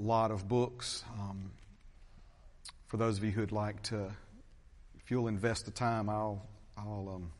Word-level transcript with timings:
lot 0.00 0.30
of 0.30 0.48
books. 0.48 1.04
Um, 1.18 1.50
for 2.86 2.96
those 2.96 3.18
of 3.18 3.24
you 3.24 3.30
who'd 3.30 3.52
like 3.52 3.82
to, 3.84 4.10
if 4.98 5.10
you'll 5.10 5.28
invest 5.28 5.66
the 5.66 5.70
time, 5.70 6.08
I'll, 6.08 6.42
I'll 6.76 7.12
um, 7.16 7.32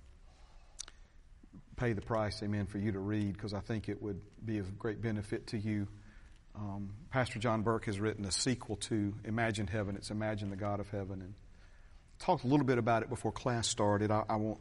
pay 1.77 1.93
the 1.93 2.03
price, 2.03 2.43
amen, 2.43 2.67
for 2.67 2.79
you 2.79 2.93
to 2.93 2.99
read 2.99 3.33
because 3.33 3.54
I 3.54 3.61
think 3.61 3.88
it 3.88 4.01
would 4.03 4.21
be 4.45 4.59
of 4.59 4.79
great 4.79 5.01
benefit 5.01 5.49
to 5.49 5.59
you. 5.59 5.88
Um, 6.54 6.91
Pastor 7.11 7.38
John 7.38 7.62
Burke 7.62 7.87
has 7.87 7.99
written 7.99 8.25
a 8.25 8.31
sequel 8.31 8.77
to 8.77 9.15
Imagine 9.24 9.67
Heaven. 9.67 9.97
It's 9.97 10.11
Imagine 10.11 10.51
the 10.51 10.56
God 10.56 10.81
of 10.81 10.90
Heaven. 10.90 11.22
And 11.22 11.35
talked 12.19 12.45
a 12.45 12.47
little 12.47 12.67
bit 12.67 12.79
about 12.79 13.03
it 13.03 13.08
before 13.08 13.33
class 13.33 13.67
started. 13.67 14.11
I, 14.11 14.24
I 14.29 14.37
won't 14.37 14.61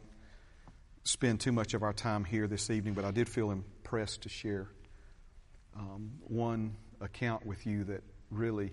spend 1.04 1.40
too 1.40 1.52
much 1.52 1.74
of 1.74 1.82
our 1.82 1.92
time 1.92 2.24
here 2.24 2.46
this 2.46 2.70
evening, 2.70 2.94
but 2.94 3.04
I 3.04 3.10
did 3.10 3.28
feel 3.28 3.50
impressed 3.50 4.22
to 4.22 4.28
share 4.28 4.68
um, 5.76 6.12
one 6.26 6.76
account 7.00 7.46
with 7.46 7.66
you 7.66 7.84
that 7.84 8.02
really. 8.30 8.72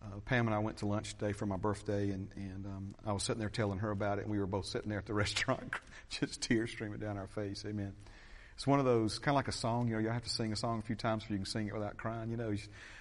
Uh, 0.00 0.20
Pam 0.26 0.46
and 0.46 0.54
I 0.54 0.60
went 0.60 0.76
to 0.76 0.86
lunch 0.86 1.14
today 1.18 1.32
for 1.32 1.44
my 1.44 1.56
birthday, 1.56 2.10
and, 2.10 2.28
and 2.36 2.66
um, 2.66 2.94
I 3.04 3.12
was 3.12 3.24
sitting 3.24 3.40
there 3.40 3.48
telling 3.48 3.80
her 3.80 3.90
about 3.90 4.18
it, 4.18 4.22
and 4.22 4.30
we 4.30 4.38
were 4.38 4.46
both 4.46 4.66
sitting 4.66 4.88
there 4.88 5.00
at 5.00 5.06
the 5.06 5.14
restaurant, 5.24 5.72
just 6.08 6.40
tears 6.40 6.70
streaming 6.70 7.00
down 7.00 7.18
our 7.18 7.26
face. 7.26 7.64
Amen. 7.66 7.94
It's 8.54 8.64
one 8.64 8.78
of 8.78 8.84
those, 8.84 9.18
kind 9.18 9.32
of 9.32 9.36
like 9.36 9.48
a 9.48 9.52
song, 9.52 9.88
you 9.88 9.94
know, 9.94 10.00
you 10.00 10.08
have 10.08 10.22
to 10.22 10.30
sing 10.30 10.52
a 10.52 10.56
song 10.56 10.78
a 10.78 10.82
few 10.82 10.94
times 10.94 11.24
before 11.24 11.34
you 11.34 11.38
can 11.38 11.46
sing 11.46 11.66
it 11.66 11.74
without 11.74 11.96
crying, 11.96 12.30
you 12.30 12.36
know. 12.36 12.54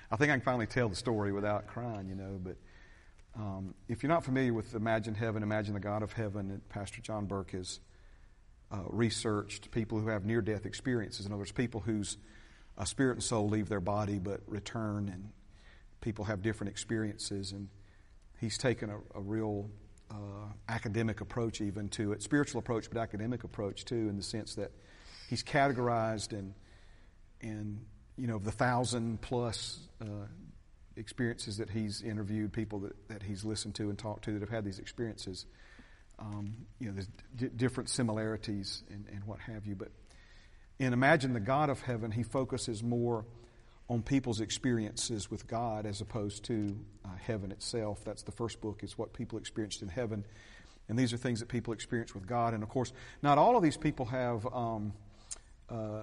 I 0.10 0.16
think 0.16 0.32
I 0.32 0.36
can 0.36 0.42
finally 0.42 0.66
tell 0.66 0.90
the 0.90 0.96
story 0.96 1.32
without 1.32 1.68
crying, 1.68 2.10
you 2.10 2.16
know, 2.16 2.40
but 2.44 2.58
um, 3.36 3.76
if 3.88 4.02
you're 4.02 4.12
not 4.12 4.26
familiar 4.26 4.54
with 4.54 4.74
Imagine 4.74 5.14
Heaven, 5.14 5.44
Imagine 5.44 5.76
the 5.76 5.80
God 5.80 6.02
of 6.02 6.14
Heaven, 6.14 6.62
Pastor 6.70 7.02
John 7.02 7.26
Burke 7.26 7.52
has 7.52 7.80
uh, 8.72 8.84
researched 8.88 9.72
people 9.72 10.00
who 10.00 10.08
have 10.08 10.26
near 10.26 10.42
death 10.42 10.66
experiences. 10.66 11.26
In 11.26 11.34
other 11.34 11.46
people 11.46 11.82
whose 11.82 12.18
uh, 12.78 12.86
spirit 12.86 13.14
and 13.14 13.24
soul 13.24 13.50
leave 13.50 13.70
their 13.70 13.82
body 13.82 14.20
but 14.20 14.42
return, 14.48 15.10
and 15.10 15.30
people 16.02 16.26
have 16.26 16.42
different 16.42 16.72
experiences. 16.72 17.52
And 17.52 17.70
he's 18.40 18.58
taken 18.58 18.90
a, 18.90 18.98
a 19.16 19.22
real 19.22 19.70
uh, 20.12 20.52
academic 20.70 21.22
approach, 21.22 21.62
even 21.62 21.90
to 21.90 22.14
it, 22.14 22.22
spiritual 22.22 22.60
approach, 22.60 22.90
but 22.90 23.00
academic 23.00 23.44
approach 23.44 23.86
too, 23.86 24.10
in 24.10 24.16
the 24.18 24.24
sense 24.24 24.56
that 24.56 24.72
he's 25.30 25.44
categorized 25.44 26.32
and 26.32 26.54
and 27.42 27.86
you 28.16 28.28
know 28.28 28.40
the 28.40 28.52
thousand 28.52 29.22
plus 29.22 29.80
uh, 30.02 30.26
experiences 30.96 31.58
that 31.58 31.70
he's 31.70 32.02
interviewed, 32.02 32.52
people 32.52 32.80
that, 32.80 33.08
that 33.10 33.24
he's 33.24 33.46
listened 33.46 33.76
to 33.76 33.90
and 33.90 33.98
talked 33.98 34.24
to 34.26 34.34
that 34.34 34.42
have 34.42 34.50
had 34.50 34.66
these 34.66 34.80
experiences. 34.80 35.46
Um, 36.20 36.66
you 36.80 36.88
know, 36.88 36.94
there's 36.94 37.10
d- 37.36 37.50
different 37.56 37.90
similarities 37.90 38.84
and, 38.90 39.06
and 39.14 39.24
what 39.26 39.40
have 39.42 39.68
you. 39.68 39.76
But 39.76 39.90
in 40.80 40.94
Imagine 40.94 41.34
the 41.34 41.40
God 41.40 41.70
of 41.70 41.82
Heaven, 41.82 42.12
he 42.12 42.24
focuses 42.24 42.84
more 42.84 43.26
on 43.90 44.02
people's 44.02 44.42
experiences 44.42 45.32
with 45.32 45.48
God 45.48 45.86
as 45.86 46.02
opposed 46.02 46.44
to 46.46 46.78
uh, 47.06 47.10
heaven 47.22 47.52
itself. 47.52 48.04
That's 48.04 48.24
the 48.24 48.32
first 48.32 48.60
book, 48.60 48.84
is 48.84 48.98
what 48.98 49.14
people 49.14 49.40
experienced 49.40 49.82
in 49.82 49.88
heaven. 49.88 50.26
And 50.90 51.00
these 51.00 51.14
are 51.14 51.18
things 51.18 51.40
that 51.40 51.48
people 51.48 51.74
experience 51.74 52.14
with 52.14 52.28
God. 52.28 52.54
And 52.54 52.64
of 52.64 52.70
course, 52.70 52.92
not 53.22 53.38
all 53.38 53.56
of 53.56 53.64
these 53.64 53.78
people 53.78 54.06
have, 54.06 54.46
um, 54.54 54.94
uh, 55.70 56.02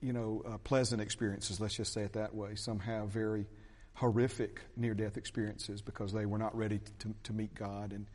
you 0.00 0.12
know, 0.12 0.42
uh, 0.46 0.58
pleasant 0.58 1.00
experiences, 1.00 1.60
let's 1.60 1.76
just 1.76 1.92
say 1.92 2.02
it 2.02 2.12
that 2.12 2.34
way. 2.34 2.54
Some 2.54 2.78
have 2.80 3.08
very 3.08 3.46
horrific 3.94 4.60
near 4.76 4.94
death 4.94 5.16
experiences 5.16 5.82
because 5.82 6.12
they 6.12 6.24
were 6.24 6.38
not 6.38 6.56
ready 6.56 6.80
to, 7.00 7.14
to 7.24 7.32
meet 7.32 7.54
God. 7.54 7.92
And, 7.92 8.06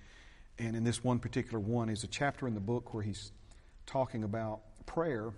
and 0.58 0.76
in 0.76 0.84
this 0.84 1.04
one 1.04 1.20
particular 1.20 1.60
one 1.60 1.90
is 1.90 2.04
a 2.04 2.08
chapter 2.08 2.48
in 2.48 2.54
the 2.54 2.62
book 2.62 2.94
where 2.94 3.04
he's 3.04 3.32
talking 3.86 4.24
about 4.24 4.62
prayer. 4.86 5.32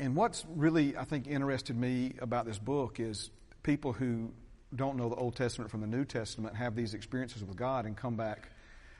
And 0.00 0.14
what's 0.14 0.44
really, 0.54 0.96
I 0.96 1.04
think, 1.04 1.26
interested 1.26 1.76
me 1.76 2.14
about 2.20 2.46
this 2.46 2.58
book 2.58 3.00
is 3.00 3.30
people 3.62 3.92
who 3.92 4.30
don't 4.74 4.96
know 4.96 5.08
the 5.08 5.16
Old 5.16 5.34
Testament 5.34 5.70
from 5.70 5.80
the 5.80 5.86
New 5.86 6.04
Testament 6.04 6.54
have 6.56 6.76
these 6.76 6.94
experiences 6.94 7.42
with 7.42 7.56
God 7.56 7.84
and 7.86 7.96
come 7.96 8.16
back 8.16 8.48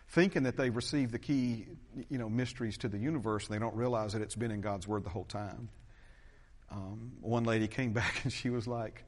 thinking 0.09 0.45
that 0.45 0.57
they've 0.57 0.75
received 0.75 1.13
the 1.13 1.19
key, 1.19 1.67
you 2.09 2.19
know, 2.19 2.29
mysteries 2.29 2.79
to 2.79 2.89
the 2.89 2.99
universe, 2.99 3.47
and 3.47 3.55
they 3.55 3.59
don't 3.59 3.77
realize 3.77 4.15
that 4.15 4.23
it's 4.23 4.35
been 4.35 4.51
in 4.51 4.61
God's 4.61 4.89
Word 4.89 5.05
the 5.05 5.11
whole 5.11 5.25
time. 5.25 5.69
Um, 6.71 7.13
one 7.21 7.45
lady 7.45 7.69
came 7.69 7.93
back 8.01 8.25
and 8.25 8.33
she 8.33 8.51
was 8.51 8.67
like, 8.67 9.05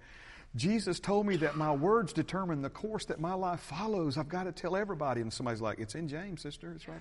Jesus 0.56 0.99
told 0.99 1.27
me 1.27 1.37
that 1.37 1.56
my 1.56 1.73
words 1.73 2.12
determine 2.12 2.61
the 2.61 2.71
course 2.71 3.05
that 3.06 3.21
my 3.21 3.34
life 3.34 3.61
follows. 3.61 4.19
I've 4.19 4.29
got 4.29 4.45
to 4.45 4.53
tell 4.53 4.77
everybody. 4.77 5.21
And 5.21 5.33
somebody's 5.33 5.61
like, 5.61 5.79
it's 5.79 5.95
in 5.95 6.09
James, 6.09 6.43
sister. 6.43 6.73
It's 6.75 6.89
right, 6.89 7.00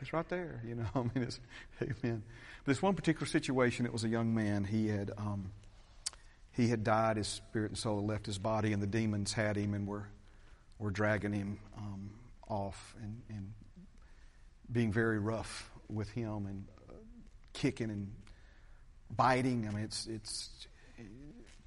it's 0.00 0.12
right 0.12 0.28
there. 0.28 0.62
You 0.66 0.76
know, 0.76 0.86
I 0.94 0.98
mean, 1.00 1.10
it's, 1.16 1.40
amen. 1.82 2.22
But 2.64 2.72
this 2.72 2.82
one 2.82 2.94
particular 2.94 3.26
situation, 3.26 3.86
it 3.86 3.92
was 3.92 4.04
a 4.04 4.08
young 4.08 4.34
man. 4.34 4.64
He 4.64 4.88
had, 4.88 5.10
um, 5.16 5.52
he 6.52 6.68
had 6.68 6.84
died. 6.84 7.16
His 7.16 7.28
spirit 7.28 7.70
and 7.70 7.78
soul 7.78 8.00
had 8.00 8.08
left 8.08 8.26
his 8.26 8.38
body, 8.38 8.72
and 8.72 8.82
the 8.82 8.86
demons 8.86 9.32
had 9.32 9.56
him 9.56 9.74
and 9.74 9.86
were, 9.86 10.08
were 10.78 10.90
dragging 10.90 11.32
him 11.32 11.58
um, 11.76 12.10
off 12.48 12.94
and, 13.02 13.22
and 13.28 13.52
being 14.70 14.92
very 14.92 15.18
rough 15.18 15.70
with 15.88 16.10
him 16.10 16.46
and 16.46 16.64
uh, 16.88 16.92
kicking 17.52 17.90
and 17.90 18.12
biting. 19.14 19.66
I 19.66 19.70
mean, 19.70 19.84
it's, 19.84 20.06
it's, 20.06 20.50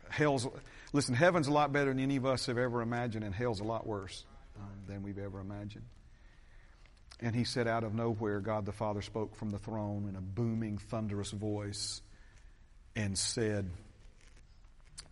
hell's, 0.10 0.48
listen, 0.94 1.16
heaven's 1.16 1.48
a 1.48 1.54
lot 1.54 1.72
better 1.72 1.90
than 1.90 2.00
any 2.00 2.18
of 2.18 2.26
us 2.26 2.46
have 2.46 2.58
ever 2.58 2.82
imagined, 2.82 3.24
and 3.24 3.34
hell's 3.34 3.60
a 3.60 3.64
lot 3.64 3.88
worse 3.88 4.26
um, 4.60 4.70
than 4.88 5.04
we've 5.04 5.18
ever 5.18 5.40
imagined. 5.40 5.86
And 7.22 7.36
he 7.36 7.44
said, 7.44 7.68
out 7.68 7.84
of 7.84 7.94
nowhere, 7.94 8.40
God 8.40 8.66
the 8.66 8.72
Father 8.72 9.02
spoke 9.02 9.36
from 9.36 9.52
the 9.52 9.60
throne 9.60 10.08
in 10.10 10.16
a 10.16 10.22
booming, 10.22 10.80
thunderous 10.80 11.32
voice 11.32 12.02
and 12.96 13.18
said, 13.18 13.70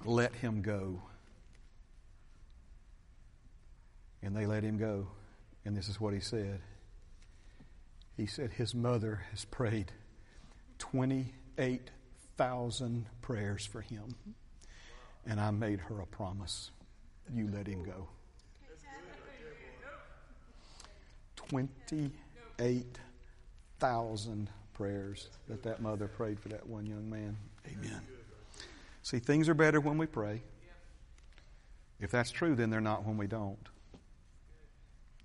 Let 0.06 0.36
him 0.36 0.62
go. 0.62 1.02
And 4.22 4.36
they 4.36 4.46
let 4.46 4.64
him 4.64 4.78
go. 4.78 5.08
And 5.66 5.75
this 5.78 5.90
is 5.90 6.00
what 6.00 6.14
he 6.14 6.20
said. 6.20 6.59
He 8.18 8.26
said, 8.26 8.52
His 8.52 8.76
mother 8.76 9.22
has 9.31 9.46
prayed 9.46 9.94
28,000 10.80 13.06
prayers 13.22 13.66
for 13.66 13.80
him. 13.81 14.16
And 15.26 15.40
I 15.40 15.52
made 15.52 15.80
her 15.81 16.02
a 16.02 16.06
promise. 16.06 16.72
You 17.34 17.50
let 17.53 17.68
him 17.68 17.84
go. 17.84 18.09
28,000 21.50 24.50
prayers 24.74 25.28
that 25.48 25.64
that 25.64 25.82
mother 25.82 26.08
prayed 26.08 26.40
for 26.40 26.50
that 26.50 26.66
one 26.66 26.86
young 26.86 27.10
man. 27.10 27.36
Amen. 27.68 28.02
See, 29.02 29.20
things 29.20 29.50
are 29.50 29.54
better 29.54 29.82
when 29.82 29.98
we 29.98 30.06
pray. 30.06 30.42
If 32.00 32.12
that's 32.12 32.32
true, 32.32 32.56
then 32.56 32.70
they're 32.70 32.80
not 32.80 33.04
when 33.04 33.18
we 33.18 33.28
don't. 33.28 33.58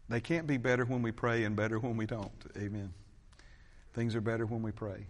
They 0.08 0.20
can't 0.20 0.46
be 0.46 0.56
better 0.56 0.84
when 0.84 1.02
we 1.02 1.12
pray 1.12 1.44
and 1.44 1.54
better 1.54 1.78
when 1.78 1.96
we 1.96 2.06
don't. 2.06 2.32
Amen. 2.56 2.92
Things 3.94 4.16
are 4.16 4.20
better 4.20 4.44
when 4.44 4.62
we 4.62 4.72
pray. 4.72 5.06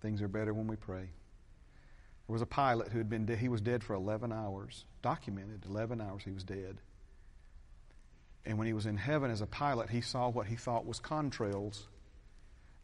Things 0.00 0.20
are 0.20 0.28
better 0.28 0.52
when 0.52 0.66
we 0.66 0.76
pray. 0.76 1.08
There 2.26 2.32
was 2.32 2.42
a 2.42 2.46
pilot 2.46 2.88
who 2.88 2.98
had 2.98 3.08
been 3.08 3.26
dead. 3.26 3.38
He 3.38 3.48
was 3.48 3.60
dead 3.60 3.82
for 3.82 3.94
11 3.94 4.32
hours, 4.32 4.84
documented 5.02 5.64
11 5.68 6.00
hours 6.00 6.22
he 6.24 6.30
was 6.30 6.44
dead. 6.44 6.78
And 8.46 8.58
when 8.58 8.66
he 8.66 8.72
was 8.72 8.86
in 8.86 8.96
heaven 8.96 9.30
as 9.30 9.40
a 9.40 9.46
pilot, 9.46 9.88
he 9.88 10.00
saw 10.00 10.28
what 10.28 10.46
he 10.46 10.56
thought 10.56 10.84
was 10.84 11.00
contrails. 11.00 11.82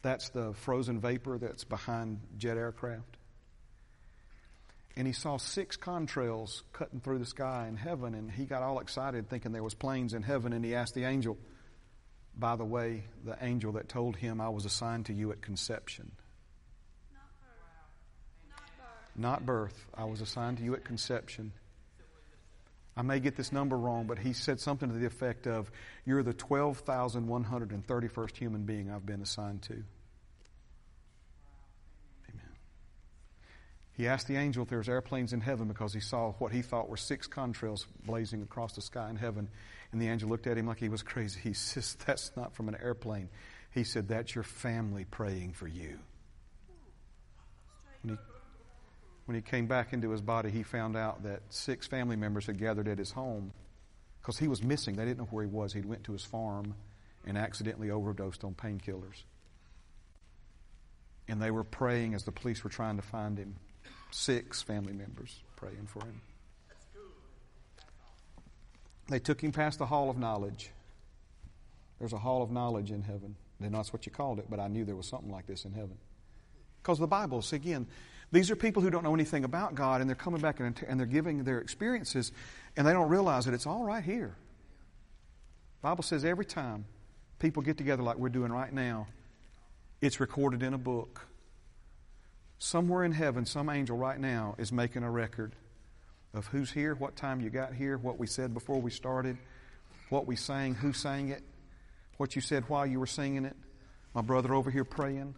That's 0.03 0.31
the 0.31 0.55
frozen 0.55 1.01
vapor 1.01 1.39
that's 1.39 1.65
behind 1.65 2.21
jet 2.39 2.57
aircraft. 2.57 3.19
And 4.97 5.07
he 5.07 5.13
saw 5.13 5.37
six 5.37 5.77
contrails 5.77 6.63
cutting 6.73 7.01
through 7.01 7.19
the 7.19 7.27
sky 7.27 7.67
in 7.69 7.77
heaven, 7.77 8.15
and 8.15 8.31
he 8.31 8.45
got 8.45 8.63
all 8.63 8.81
excited 8.81 9.29
thinking 9.29 9.53
there 9.53 9.63
was 9.63 9.75
planes 9.75 10.15
in 10.15 10.23
heaven, 10.23 10.53
and 10.53 10.65
he 10.65 10.75
asked 10.75 10.95
the 10.95 11.05
angel, 11.05 11.39
by 12.37 12.57
the 12.57 12.65
way, 12.65 13.05
the 13.25 13.37
angel 13.41 13.73
that 13.73 13.89
told 13.89 14.17
him 14.17 14.41
I 14.41 14.49
was 14.49 14.65
assigned 14.65 15.07
to 15.07 15.13
you 15.13 15.31
at 15.33 15.43
conception. 15.43 16.11
Not 18.49 18.67
birth. 18.79 19.17
Not 19.17 19.47
birth. 19.47 19.87
I 19.95 20.05
was 20.05 20.21
assigned 20.21 20.59
to 20.59 20.65
you 20.65 20.75
at 20.75 20.85
conception. 20.85 21.53
I 22.97 23.03
may 23.03 23.21
get 23.21 23.37
this 23.37 23.53
number 23.53 23.79
wrong, 23.79 24.07
but 24.07 24.19
he 24.19 24.33
said 24.33 24.61
something 24.61 24.89
to 24.89 24.95
the 24.95 25.07
effect 25.07 25.47
of, 25.47 25.71
You're 26.05 26.23
the 26.23 26.35
12,131st 26.35 28.37
human 28.37 28.65
being 28.65 28.91
I've 28.91 29.07
been 29.07 29.23
assigned 29.23 29.63
to. 29.63 29.75
Amen. 32.29 32.53
He 33.93 34.09
asked 34.09 34.27
the 34.27 34.37
angel 34.37 34.65
if 34.65 34.69
there 34.69 34.79
was 34.79 34.89
airplanes 34.89 35.33
in 35.33 35.41
heaven 35.41 35.69
because 35.69 35.95
he 35.95 36.01
saw 36.01 36.33
what 36.33 36.53
he 36.53 36.63
thought 36.63 36.89
were 36.89 36.97
six 36.97 37.29
contrails 37.29 37.87
blazing 38.05 38.43
across 38.43 38.75
the 38.75 38.83
sky 38.83 39.09
in 39.09 39.17
heaven. 39.17 39.49
And 39.93 40.01
the 40.01 40.09
angel 40.09 40.29
looked 40.29 40.47
at 40.47 40.59
him 40.59 40.67
like 40.67 40.79
he 40.79 40.89
was 40.89 41.03
crazy. 41.03 41.41
He 41.41 41.53
says, 41.55 41.97
That's 42.07 42.33
not 42.37 42.55
from 42.55 42.69
an 42.69 42.77
airplane. 42.83 43.29
He 43.73 43.85
said, 43.85 44.09
That's 44.09 44.35
your 44.35 44.45
family 44.45 45.05
praying 45.05 45.53
for 45.53 45.69
you. 45.69 45.99
When 48.03 48.17
he 48.17 48.30
when 49.31 49.37
he 49.37 49.43
came 49.43 49.67
back 49.67 49.93
into 49.93 50.11
his 50.11 50.21
body, 50.21 50.51
he 50.51 50.65
found 50.65 50.97
out 50.97 51.23
that 51.23 51.43
six 51.51 51.87
family 51.87 52.17
members 52.17 52.47
had 52.47 52.59
gathered 52.59 52.89
at 52.89 52.99
his 52.99 53.13
home 53.13 53.53
because 54.21 54.37
he 54.37 54.49
was 54.49 54.61
missing. 54.61 54.97
They 54.97 55.05
didn't 55.05 55.19
know 55.19 55.29
where 55.31 55.45
he 55.45 55.49
was. 55.49 55.73
He 55.73 55.83
went 55.83 56.03
to 56.03 56.13
his 56.13 56.25
farm 56.25 56.75
and 57.25 57.39
accidentally 57.39 57.93
overdosed 57.93 58.43
on 58.43 58.55
painkillers. 58.55 59.23
And 61.29 61.41
they 61.41 61.53
were 61.53 61.63
praying 61.63 62.15
as 62.15 62.25
the 62.25 62.33
police 62.33 62.65
were 62.65 62.71
trying 62.71 62.97
to 62.97 63.03
find 63.03 63.39
him. 63.39 63.55
Six 64.11 64.63
family 64.63 64.95
members 64.95 65.39
praying 65.55 65.87
for 65.87 66.05
him. 66.05 66.21
They 69.09 69.21
took 69.21 69.41
him 69.41 69.53
past 69.53 69.79
the 69.79 69.87
hall 69.87 70.11
of 70.11 70.19
knowledge. 70.19 70.71
There's 72.01 72.15
a 72.15 72.19
hall 72.19 72.43
of 72.43 72.51
knowledge 72.51 72.91
in 72.91 73.03
heaven. 73.03 73.37
And 73.63 73.77
that's 73.77 73.93
what 73.93 74.07
you 74.07 74.11
called 74.11 74.41
it, 74.41 74.47
but 74.51 74.59
I 74.59 74.67
knew 74.67 74.85
there 74.85 74.97
was 74.97 75.07
something 75.07 75.31
like 75.31 75.47
this 75.47 75.65
in 75.65 75.73
heaven. 75.73 75.99
Because 76.83 76.99
the 76.99 77.07
Bible, 77.07 77.45
again, 77.53 77.87
these 78.33 78.51
are 78.51 78.57
people 78.57 78.83
who 78.83 78.91
don't 78.91 79.03
know 79.03 79.15
anything 79.15 79.45
about 79.45 79.75
God, 79.75 80.01
and 80.01 80.09
they're 80.09 80.15
coming 80.15 80.41
back 80.41 80.61
and, 80.61 80.81
and 80.87 80.99
they're 80.99 81.07
giving 81.07 81.43
their 81.45 81.59
experiences, 81.59 82.33
and 82.77 82.87
they 82.87 82.93
don't 82.93 83.09
realize 83.09 83.47
that 83.47 83.55
it's 83.55 83.67
all 83.67 83.83
right 83.83 84.05
here. 84.05 84.37
The 85.81 85.89
Bible 85.89 86.03
says 86.03 86.25
every 86.25 86.45
time 86.45 86.85
people 87.39 87.63
get 87.63 87.77
together 87.77 88.03
like 88.03 88.17
we're 88.17 88.29
doing 88.29 88.53
right 88.53 88.73
now, 88.73 89.09
it's 90.01 90.21
recorded 90.21 90.63
in 90.63 90.75
a 90.75 90.79
book. 90.79 91.27
Somewhere 92.59 93.05
in 93.05 93.13
heaven, 93.13 93.47
some 93.47 93.69
angel 93.69 93.97
right 93.97 94.21
now 94.21 94.55
is 94.59 94.71
making 94.71 95.03
a 95.03 95.11
record 95.11 95.57
of 96.33 96.47
who's 96.47 96.71
here, 96.71 96.95
what 96.95 97.17
time 97.17 97.41
you 97.41 97.51
got 97.51 97.75
here, 97.75 97.99
what 97.99 98.19
we 98.19 98.27
said 98.27 98.55
before 98.55 98.81
we 98.81 98.91
started, 98.91 99.37
what 100.11 100.27
we 100.27 100.37
sang, 100.37 100.75
who 100.75 100.93
sang 100.93 101.31
it, 101.31 101.43
what 102.19 102.37
you 102.37 102.43
said 102.43 102.65
while 102.69 102.87
you 102.87 103.01
were 103.01 103.07
singing 103.07 103.45
it. 103.45 103.57
My 104.15 104.21
brother 104.21 104.55
over 104.55 104.71
here 104.71 104.85
praying. 104.85 105.35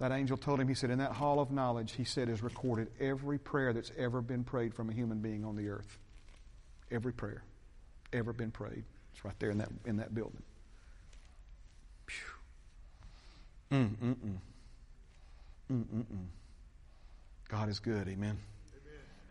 That 0.00 0.12
angel 0.12 0.38
told 0.38 0.60
him, 0.60 0.66
he 0.66 0.74
said, 0.74 0.90
in 0.90 0.98
that 0.98 1.12
hall 1.12 1.40
of 1.40 1.50
knowledge, 1.50 1.92
he 1.92 2.04
said, 2.04 2.28
is 2.28 2.42
recorded 2.42 2.88
every 2.98 3.38
prayer 3.38 3.72
that's 3.72 3.92
ever 3.98 4.22
been 4.22 4.44
prayed 4.44 4.74
from 4.74 4.88
a 4.88 4.92
human 4.92 5.18
being 5.18 5.44
on 5.44 5.56
the 5.56 5.68
earth. 5.68 5.98
Every 6.90 7.12
prayer 7.12 7.44
ever 8.12 8.32
been 8.32 8.50
prayed. 8.50 8.82
It's 9.12 9.24
right 9.24 9.38
there 9.38 9.50
in 9.50 9.58
that, 9.58 9.68
in 9.84 9.98
that 9.98 10.14
building. 10.14 10.42
Mm, 13.70 13.90
mm, 13.90 14.14
mm. 14.14 14.36
Mm, 15.70 15.84
mm, 15.84 16.04
mm. 16.04 16.26
God 17.48 17.68
is 17.68 17.78
good. 17.78 18.08
Amen. 18.08 18.38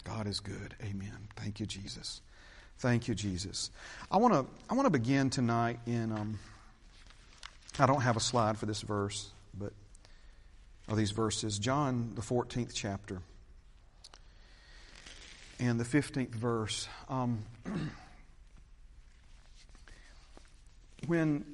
God 0.05 0.27
is 0.27 0.39
good. 0.39 0.75
Amen. 0.83 1.17
Thank 1.35 1.59
you, 1.59 1.65
Jesus. 1.65 2.21
Thank 2.77 3.07
you, 3.07 3.15
Jesus. 3.15 3.71
I 4.09 4.17
want 4.17 4.33
to 4.33 4.45
I 4.69 4.75
want 4.75 4.85
to 4.85 4.91
begin 4.91 5.29
tonight 5.29 5.79
in. 5.85 6.11
Um, 6.13 6.39
I 7.77 7.85
don't 7.85 8.01
have 8.01 8.15
a 8.15 8.21
slide 8.21 8.57
for 8.57 8.65
this 8.65 8.81
verse, 8.81 9.29
but 9.57 9.73
of 10.89 10.97
these 10.97 11.11
verses, 11.11 11.59
John 11.59 12.11
the 12.15 12.21
fourteenth 12.21 12.73
chapter 12.73 13.21
and 15.59 15.79
the 15.79 15.85
fifteenth 15.85 16.33
verse. 16.33 16.87
Um, 17.07 17.45
when 21.07 21.45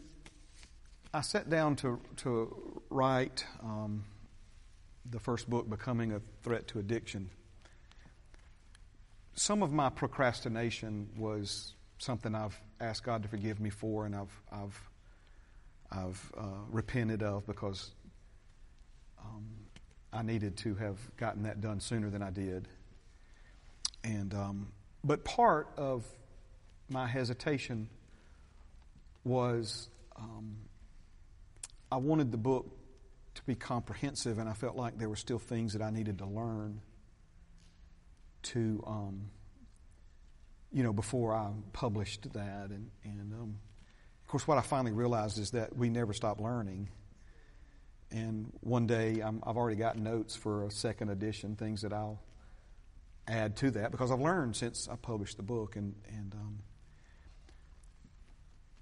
I 1.14 1.22
sat 1.22 1.50
down 1.50 1.76
to 1.78 2.00
to 2.18 2.82
write 2.90 3.46
um, 3.62 4.06
the 5.10 5.20
first 5.20 5.50
book, 5.50 5.70
"Becoming 5.70 6.14
a 6.14 6.22
Threat 6.44 6.68
to 6.70 6.80
Addiction," 6.80 7.30
some 9.36 9.62
of 9.62 9.74
my 9.74 9.90
procrastination 9.90 11.10
was 11.18 11.74
something 11.98 12.34
I've 12.34 12.60
asked 12.80 13.04
God 13.04 13.24
to 13.24 13.30
forgive 13.30 13.60
me 13.60 13.70
for, 13.70 14.06
and 14.06 14.16
I've 14.16 14.42
I've 14.52 14.90
I've 15.92 16.32
uh, 16.38 16.44
repented 16.70 17.22
of 17.22 17.46
because 17.46 17.92
I 20.16 20.22
needed 20.22 20.58
to 20.58 20.76
have 20.76 20.98
gotten 21.18 21.44
that 21.44 21.60
done 21.62 21.80
sooner 21.80 22.10
than 22.10 22.22
I 22.22 22.30
did. 22.30 22.68
And 24.04 24.34
um, 24.34 24.68
but 25.04 25.24
part 25.24 25.68
of 25.78 26.06
my 26.90 27.06
hesitation 27.08 27.90
was 29.24 29.90
um, 30.16 30.56
I 31.92 31.98
wanted 31.98 32.32
the 32.32 32.38
book 32.38 32.66
to 33.36 33.44
be 33.44 33.56
comprehensive, 33.56 34.38
and 34.40 34.48
I 34.48 34.54
felt 34.54 34.76
like 34.76 34.98
there 34.98 35.10
were 35.10 35.16
still 35.16 35.40
things 35.40 35.74
that 35.74 35.82
I 35.82 35.90
needed 35.90 36.20
to 36.20 36.26
learn 36.26 36.82
to, 38.44 38.84
um, 38.88 39.30
you 40.72 40.84
know, 40.84 40.94
before 40.94 41.34
I 41.34 41.50
published 41.74 42.32
that. 42.34 42.70
And, 42.70 42.90
and 43.04 43.34
um, 43.34 43.58
of 44.24 44.28
course, 44.30 44.48
what 44.48 44.58
I 44.58 44.62
finally 44.62 44.94
realized 44.94 45.38
is 45.38 45.52
that 45.52 45.76
we 45.76 45.90
never 45.90 46.14
stop 46.14 46.40
learning. 46.40 46.90
And 48.12 48.52
one 48.62 48.88
day, 48.88 49.22
i 49.22 49.26
have 49.26 49.58
already 49.58 49.76
got 49.76 49.98
notes 49.98 50.36
for 50.36 50.66
a 50.66 50.72
second 50.72 51.10
edition, 51.10 51.56
things 51.56 51.82
that 51.82 51.92
I'll 51.92 52.22
add 53.28 53.56
to 53.58 53.72
that 53.72 53.92
because 53.92 54.12
I've 54.12 54.20
learned 54.20 54.56
since 54.56 54.88
I 54.88 54.96
published 54.96 55.38
the 55.38 55.44
book. 55.44 55.76
And, 55.76 55.96
and 56.08 56.34
um, 56.34 56.60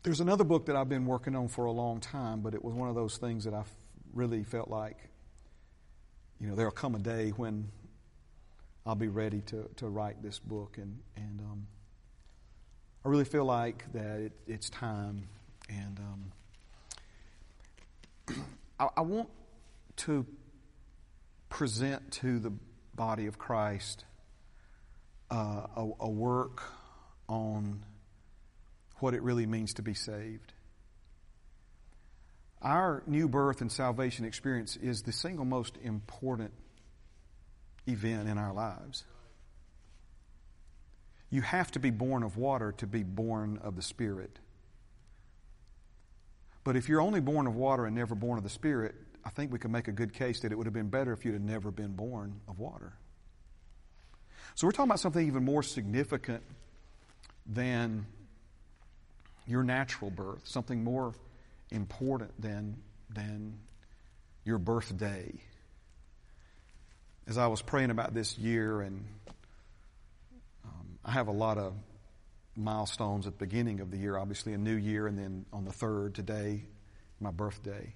there's 0.04 0.20
another 0.20 0.44
book 0.44 0.66
that 0.66 0.76
I've 0.76 0.90
been 0.90 1.06
working 1.06 1.36
on 1.36 1.48
for 1.48 1.66
a 1.66 1.72
long 1.72 2.00
time, 2.00 2.42
but 2.42 2.54
it 2.54 2.64
was 2.64 2.74
one 2.74 2.90
of 2.90 2.96
those 2.96 3.18
things 3.18 3.46
that 3.46 3.54
I 3.54 3.64
really 4.14 4.44
felt 4.44 4.70
like, 4.70 4.98
you 6.40 6.48
know, 6.48 6.56
there'll 6.56 6.72
come 6.72 6.96
a 6.96 7.00
day 7.00 7.30
when 7.30 7.70
I'll 8.86 8.96
be 8.96 9.08
ready 9.08 9.42
to, 9.48 9.70
to 9.78 9.88
write 9.88 10.22
this 10.22 10.40
book. 10.40 10.78
And, 10.78 11.00
and 11.16 11.40
um, 11.40 11.68
I 13.06 13.10
really 13.10 13.26
feel 13.26 13.46
like 13.46 13.92
that 13.94 14.20
it, 14.20 14.34
it's 14.46 14.70
time. 14.70 15.28
And 15.70 16.00
um, 18.28 18.36
I, 18.80 18.90
I, 18.98 19.02
want 19.02 19.30
to 19.98 20.26
present 21.50 22.12
to 22.14 22.40
the 22.40 22.52
body 22.96 23.28
of 23.28 23.38
Christ 23.38 24.06
uh, 25.30 25.68
a, 25.76 25.90
a 26.02 26.10
work 26.10 26.64
on 27.28 27.84
what 29.00 29.14
it 29.14 29.22
really 29.22 29.46
means 29.46 29.76
to 29.76 29.82
be 29.82 29.94
saved. 29.94 30.54
Our 32.62 33.04
new 33.06 33.28
birth 33.28 33.62
and 33.62 33.72
salvation 33.72 34.26
experience 34.26 34.78
is 34.78 35.02
the 35.02 35.12
single 35.12 35.46
most 35.46 35.78
important 35.84 36.54
event 37.86 38.30
in 38.30 38.38
our 38.38 38.54
lives. 38.54 39.04
You 41.30 41.42
have 41.42 41.72
to 41.72 41.80
be 41.80 41.90
born 41.90 42.24
of 42.24 42.38
water 42.38 42.72
to 42.78 42.88
be 42.88 43.04
born 43.04 43.60
of 43.64 43.76
the 43.76 43.82
Spirit. 43.82 44.40
But 46.64 46.76
if 46.76 46.88
you're 46.88 47.02
only 47.02 47.20
born 47.20 47.48
of 47.48 47.56
water 47.56 47.86
and 47.86 47.96
never 47.96 48.16
born 48.16 48.38
of 48.38 48.44
the 48.44 48.50
Spirit, 48.50 48.96
I 49.26 49.30
think 49.30 49.52
we 49.52 49.60
can 49.60 49.72
make 49.72 49.88
a 49.88 49.92
good 49.92 50.14
case 50.14 50.42
that 50.42 50.52
it 50.52 50.56
would 50.56 50.66
have 50.68 50.74
been 50.74 50.90
better 50.90 51.14
if 51.14 51.26
you'd 51.26 51.34
have 51.34 51.42
never 51.42 51.72
been 51.72 51.94
born 51.94 52.40
of 52.48 52.60
water. 52.60 52.94
So 54.56 54.68
we're 54.68 54.72
talking 54.72 54.90
about 54.90 55.00
something 55.00 55.26
even 55.26 55.44
more 55.44 55.64
significant 55.64 56.44
than 57.46 58.06
your 59.48 59.64
natural 59.64 60.12
birth, 60.12 60.42
something 60.46 60.84
more 60.84 61.14
important 61.72 62.40
than, 62.42 62.78
than 63.10 63.58
your 64.46 64.58
birthday 64.58 65.34
as 67.28 67.38
I 67.38 67.48
was 67.48 67.62
praying 67.62 67.90
about 67.90 68.14
this 68.14 68.38
year, 68.38 68.82
and 68.82 69.06
um, 70.66 71.00
I 71.06 71.12
have 71.12 71.28
a 71.28 71.32
lot 71.32 71.58
of 71.58 71.74
milestones 72.56 73.28
at 73.28 73.38
the 73.38 73.46
beginning 73.46 73.80
of 73.80 73.92
the 73.92 73.98
year, 73.98 74.18
obviously 74.18 74.54
a 74.54 74.58
new 74.58 74.76
year, 74.76 75.08
and 75.08 75.18
then 75.18 75.46
on 75.52 75.66
the 75.66 75.72
third, 75.72 76.14
today, 76.14 76.64
my 77.20 77.32
birthday. 77.32 77.94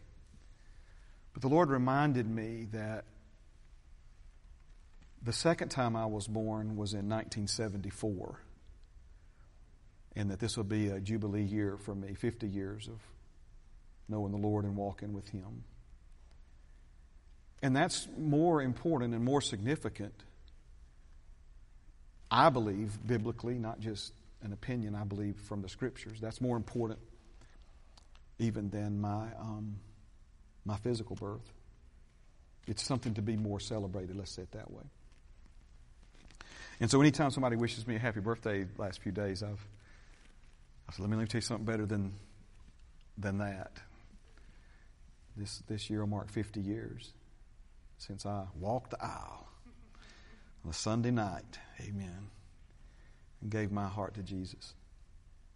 But 1.33 1.41
the 1.41 1.49
Lord 1.49 1.69
reminded 1.69 2.27
me 2.27 2.67
that 2.71 3.05
the 5.23 5.33
second 5.33 5.69
time 5.69 5.95
I 5.95 6.05
was 6.05 6.27
born 6.27 6.77
was 6.77 6.93
in 6.93 7.09
1974, 7.09 8.39
and 10.15 10.31
that 10.31 10.39
this 10.39 10.57
would 10.57 10.69
be 10.69 10.87
a 10.87 10.99
Jubilee 10.99 11.43
year 11.43 11.77
for 11.77 11.93
me 11.93 12.13
50 12.15 12.47
years 12.47 12.87
of 12.87 12.99
knowing 14.09 14.31
the 14.31 14.37
Lord 14.37 14.65
and 14.65 14.75
walking 14.75 15.13
with 15.13 15.29
Him. 15.29 15.63
And 17.61 17.75
that's 17.75 18.07
more 18.17 18.61
important 18.61 19.13
and 19.13 19.23
more 19.23 19.41
significant, 19.41 20.13
I 22.31 22.49
believe, 22.49 22.97
biblically, 23.05 23.55
not 23.55 23.79
just 23.79 24.13
an 24.41 24.53
opinion, 24.53 24.96
I 24.96 25.03
believe, 25.03 25.38
from 25.38 25.62
the 25.62 25.70
scriptures. 25.70 26.20
That's 26.20 26.41
more 26.41 26.58
important 26.58 27.00
even 28.39 28.70
than 28.70 29.01
my, 29.01 29.27
um, 29.39 29.79
my 30.63 30.77
physical 30.77 31.15
birth. 31.15 31.53
It's 32.67 32.84
something 32.84 33.13
to 33.15 33.22
be 33.22 33.36
more 33.36 33.60
celebrated, 33.60 34.15
let's 34.15 34.32
say 34.32 34.44
it 34.44 34.51
that 34.51 34.70
way. 34.72 34.84
And 36.79 36.91
so 36.91 37.01
anytime 37.01 37.32
somebody 37.32 37.56
wishes 37.56 37.88
me 37.88 37.96
a 37.96 38.00
happy 38.00 38.20
birthday 38.20 38.65
last 38.77 39.01
few 39.01 39.12
days, 39.12 39.41
I've 39.41 39.65
I 40.88 40.94
said, 40.94 41.01
let 41.01 41.10
me, 41.10 41.17
let 41.17 41.24
me 41.24 41.27
tell 41.27 41.39
you 41.39 41.41
something 41.41 41.65
better 41.65 41.86
than, 41.86 42.13
than 43.17 43.39
that. 43.39 43.72
This, 45.36 45.62
this 45.67 45.89
year 45.89 46.00
will 46.00 46.08
mark 46.08 46.32
50 46.32 46.62
years 46.62 47.13
since 47.98 48.25
I 48.25 48.46
walked 48.60 48.91
the 48.91 49.03
aisle 49.03 49.48
on 50.63 50.72
a 50.72 50.74
Sunday 50.74 51.12
night. 51.12 51.60
Amen. 51.82 52.29
And 53.41 53.51
gave 53.51 53.72
my 53.72 53.88
heart 53.88 54.15
to 54.15 54.24
Jesus. 54.24 54.74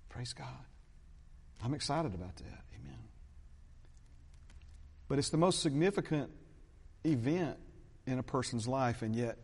Praise 0.09 0.33
God. 0.33 0.47
I'm 1.63 1.73
excited 1.73 2.13
about 2.13 2.35
that. 2.37 2.63
Amen. 2.79 2.99
But 5.07 5.19
it's 5.19 5.29
the 5.29 5.37
most 5.37 5.61
significant 5.61 6.31
event 7.03 7.57
in 8.07 8.19
a 8.19 8.23
person's 8.23 8.67
life, 8.67 9.01
and 9.01 9.15
yet, 9.15 9.37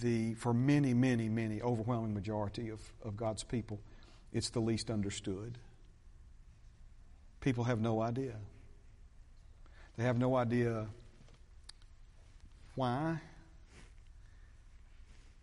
the, 0.00 0.34
for 0.34 0.52
many, 0.52 0.92
many, 0.92 1.28
many, 1.28 1.62
overwhelming 1.62 2.14
majority 2.14 2.70
of, 2.70 2.80
of 3.04 3.16
God's 3.16 3.44
people, 3.44 3.80
it's 4.32 4.50
the 4.50 4.60
least 4.60 4.90
understood. 4.90 5.58
People 7.40 7.64
have 7.64 7.80
no 7.80 8.00
idea. 8.02 8.34
They 9.96 10.04
have 10.04 10.18
no 10.18 10.34
idea 10.34 10.86
why? 12.74 13.20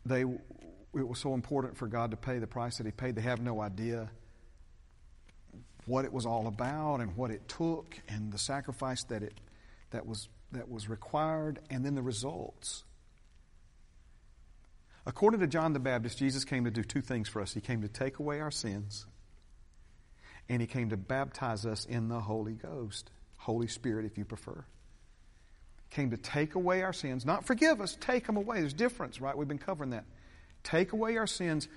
they, 0.05 0.25
it 0.95 1.07
was 1.07 1.19
so 1.19 1.33
important 1.33 1.77
for 1.77 1.87
God 1.87 2.11
to 2.11 2.17
pay 2.17 2.39
the 2.39 2.47
price 2.47 2.77
that 2.77 2.85
He 2.85 2.91
paid. 2.91 3.15
They 3.15 3.21
have 3.21 3.41
no 3.41 3.61
idea 3.61 4.09
what 5.85 6.05
it 6.05 6.13
was 6.13 6.25
all 6.25 6.47
about 6.47 7.01
and 7.01 7.15
what 7.15 7.31
it 7.31 7.47
took 7.47 7.99
and 8.07 8.31
the 8.31 8.37
sacrifice 8.37 9.03
that 9.05 9.23
it 9.23 9.33
that 9.91 10.05
was 10.05 10.29
that 10.51 10.69
was 10.69 10.87
required 10.87 11.59
and 11.69 11.85
then 11.85 11.95
the 11.95 12.01
results. 12.01 12.83
According 15.05 15.41
to 15.41 15.47
John 15.47 15.73
the 15.73 15.79
Baptist, 15.79 16.17
Jesus 16.17 16.45
came 16.45 16.63
to 16.63 16.71
do 16.71 16.83
two 16.83 17.01
things 17.01 17.27
for 17.27 17.41
us. 17.41 17.53
He 17.53 17.59
came 17.59 17.81
to 17.81 17.89
take 17.89 18.19
away 18.19 18.39
our 18.39 18.51
sins 18.51 19.05
and 20.47 20.61
he 20.61 20.67
came 20.67 20.89
to 20.89 20.97
baptize 20.97 21.65
us 21.65 21.85
in 21.85 22.07
the 22.07 22.19
Holy 22.19 22.53
Ghost, 22.53 23.09
Holy 23.37 23.67
Spirit 23.67 24.05
if 24.05 24.17
you 24.17 24.25
prefer. 24.25 24.63
Came 25.89 26.11
to 26.11 26.17
take 26.17 26.55
away 26.55 26.81
our 26.81 26.93
sins, 26.93 27.25
not 27.25 27.45
forgive 27.45 27.81
us, 27.81 27.97
take 27.99 28.25
them 28.25 28.37
away. 28.37 28.61
There's 28.61 28.73
difference, 28.73 29.19
right? 29.19 29.37
We've 29.37 29.47
been 29.47 29.57
covering 29.57 29.91
that. 29.91 30.05
Take 30.63 30.93
away 30.93 31.17
our 31.17 31.27
sins, 31.27 31.67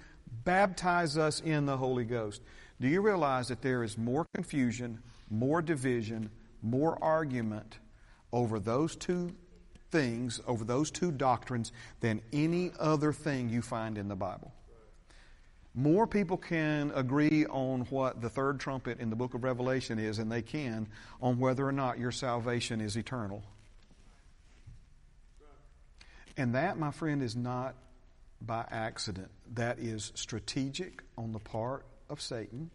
baptize 0.44 1.18
us 1.18 1.40
in 1.40 1.66
the 1.66 1.76
Holy 1.76 2.04
Ghost. 2.04 2.42
Do 2.80 2.88
you 2.88 3.00
realize 3.00 3.48
that 3.48 3.62
there 3.62 3.82
is 3.82 3.96
more 3.96 4.26
confusion, 4.34 5.02
more 5.30 5.62
division, 5.62 6.30
more 6.62 7.02
argument 7.02 7.78
over 8.32 8.58
those 8.58 8.96
two 8.96 9.34
things, 9.90 10.40
over 10.46 10.64
those 10.64 10.90
two 10.90 11.10
doctrines, 11.10 11.72
than 12.00 12.20
any 12.32 12.72
other 12.78 13.12
thing 13.12 13.48
you 13.48 13.62
find 13.62 13.98
in 13.98 14.08
the 14.08 14.16
Bible? 14.16 14.52
More 15.74 16.06
people 16.06 16.38
can 16.38 16.90
agree 16.94 17.44
on 17.46 17.82
what 17.90 18.22
the 18.22 18.30
third 18.30 18.58
trumpet 18.58 18.98
in 18.98 19.10
the 19.10 19.16
book 19.16 19.34
of 19.34 19.44
Revelation 19.44 19.98
is 19.98 20.16
than 20.16 20.30
they 20.30 20.40
can 20.40 20.86
on 21.20 21.38
whether 21.38 21.66
or 21.66 21.72
not 21.72 21.98
your 21.98 22.12
salvation 22.12 22.80
is 22.80 22.96
eternal. 22.96 23.42
And 26.38 26.54
that, 26.54 26.78
my 26.78 26.90
friend, 26.90 27.22
is 27.22 27.36
not 27.36 27.74
by 28.40 28.66
accident. 28.70 29.30
That 29.54 29.78
is 29.78 30.12
strategic 30.14 31.02
on 31.16 31.32
the 31.32 31.38
part 31.38 31.84
of 32.08 32.20
Satan. 32.20 32.70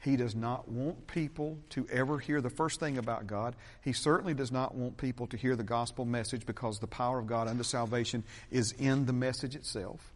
He 0.00 0.16
does 0.16 0.36
not 0.36 0.68
want 0.68 1.08
people 1.08 1.58
to 1.70 1.86
ever 1.90 2.18
hear 2.18 2.40
the 2.40 2.50
first 2.50 2.78
thing 2.78 2.98
about 2.98 3.26
God. 3.26 3.56
He 3.82 3.92
certainly 3.92 4.32
does 4.32 4.52
not 4.52 4.74
want 4.74 4.96
people 4.96 5.26
to 5.28 5.36
hear 5.36 5.56
the 5.56 5.64
gospel 5.64 6.04
message 6.04 6.46
because 6.46 6.78
the 6.78 6.86
power 6.86 7.18
of 7.18 7.26
God 7.26 7.48
unto 7.48 7.64
salvation 7.64 8.22
is 8.50 8.72
in 8.78 9.06
the 9.06 9.12
message 9.12 9.56
itself. 9.56 10.12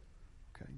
Okay. 0.55 0.71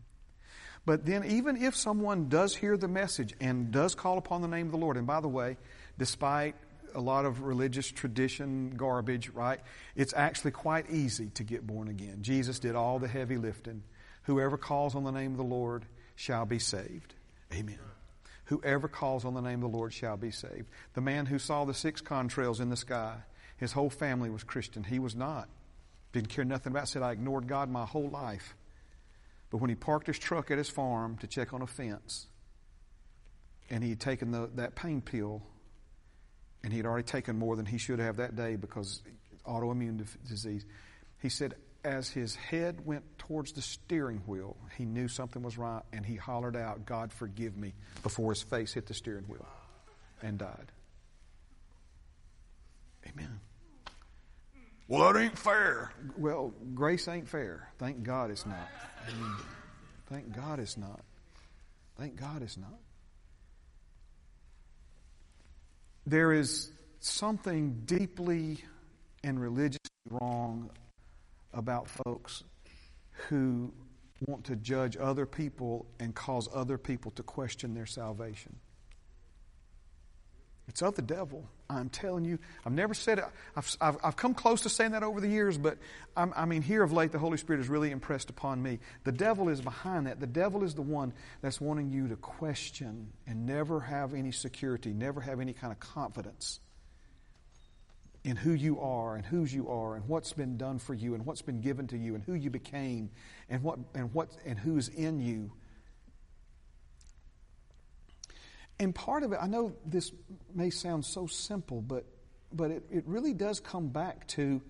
But 0.86 1.04
then, 1.04 1.24
even 1.24 1.62
if 1.62 1.76
someone 1.76 2.30
does 2.30 2.56
hear 2.56 2.78
the 2.78 2.88
message 2.88 3.34
and 3.40 3.70
does 3.70 3.94
call 3.94 4.16
upon 4.16 4.40
the 4.40 4.48
name 4.48 4.66
of 4.66 4.72
the 4.72 4.78
Lord, 4.78 4.96
and 4.96 5.06
by 5.06 5.20
the 5.20 5.28
way, 5.28 5.58
despite 5.98 6.54
a 6.94 7.00
lot 7.00 7.24
of 7.24 7.42
religious 7.42 7.90
tradition 7.90 8.74
garbage, 8.76 9.30
right? 9.30 9.60
It's 9.96 10.14
actually 10.14 10.52
quite 10.52 10.90
easy 10.90 11.30
to 11.34 11.44
get 11.44 11.66
born 11.66 11.88
again. 11.88 12.18
Jesus 12.22 12.58
did 12.58 12.74
all 12.74 12.98
the 12.98 13.08
heavy 13.08 13.36
lifting. 13.36 13.82
Whoever 14.24 14.56
calls 14.56 14.94
on 14.94 15.04
the 15.04 15.10
name 15.10 15.32
of 15.32 15.38
the 15.38 15.44
Lord 15.44 15.84
shall 16.16 16.46
be 16.46 16.58
saved. 16.58 17.14
Amen. 17.52 17.78
Whoever 18.46 18.88
calls 18.88 19.24
on 19.24 19.34
the 19.34 19.40
name 19.40 19.62
of 19.62 19.70
the 19.72 19.76
Lord 19.76 19.92
shall 19.92 20.16
be 20.16 20.30
saved. 20.30 20.66
The 20.94 21.00
man 21.00 21.26
who 21.26 21.38
saw 21.38 21.64
the 21.64 21.74
six 21.74 22.02
contrails 22.02 22.60
in 22.60 22.68
the 22.68 22.76
sky, 22.76 23.16
his 23.56 23.72
whole 23.72 23.90
family 23.90 24.30
was 24.30 24.44
Christian. 24.44 24.84
He 24.84 24.98
was 24.98 25.14
not. 25.14 25.48
Didn't 26.12 26.28
care 26.28 26.44
nothing 26.44 26.72
about 26.72 26.84
it. 26.84 26.88
Said, 26.88 27.02
I 27.02 27.12
ignored 27.12 27.48
God 27.48 27.70
my 27.70 27.86
whole 27.86 28.08
life. 28.08 28.54
But 29.50 29.58
when 29.58 29.70
he 29.70 29.76
parked 29.76 30.06
his 30.06 30.18
truck 30.18 30.50
at 30.50 30.58
his 30.58 30.68
farm 30.68 31.16
to 31.18 31.26
check 31.26 31.52
on 31.54 31.62
a 31.62 31.66
fence, 31.66 32.26
and 33.70 33.82
he 33.82 33.90
had 33.90 34.00
taken 34.00 34.30
the, 34.30 34.50
that 34.56 34.74
pain 34.74 35.00
pill, 35.00 35.42
and 36.64 36.72
he 36.72 36.78
had 36.78 36.86
already 36.86 37.04
taken 37.04 37.38
more 37.38 37.54
than 37.54 37.66
he 37.66 37.76
should 37.78 37.98
have 37.98 38.16
that 38.16 38.34
day 38.34 38.56
because 38.56 39.02
autoimmune 39.46 40.04
disease, 40.26 40.64
he 41.20 41.28
said, 41.28 41.54
as 41.84 42.08
his 42.08 42.34
head 42.34 42.86
went 42.86 43.18
towards 43.18 43.52
the 43.52 43.60
steering 43.60 44.22
wheel, 44.26 44.56
he 44.78 44.86
knew 44.86 45.06
something 45.06 45.42
was 45.42 45.58
right 45.58 45.82
and 45.92 46.04
he 46.04 46.16
hollered 46.16 46.56
out, 46.56 46.86
God 46.86 47.12
forgive 47.12 47.54
me, 47.54 47.74
before 48.02 48.32
his 48.32 48.42
face 48.42 48.72
hit 48.72 48.86
the 48.86 48.94
steering 48.94 49.24
wheel 49.24 49.46
and 50.22 50.38
died. 50.38 50.72
Amen. 53.06 53.38
Well, 54.88 55.12
that 55.12 55.20
ain't 55.20 55.38
fair. 55.38 55.92
Well, 56.16 56.54
grace 56.74 57.06
ain't 57.08 57.28
fair. 57.28 57.68
Thank 57.78 58.02
God 58.02 58.30
it's 58.30 58.46
not. 58.46 58.70
Thank 60.06 60.34
God 60.34 60.60
it's 60.60 60.78
not. 60.78 61.00
Thank 61.98 62.16
God 62.16 62.42
it's 62.42 62.56
not. 62.56 62.78
There 66.06 66.32
is 66.32 66.70
something 67.00 67.82
deeply 67.86 68.58
and 69.22 69.40
religiously 69.40 69.78
wrong 70.10 70.70
about 71.52 71.88
folks 71.88 72.44
who 73.28 73.72
want 74.26 74.44
to 74.44 74.56
judge 74.56 74.96
other 74.96 75.26
people 75.26 75.86
and 75.98 76.14
cause 76.14 76.48
other 76.54 76.78
people 76.78 77.10
to 77.12 77.22
question 77.22 77.74
their 77.74 77.86
salvation. 77.86 78.56
It's 80.68 80.82
of 80.82 80.94
the 80.94 81.02
devil. 81.02 81.48
I'm 81.68 81.88
telling 81.88 82.24
you. 82.24 82.38
I've 82.64 82.72
never 82.72 82.94
said 82.94 83.18
it. 83.18 83.24
I've, 83.56 83.76
I've, 83.80 83.96
I've 84.02 84.16
come 84.16 84.34
close 84.34 84.62
to 84.62 84.68
saying 84.68 84.92
that 84.92 85.02
over 85.02 85.20
the 85.20 85.28
years, 85.28 85.58
but 85.58 85.76
I'm, 86.16 86.32
i 86.36 86.44
mean, 86.44 86.62
here 86.62 86.82
of 86.82 86.92
late, 86.92 87.12
the 87.12 87.18
Holy 87.18 87.36
Spirit 87.36 87.58
has 87.58 87.68
really 87.68 87.90
impressed 87.90 88.30
upon 88.30 88.62
me. 88.62 88.78
The 89.04 89.12
devil 89.12 89.48
is 89.48 89.60
behind 89.60 90.06
that. 90.06 90.20
The 90.20 90.26
devil 90.26 90.64
is 90.64 90.74
the 90.74 90.82
one 90.82 91.12
that's 91.42 91.60
wanting 91.60 91.90
you 91.90 92.08
to 92.08 92.16
question 92.16 93.12
and 93.26 93.46
never 93.46 93.80
have 93.80 94.14
any 94.14 94.32
security, 94.32 94.92
never 94.92 95.20
have 95.20 95.40
any 95.40 95.52
kind 95.52 95.72
of 95.72 95.80
confidence 95.80 96.60
in 98.24 98.36
who 98.36 98.52
you 98.52 98.80
are 98.80 99.16
and 99.16 99.24
whose 99.24 99.52
you 99.52 99.68
are 99.68 99.96
and 99.96 100.08
what's 100.08 100.32
been 100.32 100.56
done 100.56 100.78
for 100.78 100.94
you 100.94 101.14
and 101.14 101.26
what's 101.26 101.42
been 101.42 101.60
given 101.60 101.86
to 101.88 101.98
you 101.98 102.14
and 102.14 102.24
who 102.24 102.32
you 102.32 102.48
became 102.48 103.10
and 103.50 103.62
what 103.62 103.78
and 103.94 104.12
what 104.14 104.30
and 104.46 104.58
who's 104.58 104.88
in 104.88 105.20
you. 105.20 105.52
And 108.78 108.94
part 108.94 109.22
of 109.22 109.32
it, 109.32 109.38
I 109.40 109.46
know 109.46 109.74
this 109.86 110.12
may 110.54 110.70
sound 110.70 111.04
so 111.04 111.26
simple, 111.26 111.80
but 111.80 112.04
but 112.52 112.70
it, 112.70 112.84
it 112.90 113.04
really 113.06 113.34
does 113.34 113.58
come 113.58 113.88
back 113.88 114.28
to 114.28 114.62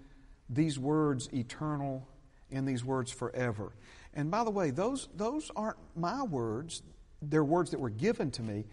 these 0.48 0.78
words 0.78 1.28
eternal 1.34 2.08
and 2.50 2.66
these 2.66 2.84
words 2.84 3.10
forever. 3.10 3.72
And 4.14 4.30
by 4.30 4.44
the 4.44 4.50
way, 4.50 4.70
those 4.70 5.08
those 5.16 5.50
aren't 5.54 5.78
my 5.96 6.22
words. 6.22 6.82
They're 7.22 7.44
words 7.44 7.70
that 7.70 7.80
were 7.80 7.90
given 7.90 8.30
to 8.32 8.42
me, 8.42 8.64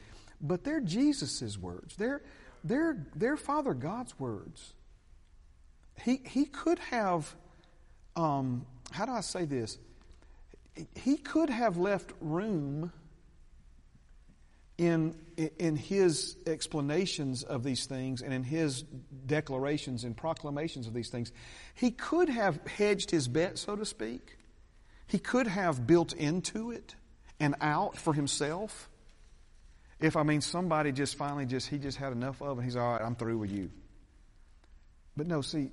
but 0.42 0.64
they're 0.64 0.82
Jesus' 0.82 1.58
words. 1.58 1.96
They're 1.96 2.22
they're, 2.64 3.08
they're 3.16 3.38
Father 3.38 3.74
God's 3.74 4.18
words. 4.20 4.74
He, 6.04 6.22
he 6.26 6.46
could 6.46 6.80
have, 6.80 7.34
um, 8.16 8.66
how 8.92 9.06
do 9.06 9.12
I 9.12 9.22
say 9.22 9.46
this? 9.46 9.78
He 10.96 11.18
could 11.18 11.50
have 11.50 11.78
left 11.78 12.12
room 12.22 12.92
in, 14.82 15.14
in 15.60 15.76
his 15.76 16.36
explanations 16.48 17.44
of 17.44 17.64
these 17.64 17.86
things 17.86 18.24
and 18.24 18.34
in 18.34 18.44
his 18.44 18.82
declarations 19.28 20.04
and 20.04 20.18
proclamations 20.18 20.88
of 20.88 20.94
these 20.96 21.10
things. 21.10 21.32
He 21.76 21.92
could 21.92 22.30
have 22.30 22.60
hedged 22.66 23.12
his 23.12 23.28
bet, 23.28 23.60
so 23.60 23.76
to 23.76 23.86
speak. 23.86 24.38
He 25.06 25.20
could 25.20 25.46
have 25.46 25.86
built 25.86 26.14
into 26.14 26.72
it 26.72 26.96
and 27.40 27.54
out 27.62 27.96
for 27.96 28.12
himself. 28.12 28.90
If, 30.00 30.16
I 30.16 30.24
mean, 30.24 30.42
somebody 30.42 30.92
just 30.92 31.16
finally 31.16 31.46
just, 31.46 31.68
he 31.68 31.78
just 31.78 32.00
had 32.00 32.12
enough 32.12 32.42
of 32.42 32.58
it, 32.58 32.64
he's 32.64 32.76
all 32.76 32.94
right, 32.94 33.02
I'm 33.04 33.14
through 33.14 33.38
with 33.38 33.52
you. 33.52 33.70
But 35.16 35.28
no, 35.28 35.42
see, 35.42 35.70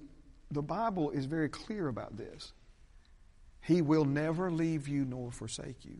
the 0.50 0.60
Bible 0.60 1.12
is 1.12 1.24
very 1.24 1.48
clear 1.48 1.88
about 1.88 2.18
this. 2.18 2.52
He 3.62 3.80
will 3.80 4.04
never 4.04 4.50
leave 4.50 4.86
you 4.86 5.06
nor 5.06 5.32
forsake 5.32 5.86
you. 5.86 5.96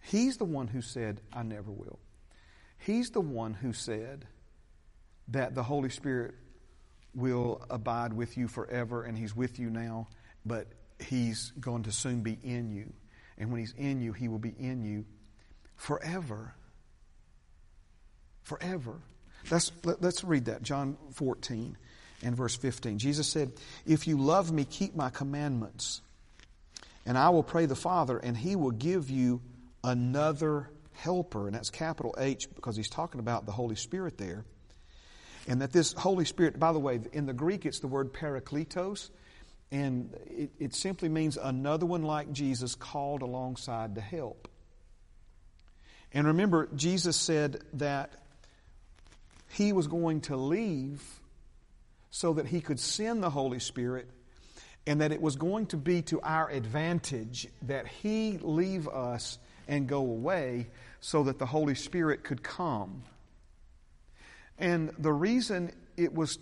He's 0.00 0.36
the 0.36 0.44
one 0.44 0.68
who 0.68 0.82
said, 0.82 1.20
I 1.32 1.42
never 1.42 1.70
will. 1.70 1.98
He's 2.78 3.10
the 3.10 3.20
one 3.20 3.54
who 3.54 3.72
said 3.72 4.26
that 5.28 5.54
the 5.54 5.62
Holy 5.62 5.90
Spirit 5.90 6.34
will 7.14 7.64
abide 7.70 8.12
with 8.12 8.36
you 8.36 8.48
forever, 8.48 9.02
and 9.02 9.16
He's 9.16 9.34
with 9.34 9.58
you 9.58 9.70
now, 9.70 10.08
but 10.44 10.66
He's 10.98 11.52
going 11.60 11.84
to 11.84 11.92
soon 11.92 12.22
be 12.22 12.38
in 12.42 12.70
you. 12.70 12.92
And 13.38 13.50
when 13.50 13.60
He's 13.60 13.74
in 13.76 14.00
you, 14.00 14.12
He 14.12 14.28
will 14.28 14.38
be 14.38 14.54
in 14.58 14.82
you 14.84 15.04
forever. 15.76 16.54
Forever. 18.42 18.94
Let's, 19.50 19.72
let, 19.84 20.02
us 20.02 20.24
read 20.24 20.46
that. 20.46 20.62
John 20.62 20.96
14 21.12 21.76
and 22.22 22.36
verse 22.36 22.56
15. 22.56 22.98
Jesus 22.98 23.26
said, 23.26 23.52
If 23.86 24.06
you 24.06 24.18
love 24.18 24.52
me, 24.52 24.64
keep 24.64 24.94
my 24.94 25.10
commandments. 25.10 26.02
And 27.06 27.16
I 27.16 27.30
will 27.30 27.42
pray 27.42 27.66
the 27.66 27.74
Father, 27.74 28.18
and 28.18 28.36
he 28.36 28.56
will 28.56 28.70
give 28.70 29.10
you 29.10 29.40
another 29.82 30.70
helper. 30.92 31.46
And 31.46 31.54
that's 31.54 31.70
capital 31.70 32.14
H 32.18 32.48
because 32.54 32.76
he's 32.76 32.88
talking 32.88 33.20
about 33.20 33.46
the 33.46 33.52
Holy 33.52 33.76
Spirit 33.76 34.18
there. 34.18 34.44
And 35.48 35.62
that 35.62 35.72
this 35.72 35.92
Holy 35.92 36.24
Spirit, 36.24 36.58
by 36.58 36.72
the 36.72 36.78
way, 36.78 37.00
in 37.12 37.26
the 37.26 37.32
Greek 37.32 37.64
it's 37.66 37.80
the 37.80 37.88
word 37.88 38.12
parakletos, 38.12 39.10
and 39.72 40.14
it, 40.26 40.50
it 40.58 40.74
simply 40.74 41.08
means 41.08 41.36
another 41.36 41.86
one 41.86 42.02
like 42.02 42.30
Jesus 42.32 42.74
called 42.74 43.22
alongside 43.22 43.94
to 43.94 44.00
help. 44.00 44.48
And 46.12 46.26
remember, 46.26 46.68
Jesus 46.74 47.16
said 47.16 47.62
that 47.74 48.12
he 49.48 49.72
was 49.72 49.86
going 49.86 50.20
to 50.22 50.36
leave 50.36 51.02
so 52.10 52.34
that 52.34 52.46
he 52.46 52.60
could 52.60 52.78
send 52.78 53.22
the 53.22 53.30
Holy 53.30 53.60
Spirit 53.60 54.08
and 54.86 55.00
that 55.00 55.12
it 55.12 55.20
was 55.20 55.36
going 55.36 55.66
to 55.66 55.76
be 55.76 56.02
to 56.02 56.20
our 56.20 56.48
advantage 56.50 57.46
that 57.62 57.86
He 57.86 58.38
leave 58.40 58.88
us 58.88 59.38
and 59.70 59.86
go 59.86 60.00
away 60.00 60.66
so 61.00 61.22
that 61.22 61.38
the 61.38 61.46
Holy 61.46 61.76
Spirit 61.76 62.24
could 62.24 62.42
come. 62.42 63.04
And 64.58 64.90
the 64.98 65.12
reason 65.12 65.72
it 65.96 66.12
was, 66.12 66.38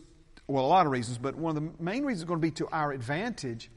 well, 0.49 0.65
a 0.65 0.67
lot 0.67 0.87
of 0.87 0.93
reasons, 0.93 1.19
but 1.19 1.37
one 1.37 1.55
of 1.57 1.63
the 1.63 1.83
main 1.83 2.05
reasons 2.05 2.23
it's 2.23 2.29
going 2.29 2.41
to 2.41 2.47
be 2.47 2.51
to 2.53 2.69
our 2.69 2.91
advantage 2.91 3.71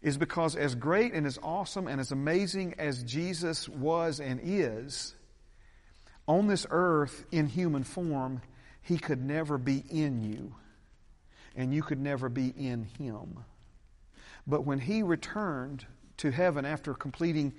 is 0.00 0.16
because 0.16 0.56
as 0.56 0.74
great 0.74 1.12
and 1.12 1.26
as 1.26 1.38
awesome 1.42 1.86
and 1.86 2.00
as 2.00 2.12
amazing 2.12 2.74
as 2.78 3.02
Jesus 3.04 3.68
was 3.68 4.20
and 4.20 4.40
is, 4.42 5.14
on 6.26 6.46
this 6.46 6.66
earth 6.70 7.26
in 7.30 7.46
human 7.46 7.84
form, 7.84 8.40
he 8.80 8.96
could 8.96 9.22
never 9.22 9.58
be 9.58 9.84
in 9.90 10.22
you, 10.22 10.54
and 11.54 11.74
you 11.74 11.82
could 11.82 12.00
never 12.00 12.30
be 12.30 12.48
in 12.48 12.84
him. 12.98 13.44
But 14.46 14.64
when 14.64 14.78
he 14.78 15.02
returned 15.02 15.84
to 16.18 16.30
heaven 16.30 16.64
after 16.64 16.94
completing 16.94 17.52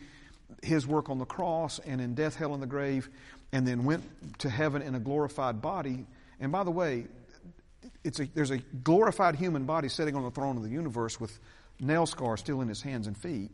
his 0.63 0.87
work 0.87 1.09
on 1.09 1.17
the 1.17 1.25
cross 1.25 1.79
and 1.79 2.01
in 2.01 2.15
death, 2.15 2.35
hell, 2.35 2.53
and 2.53 2.61
the 2.61 2.67
grave, 2.67 3.09
and 3.51 3.67
then 3.67 3.85
went 3.85 4.03
to 4.39 4.49
heaven 4.49 4.81
in 4.81 4.95
a 4.95 4.99
glorified 4.99 5.61
body. 5.61 6.05
And 6.39 6.51
by 6.51 6.63
the 6.63 6.71
way, 6.71 7.05
it's 8.03 8.19
a, 8.19 8.25
there's 8.33 8.51
a 8.51 8.57
glorified 8.57 9.35
human 9.35 9.65
body 9.65 9.89
sitting 9.89 10.15
on 10.15 10.23
the 10.23 10.31
throne 10.31 10.57
of 10.57 10.63
the 10.63 10.69
universe 10.69 11.19
with 11.19 11.37
nail 11.79 12.05
scars 12.05 12.39
still 12.39 12.61
in 12.61 12.67
his 12.67 12.81
hands 12.81 13.07
and 13.07 13.17
feet. 13.17 13.51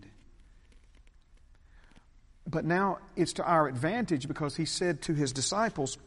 But 2.48 2.65
now 2.65 3.00
it's 3.15 3.33
to 3.33 3.43
our 3.43 3.67
advantage 3.67 4.27
because 4.27 4.55
he 4.55 4.65
said 4.65 5.01
to 5.03 5.13
his 5.13 5.31
disciples, 5.31 5.98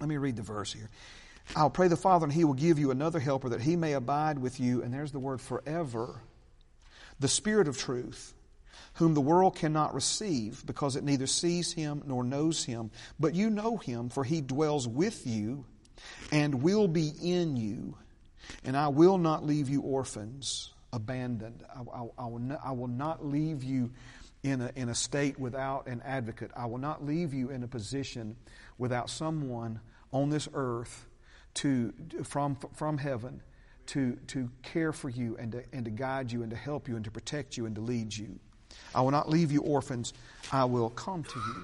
let 0.00 0.08
me 0.08 0.16
read 0.16 0.36
the 0.36 0.42
verse 0.42 0.72
here. 0.72 0.88
I'll 1.54 1.70
pray 1.70 1.88
the 1.88 1.96
Father, 1.96 2.24
and 2.24 2.32
he 2.32 2.44
will 2.44 2.54
give 2.54 2.78
you 2.78 2.90
another 2.90 3.20
helper 3.20 3.50
that 3.50 3.60
he 3.60 3.76
may 3.76 3.92
abide 3.92 4.38
with 4.38 4.60
you. 4.60 4.82
And 4.82 4.94
there's 4.94 5.12
the 5.12 5.18
word 5.18 5.40
forever. 5.40 6.20
The 7.18 7.28
Spirit 7.28 7.68
of 7.68 7.76
truth 7.76 8.32
whom 8.94 9.14
the 9.14 9.20
world 9.20 9.56
cannot 9.56 9.94
receive 9.94 10.64
because 10.66 10.96
it 10.96 11.04
neither 11.04 11.26
sees 11.26 11.72
him 11.72 12.02
nor 12.06 12.24
knows 12.24 12.64
him. 12.64 12.90
But 13.18 13.34
you 13.34 13.50
know 13.50 13.76
him, 13.76 14.08
for 14.08 14.24
he 14.24 14.40
dwells 14.40 14.86
with 14.86 15.26
you 15.26 15.64
and 16.32 16.62
will 16.62 16.88
be 16.88 17.12
in 17.22 17.56
you. 17.56 17.96
And 18.64 18.76
I 18.76 18.88
will 18.88 19.18
not 19.18 19.44
leave 19.44 19.68
you 19.68 19.82
orphans, 19.82 20.72
abandoned. 20.92 21.62
I, 21.74 21.80
I, 21.80 22.06
I, 22.18 22.26
will, 22.26 22.38
not, 22.38 22.60
I 22.64 22.72
will 22.72 22.88
not 22.88 23.24
leave 23.24 23.62
you 23.62 23.90
in 24.42 24.60
a, 24.62 24.70
in 24.74 24.88
a 24.88 24.94
state 24.94 25.38
without 25.38 25.86
an 25.86 26.02
advocate. 26.04 26.50
I 26.56 26.66
will 26.66 26.78
not 26.78 27.04
leave 27.04 27.34
you 27.34 27.50
in 27.50 27.62
a 27.62 27.68
position 27.68 28.36
without 28.78 29.10
someone 29.10 29.80
on 30.12 30.30
this 30.30 30.48
earth 30.54 31.06
to, 31.54 31.92
from, 32.24 32.56
from 32.74 32.98
heaven 32.98 33.42
to, 33.86 34.16
to 34.28 34.50
care 34.62 34.92
for 34.92 35.08
you 35.08 35.36
and 35.38 35.52
to, 35.52 35.64
and 35.72 35.84
to 35.84 35.90
guide 35.90 36.30
you 36.30 36.42
and 36.42 36.50
to 36.50 36.56
help 36.56 36.88
you 36.88 36.96
and 36.96 37.04
to 37.04 37.10
protect 37.10 37.56
you 37.56 37.66
and 37.66 37.74
to 37.74 37.80
lead 37.80 38.16
you. 38.16 38.38
I 38.94 39.02
will 39.02 39.10
not 39.10 39.28
leave 39.28 39.52
you 39.52 39.60
orphans. 39.60 40.12
I 40.52 40.64
will 40.64 40.90
come 40.90 41.24
to 41.24 41.38
you. 41.38 41.62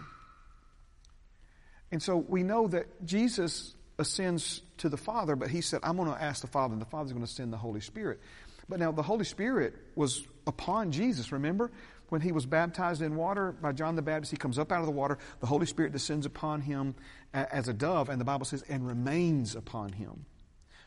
And 1.92 2.02
so 2.02 2.16
we 2.16 2.42
know 2.42 2.68
that 2.68 3.04
Jesus 3.04 3.75
ascends 3.99 4.61
to 4.78 4.88
the 4.88 4.97
Father, 4.97 5.37
but 5.37 5.49
he 5.49 5.61
said, 5.61 5.80
I'm 5.83 5.97
going 5.97 6.12
to 6.12 6.23
ask 6.23 6.42
the 6.42 6.49
Father, 6.49 6.73
and 6.73 6.83
the 6.83 6.87
Father's 6.87 7.12
going 7.12 7.25
to 7.25 7.30
send 7.30 7.52
the 7.52 7.56
Holy 7.56 7.80
Spirit. 7.80 8.21
But 8.68 8.80
now 8.80 8.92
the 8.92 9.02
Holy 9.02 9.25
Spirit 9.25 9.75
was 9.95 10.26
upon 10.47 10.92
Jesus, 10.92 11.33
remember? 11.33 11.71
When 12.09 12.21
he 12.21 12.30
was 12.30 12.47
baptized 12.47 13.02
in 13.02 13.16
water 13.16 13.52
by 13.52 13.73
John 13.73 13.97
the 13.97 14.02
Baptist, 14.02 14.30
he 14.30 14.37
comes 14.37 14.59
up 14.59 14.71
out 14.71 14.80
of 14.80 14.87
the 14.87 14.92
water. 14.92 15.18
The 15.40 15.47
Holy 15.47 15.66
Spirit 15.66 15.92
descends 15.92 16.26
upon 16.26 16.61
him 16.61 16.95
as 17.33 17.68
a 17.68 17.73
dove, 17.73 18.09
and 18.09 18.21
the 18.21 18.25
Bible 18.25 18.45
says, 18.45 18.62
and 18.68 18.87
remains 18.87 19.56
upon 19.56 19.92
him. 19.92 20.26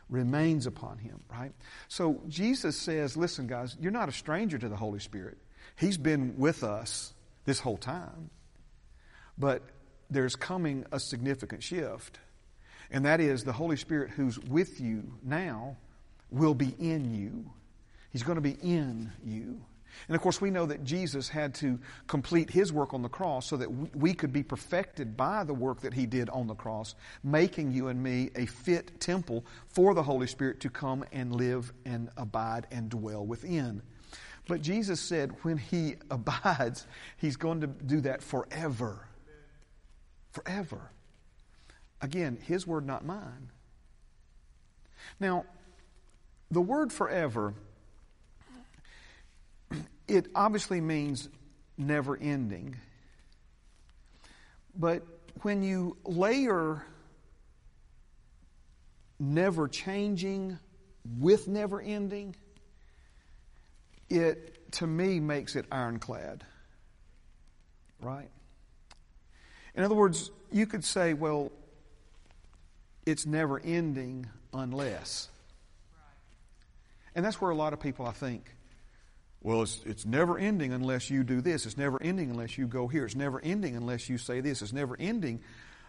Remains 0.08 0.66
upon 0.66 0.98
him, 0.98 1.20
right? 1.30 1.52
So 1.88 2.22
Jesus 2.28 2.76
says, 2.76 3.16
listen, 3.16 3.46
guys, 3.46 3.76
you're 3.80 3.92
not 3.92 4.08
a 4.08 4.12
stranger 4.12 4.58
to 4.58 4.68
the 4.68 4.76
Holy 4.76 4.98
Spirit. 4.98 5.38
He's 5.80 5.96
been 5.96 6.36
with 6.36 6.62
us 6.62 7.14
this 7.46 7.58
whole 7.58 7.78
time. 7.78 8.28
But 9.38 9.62
there's 10.10 10.36
coming 10.36 10.84
a 10.92 11.00
significant 11.00 11.62
shift. 11.62 12.18
And 12.90 13.06
that 13.06 13.18
is 13.18 13.44
the 13.44 13.52
Holy 13.52 13.76
Spirit 13.76 14.10
who's 14.10 14.38
with 14.38 14.78
you 14.78 15.14
now 15.22 15.78
will 16.30 16.54
be 16.54 16.74
in 16.78 17.14
you. 17.14 17.50
He's 18.12 18.22
going 18.22 18.36
to 18.36 18.42
be 18.42 18.58
in 18.62 19.10
you. 19.24 19.62
And 20.06 20.14
of 20.14 20.20
course, 20.20 20.38
we 20.38 20.50
know 20.50 20.66
that 20.66 20.84
Jesus 20.84 21.28
had 21.30 21.54
to 21.56 21.78
complete 22.06 22.50
his 22.50 22.72
work 22.72 22.92
on 22.92 23.00
the 23.00 23.08
cross 23.08 23.46
so 23.46 23.56
that 23.56 23.96
we 23.96 24.12
could 24.12 24.34
be 24.34 24.42
perfected 24.42 25.16
by 25.16 25.44
the 25.44 25.54
work 25.54 25.80
that 25.80 25.94
he 25.94 26.04
did 26.04 26.28
on 26.28 26.46
the 26.46 26.54
cross, 26.54 26.94
making 27.24 27.72
you 27.72 27.88
and 27.88 28.02
me 28.02 28.30
a 28.36 28.44
fit 28.44 29.00
temple 29.00 29.46
for 29.68 29.94
the 29.94 30.02
Holy 30.02 30.26
Spirit 30.26 30.60
to 30.60 30.68
come 30.68 31.04
and 31.10 31.34
live 31.34 31.72
and 31.86 32.10
abide 32.18 32.66
and 32.70 32.90
dwell 32.90 33.24
within. 33.24 33.82
But 34.48 34.62
Jesus 34.62 35.00
said 35.00 35.32
when 35.42 35.58
he 35.58 35.96
abides, 36.10 36.86
he's 37.16 37.36
going 37.36 37.60
to 37.60 37.66
do 37.66 38.00
that 38.02 38.22
forever. 38.22 39.06
Forever. 40.32 40.90
Again, 42.00 42.38
his 42.46 42.66
word, 42.66 42.86
not 42.86 43.04
mine. 43.04 43.50
Now, 45.18 45.44
the 46.50 46.60
word 46.60 46.92
forever, 46.92 47.54
it 50.08 50.26
obviously 50.34 50.80
means 50.80 51.28
never 51.76 52.16
ending. 52.16 52.76
But 54.76 55.02
when 55.42 55.62
you 55.62 55.96
layer 56.04 56.84
never 59.18 59.68
changing 59.68 60.58
with 61.18 61.46
never 61.46 61.80
ending, 61.80 62.34
it, 64.10 64.72
to 64.72 64.86
me, 64.86 65.20
makes 65.20 65.56
it 65.56 65.64
ironclad. 65.72 66.44
Right? 68.00 68.28
In 69.74 69.84
other 69.84 69.94
words, 69.94 70.30
you 70.50 70.66
could 70.66 70.84
say, 70.84 71.14
well, 71.14 71.52
it's 73.06 73.24
never 73.24 73.58
ending 73.60 74.26
unless. 74.52 75.28
And 77.14 77.24
that's 77.24 77.40
where 77.40 77.50
a 77.50 77.54
lot 77.54 77.72
of 77.72 77.80
people, 77.80 78.06
I 78.06 78.12
think, 78.12 78.44
well, 79.42 79.62
it's, 79.62 79.80
it's 79.86 80.04
never 80.04 80.38
ending 80.38 80.72
unless 80.72 81.08
you 81.08 81.24
do 81.24 81.40
this. 81.40 81.64
It's 81.64 81.78
never 81.78 82.00
ending 82.02 82.30
unless 82.30 82.58
you 82.58 82.66
go 82.66 82.88
here. 82.88 83.06
It's 83.06 83.16
never 83.16 83.40
ending 83.40 83.74
unless 83.74 84.08
you 84.08 84.18
say 84.18 84.40
this. 84.40 84.60
It's 84.60 84.72
never 84.72 84.96
ending, 84.98 85.40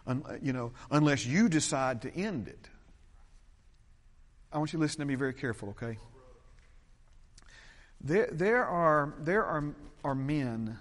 un, 0.08 0.24
you 0.42 0.54
know, 0.54 0.72
unless 0.90 1.26
you 1.26 1.50
decide 1.50 2.04
to 2.04 2.16
end 2.16 2.48
it. 2.48 2.70
I 4.54 4.58
want 4.58 4.72
you 4.74 4.80
to 4.80 4.82
listen 4.82 5.00
to 5.00 5.06
me 5.06 5.16
very 5.16 5.34
careful, 5.34 5.70
okay? 5.70 5.98
There, 8.04 8.30
there, 8.32 8.66
are, 8.66 9.14
there 9.20 9.46
are, 9.46 9.76
are 10.04 10.16
men 10.16 10.78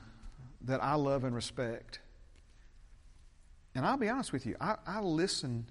that 0.63 0.83
I 0.83 0.95
love 0.95 1.25
and 1.25 1.35
respect. 1.35 2.01
And 3.75 3.85
I'll 3.85 3.99
be 3.99 4.09
honest 4.09 4.33
with 4.33 4.47
you, 4.47 4.57
I, 4.61 4.77
I 4.87 5.01
listen, 5.01 5.67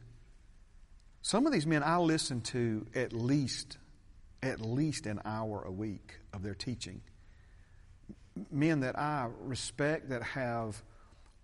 some 1.21 1.47
of 1.47 1.51
these 1.53 1.65
men 1.65 1.83
I 1.83 1.97
listen 1.97 2.41
to 2.41 2.85
at 2.93 3.13
least, 3.13 3.77
at 4.43 4.61
least 4.61 5.05
an 5.07 5.21
hour 5.25 5.63
a 5.65 5.71
week 5.71 6.19
of 6.33 6.43
their 6.43 6.55
teaching. 6.55 7.01
Men 8.51 8.81
that 8.81 8.97
I 8.97 9.27
respect 9.41 10.09
that 10.09 10.23
have 10.23 10.81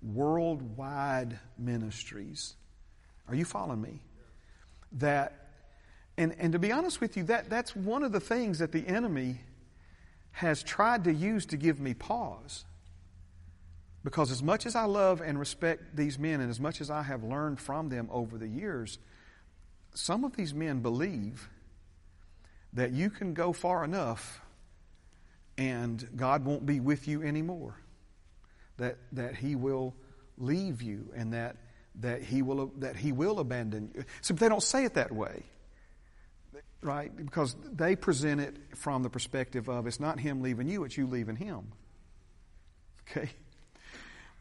worldwide 0.02 1.40
ministries. 1.58 2.56
Are 3.28 3.36
you 3.36 3.44
following 3.44 3.82
me? 3.82 4.02
That, 4.94 5.50
and, 6.16 6.36
and 6.38 6.54
to 6.54 6.60
be 6.60 6.72
honest 6.72 7.02
with 7.02 7.18
you, 7.18 7.24
that, 7.24 7.50
that's 7.50 7.76
one 7.76 8.04
of 8.04 8.12
the 8.12 8.20
things 8.20 8.60
that 8.60 8.72
the 8.72 8.88
enemy 8.88 9.40
has 10.36 10.62
tried 10.62 11.06
to 11.06 11.14
use 11.14 11.46
to 11.46 11.58
give 11.58 11.80
me 11.80 11.94
pause. 11.94 12.66
Because 14.04 14.32
as 14.32 14.44
much 14.44 14.66
as 14.66 14.76
I 14.76 14.84
love 14.84 15.22
and 15.22 15.40
respect 15.40 15.96
these 15.96 16.20
men, 16.20 16.42
and 16.42 16.50
as 16.50 16.60
much 16.60 16.82
as 16.82 16.92
I 16.92 17.04
have 17.04 17.24
learned 17.24 17.60
from 17.60 17.88
them 17.88 18.10
over 18.12 18.38
the 18.38 18.48
years, 18.48 19.00
some 19.94 20.26
of 20.26 20.36
these 20.36 20.54
men 20.54 20.82
believe 20.82 21.50
that 22.74 22.92
you 22.92 23.10
can 23.10 23.34
go 23.34 23.54
far 23.54 23.86
enough 23.86 24.42
and 25.58 26.06
God 26.18 26.44
won't 26.44 26.66
be 26.66 26.82
with 26.82 27.08
you 27.08 27.24
anymore. 27.24 27.76
That, 28.76 28.98
that 29.14 29.36
He 29.38 29.56
will 29.56 29.96
leave 30.38 30.82
you 30.82 31.14
and 31.16 31.32
that, 31.32 31.56
that, 32.02 32.22
he 32.22 32.42
will, 32.42 32.74
that 32.80 32.98
He 32.98 33.14
will 33.14 33.40
abandon 33.40 33.92
you. 33.96 34.04
So 34.20 34.34
they 34.34 34.50
don't 34.50 34.62
say 34.62 34.84
it 34.84 34.96
that 34.96 35.14
way 35.14 35.44
right? 36.86 37.16
Because 37.16 37.56
they 37.74 37.96
present 37.96 38.40
it 38.40 38.56
from 38.76 39.04
the 39.04 39.10
perspective 39.10 39.68
of 39.68 39.88
it's 39.88 40.00
not 40.00 40.20
him 40.20 40.42
leaving 40.42 40.68
you, 40.68 40.84
it's 40.84 40.98
you 40.98 41.08
leaving 41.08 41.36
him. 41.36 41.72
Okay? 43.10 43.30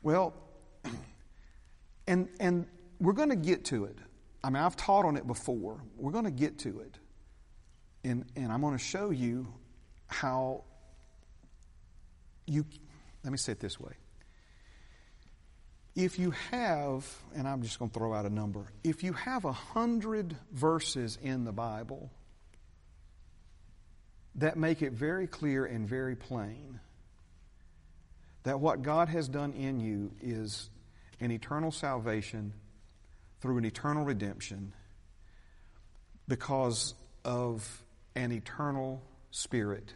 Well, 0.02 0.34
and 2.06 2.28
and 2.38 2.66
we're 3.00 3.12
going 3.12 3.30
to 3.30 3.36
get 3.36 3.64
to 3.66 3.86
it. 3.86 3.98
I 4.42 4.50
mean, 4.50 4.62
I've 4.62 4.76
taught 4.76 5.04
on 5.04 5.16
it 5.16 5.26
before. 5.26 5.80
We're 5.96 6.12
going 6.12 6.26
to 6.26 6.30
get 6.30 6.58
to 6.60 6.80
it. 6.80 6.98
And 8.04 8.24
and 8.36 8.52
I'm 8.52 8.60
going 8.60 8.76
to 8.76 8.84
show 8.84 9.10
you 9.10 9.46
how 10.06 10.64
you 12.46 12.64
let 13.24 13.30
me 13.30 13.38
say 13.38 13.52
it 13.52 13.60
this 13.60 13.80
way. 13.80 13.92
If 15.96 16.18
you 16.18 16.32
have, 16.50 17.06
and 17.36 17.46
I'm 17.46 17.62
just 17.62 17.78
going 17.78 17.90
to 17.90 17.98
throw 17.98 18.12
out 18.12 18.26
a 18.26 18.30
number, 18.30 18.66
if 18.82 19.04
you 19.04 19.12
have 19.12 19.44
a 19.44 19.52
hundred 19.52 20.36
verses 20.50 21.18
in 21.22 21.44
the 21.44 21.52
Bible 21.52 22.10
that 24.36 24.56
make 24.56 24.82
it 24.82 24.92
very 24.92 25.26
clear 25.26 25.64
and 25.64 25.88
very 25.88 26.16
plain 26.16 26.80
that 28.42 28.60
what 28.60 28.82
God 28.82 29.08
has 29.08 29.28
done 29.28 29.52
in 29.52 29.80
you 29.80 30.12
is 30.22 30.68
an 31.20 31.30
eternal 31.30 31.70
salvation 31.70 32.52
through 33.40 33.58
an 33.58 33.64
eternal 33.64 34.04
redemption 34.04 34.72
because 36.28 36.94
of 37.24 37.82
an 38.14 38.32
eternal 38.32 39.02
spirit 39.30 39.92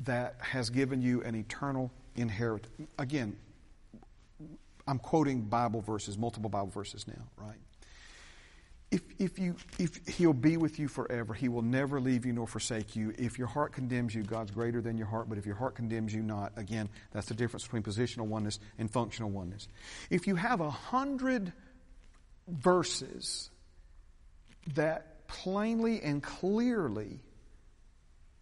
that 0.00 0.36
has 0.40 0.70
given 0.70 1.00
you 1.00 1.22
an 1.22 1.34
eternal 1.34 1.90
inheritance. 2.16 2.88
Again, 2.98 3.36
I'm 4.86 4.98
quoting 4.98 5.42
Bible 5.42 5.80
verses, 5.80 6.18
multiple 6.18 6.50
Bible 6.50 6.70
verses 6.70 7.06
now, 7.08 7.22
right? 7.36 7.56
If, 8.96 9.02
if, 9.18 9.38
you, 9.38 9.56
if 9.78 10.06
he'll 10.08 10.32
be 10.32 10.56
with 10.56 10.78
you 10.78 10.88
forever, 10.88 11.34
he 11.34 11.50
will 11.50 11.60
never 11.60 12.00
leave 12.00 12.24
you 12.24 12.32
nor 12.32 12.46
forsake 12.46 12.96
you. 12.96 13.12
If 13.18 13.38
your 13.38 13.46
heart 13.46 13.74
condemns 13.74 14.14
you, 14.14 14.22
God's 14.22 14.52
greater 14.52 14.80
than 14.80 14.96
your 14.96 15.06
heart. 15.06 15.28
But 15.28 15.36
if 15.36 15.44
your 15.44 15.54
heart 15.54 15.74
condemns 15.74 16.14
you 16.14 16.22
not, 16.22 16.52
again, 16.56 16.88
that's 17.12 17.26
the 17.26 17.34
difference 17.34 17.64
between 17.64 17.82
positional 17.82 18.24
oneness 18.24 18.58
and 18.78 18.90
functional 18.90 19.28
oneness. 19.28 19.68
If 20.08 20.26
you 20.26 20.36
have 20.36 20.62
a 20.62 20.70
hundred 20.70 21.52
verses 22.48 23.50
that 24.76 25.28
plainly 25.28 26.00
and 26.00 26.22
clearly 26.22 27.20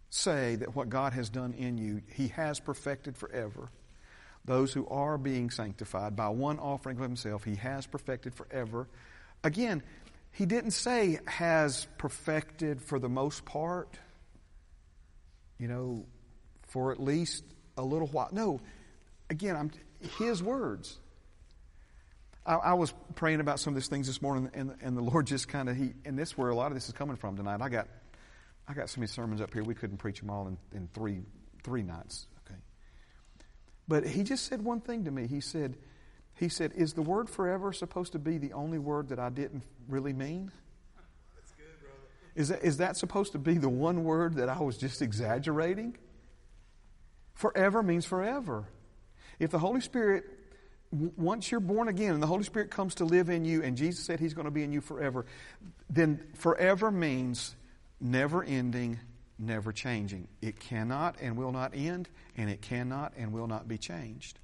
say 0.09 0.55
that 0.55 0.73
what 0.73 0.87
God 0.87 1.11
has 1.11 1.27
done 1.27 1.51
in 1.51 1.77
you, 1.77 2.01
He 2.13 2.29
has 2.29 2.61
perfected 2.61 3.17
forever. 3.17 3.71
Those 4.45 4.71
who 4.71 4.87
are 4.87 5.17
being 5.17 5.49
sanctified 5.49 6.15
by 6.15 6.29
one 6.29 6.59
offering 6.59 6.95
of 6.95 7.03
Himself, 7.03 7.43
He 7.43 7.55
has 7.55 7.85
perfected 7.85 8.33
forever. 8.33 8.87
Again, 9.43 9.83
He 10.35 10.45
didn't 10.45 10.71
say 10.71 11.19
has 11.25 11.87
perfected 11.97 12.81
for 12.81 12.99
the 12.99 13.09
most 13.09 13.45
part, 13.45 13.97
you 15.57 15.67
know, 15.67 16.05
for 16.67 16.91
at 16.91 17.01
least 17.01 17.43
a 17.77 17.81
little 17.81 18.07
while. 18.07 18.29
No, 18.31 18.59
again, 19.29 19.55
I'm, 19.55 19.71
His 20.17 20.43
words. 20.43 20.99
I, 22.45 22.55
I, 22.55 22.73
was 22.73 22.93
praying 23.15 23.39
about 23.39 23.59
some 23.59 23.71
of 23.73 23.75
these 23.75 23.87
things 23.87 24.07
this 24.07 24.21
morning, 24.21 24.51
and, 24.53 24.75
and 24.81 24.97
the 24.97 25.01
Lord 25.11 25.25
just 25.25 25.47
kind 25.47 25.69
of, 25.69 25.77
He, 25.77 25.93
and 26.03 26.19
this 26.19 26.29
is 26.29 26.37
where 26.37 26.49
a 26.49 26.55
lot 26.55 26.67
of 26.67 26.73
this 26.73 26.87
is 26.87 26.93
coming 26.93 27.15
from 27.15 27.37
tonight. 27.37 27.61
I 27.61 27.69
got 27.69 27.87
I 28.67 28.73
got 28.73 28.89
so 28.89 28.99
many 28.99 29.07
sermons 29.07 29.41
up 29.41 29.53
here, 29.53 29.63
we 29.63 29.75
couldn't 29.75 29.97
preach 29.97 30.19
them 30.19 30.29
all 30.29 30.47
in, 30.47 30.57
in 30.73 30.89
three, 30.93 31.21
three 31.63 31.83
nights. 31.83 32.27
Okay. 32.45 32.59
But 33.87 34.07
he 34.07 34.23
just 34.23 34.47
said 34.47 34.63
one 34.63 34.81
thing 34.81 35.05
to 35.05 35.11
me. 35.11 35.27
He 35.27 35.39
said, 35.39 35.77
he 36.35 36.49
said, 36.49 36.73
Is 36.75 36.93
the 36.93 37.01
word 37.01 37.29
forever 37.29 37.71
supposed 37.71 38.11
to 38.11 38.19
be 38.19 38.37
the 38.37 38.53
only 38.53 38.77
word 38.77 39.09
that 39.09 39.19
I 39.19 39.29
didn't 39.29 39.63
really 39.87 40.13
mean? 40.13 40.51
That's 41.35 41.51
good, 41.51 41.65
brother. 41.79 41.95
Is 42.35 42.49
that, 42.49 42.63
is 42.63 42.77
that 42.77 42.97
supposed 42.97 43.31
to 43.31 43.39
be 43.39 43.55
the 43.55 43.69
one 43.69 44.03
word 44.03 44.35
that 44.35 44.49
I 44.49 44.59
was 44.59 44.77
just 44.77 45.01
exaggerating? 45.01 45.97
Forever 47.33 47.81
means 47.81 48.05
forever. 48.05 48.65
If 49.39 49.51
the 49.51 49.59
Holy 49.59 49.81
Spirit, 49.81 50.25
once 50.91 51.51
you're 51.51 51.59
born 51.59 51.87
again 51.87 52.13
and 52.13 52.23
the 52.23 52.27
Holy 52.27 52.43
Spirit 52.43 52.69
comes 52.69 52.95
to 52.95 53.05
live 53.05 53.29
in 53.29 53.45
you 53.45 53.63
and 53.63 53.75
Jesus 53.77 54.05
said 54.05 54.19
He's 54.19 54.33
going 54.33 54.45
to 54.45 54.51
be 54.51 54.63
in 54.63 54.71
you 54.71 54.81
forever, 54.81 55.25
then 55.89 56.21
forever 56.35 56.91
means 56.91 57.55
never 58.01 58.43
ending, 58.43 58.99
never 59.39 59.71
changing. 59.71 60.27
It 60.41 60.59
cannot 60.59 61.15
and 61.21 61.37
will 61.37 61.51
not 61.53 61.73
end, 61.75 62.09
and 62.35 62.49
it 62.49 62.61
cannot 62.61 63.13
and 63.17 63.31
will 63.31 63.47
not 63.47 63.67
be 63.67 63.77
changed. 63.77 64.39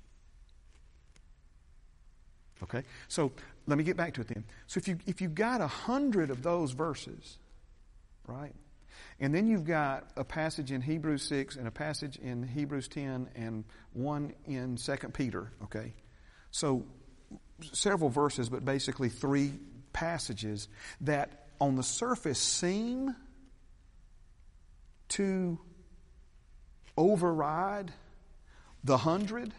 Okay? 2.63 2.84
So 3.08 3.32
let 3.67 3.78
me 3.78 3.84
get 3.84 3.97
back 3.97 4.13
to 4.15 4.21
it 4.21 4.28
then. 4.28 4.43
So 4.67 4.78
if 4.78 4.88
you 4.88 4.97
if 5.06 5.21
you've 5.21 5.36
got 5.36 5.62
a 5.62 5.67
hundred 5.67 6.30
of 6.30 6.43
those 6.43 6.71
verses, 6.71 7.38
right? 8.28 8.54
And 9.19 9.34
then 9.34 9.47
you've 9.47 9.65
got 9.65 10.10
a 10.15 10.24
passage 10.24 10.71
in 10.71 10.82
Hebrews 10.82 11.24
6 11.24 11.56
and 11.56 11.67
a 11.67 11.71
passage 11.71 12.17
in 12.17 12.43
Hebrews 12.43 12.88
10 12.88 13.30
and 13.36 13.63
one 13.93 14.34
in 14.45 14.78
2 14.78 14.95
Peter, 15.13 15.52
okay? 15.63 15.93
So 16.50 16.86
several 17.71 18.10
verses, 18.10 18.50
but 18.50 18.65
basically 18.65 19.10
three 19.10 19.54
passages 19.93 20.67
that 21.02 21.47
on 21.60 21.76
the 21.76 21.84
surface 21.84 22.39
seem 22.39 23.15
to 25.10 25.60
override 26.97 27.91
the 28.84 28.97
hundred, 28.97 29.54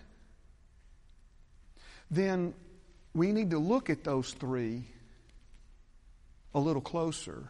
then 2.11 2.55
we 3.15 3.33
need 3.33 3.51
to 3.51 3.59
look 3.59 3.91
at 3.91 4.05
those 4.05 4.33
three 4.33 4.85
a 6.55 6.61
little 6.61 6.83
closer 6.83 7.49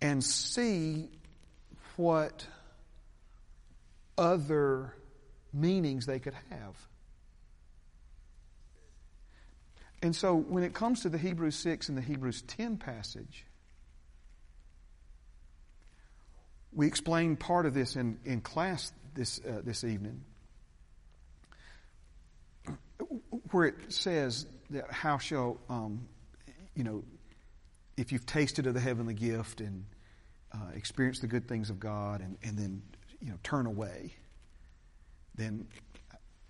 and 0.00 0.22
see 0.22 1.08
what 1.96 2.46
other 4.18 4.94
meanings 5.52 6.06
they 6.06 6.18
could 6.18 6.34
have. 6.50 6.76
And 10.02 10.16
so 10.16 10.34
when 10.34 10.64
it 10.64 10.74
comes 10.74 11.02
to 11.02 11.08
the 11.08 11.18
Hebrews 11.18 11.54
6 11.56 11.88
and 11.88 11.96
the 11.96 12.02
Hebrews 12.02 12.42
10 12.42 12.76
passage, 12.76 13.44
We 16.72 16.86
explained 16.86 17.38
part 17.38 17.66
of 17.66 17.74
this 17.74 17.96
in, 17.96 18.18
in 18.24 18.40
class 18.40 18.92
this, 19.14 19.40
uh, 19.46 19.60
this 19.62 19.84
evening, 19.84 20.24
where 23.52 23.66
it 23.66 23.92
says 23.92 24.46
that 24.70 24.90
how 24.90 25.18
shall, 25.18 25.58
um, 25.68 26.08
you 26.74 26.84
know, 26.84 27.04
if 27.96 28.12
you've 28.12 28.26
tasted 28.26 28.66
of 28.66 28.74
the 28.74 28.80
heavenly 28.80 29.14
gift 29.14 29.60
and 29.60 29.84
uh, 30.52 30.58
experienced 30.74 31.20
the 31.20 31.26
good 31.26 31.46
things 31.46 31.70
of 31.70 31.78
God 31.78 32.20
and, 32.20 32.36
and 32.42 32.58
then, 32.58 32.82
you 33.20 33.30
know, 33.30 33.38
turn 33.42 33.66
away, 33.66 34.14
then, 35.34 35.66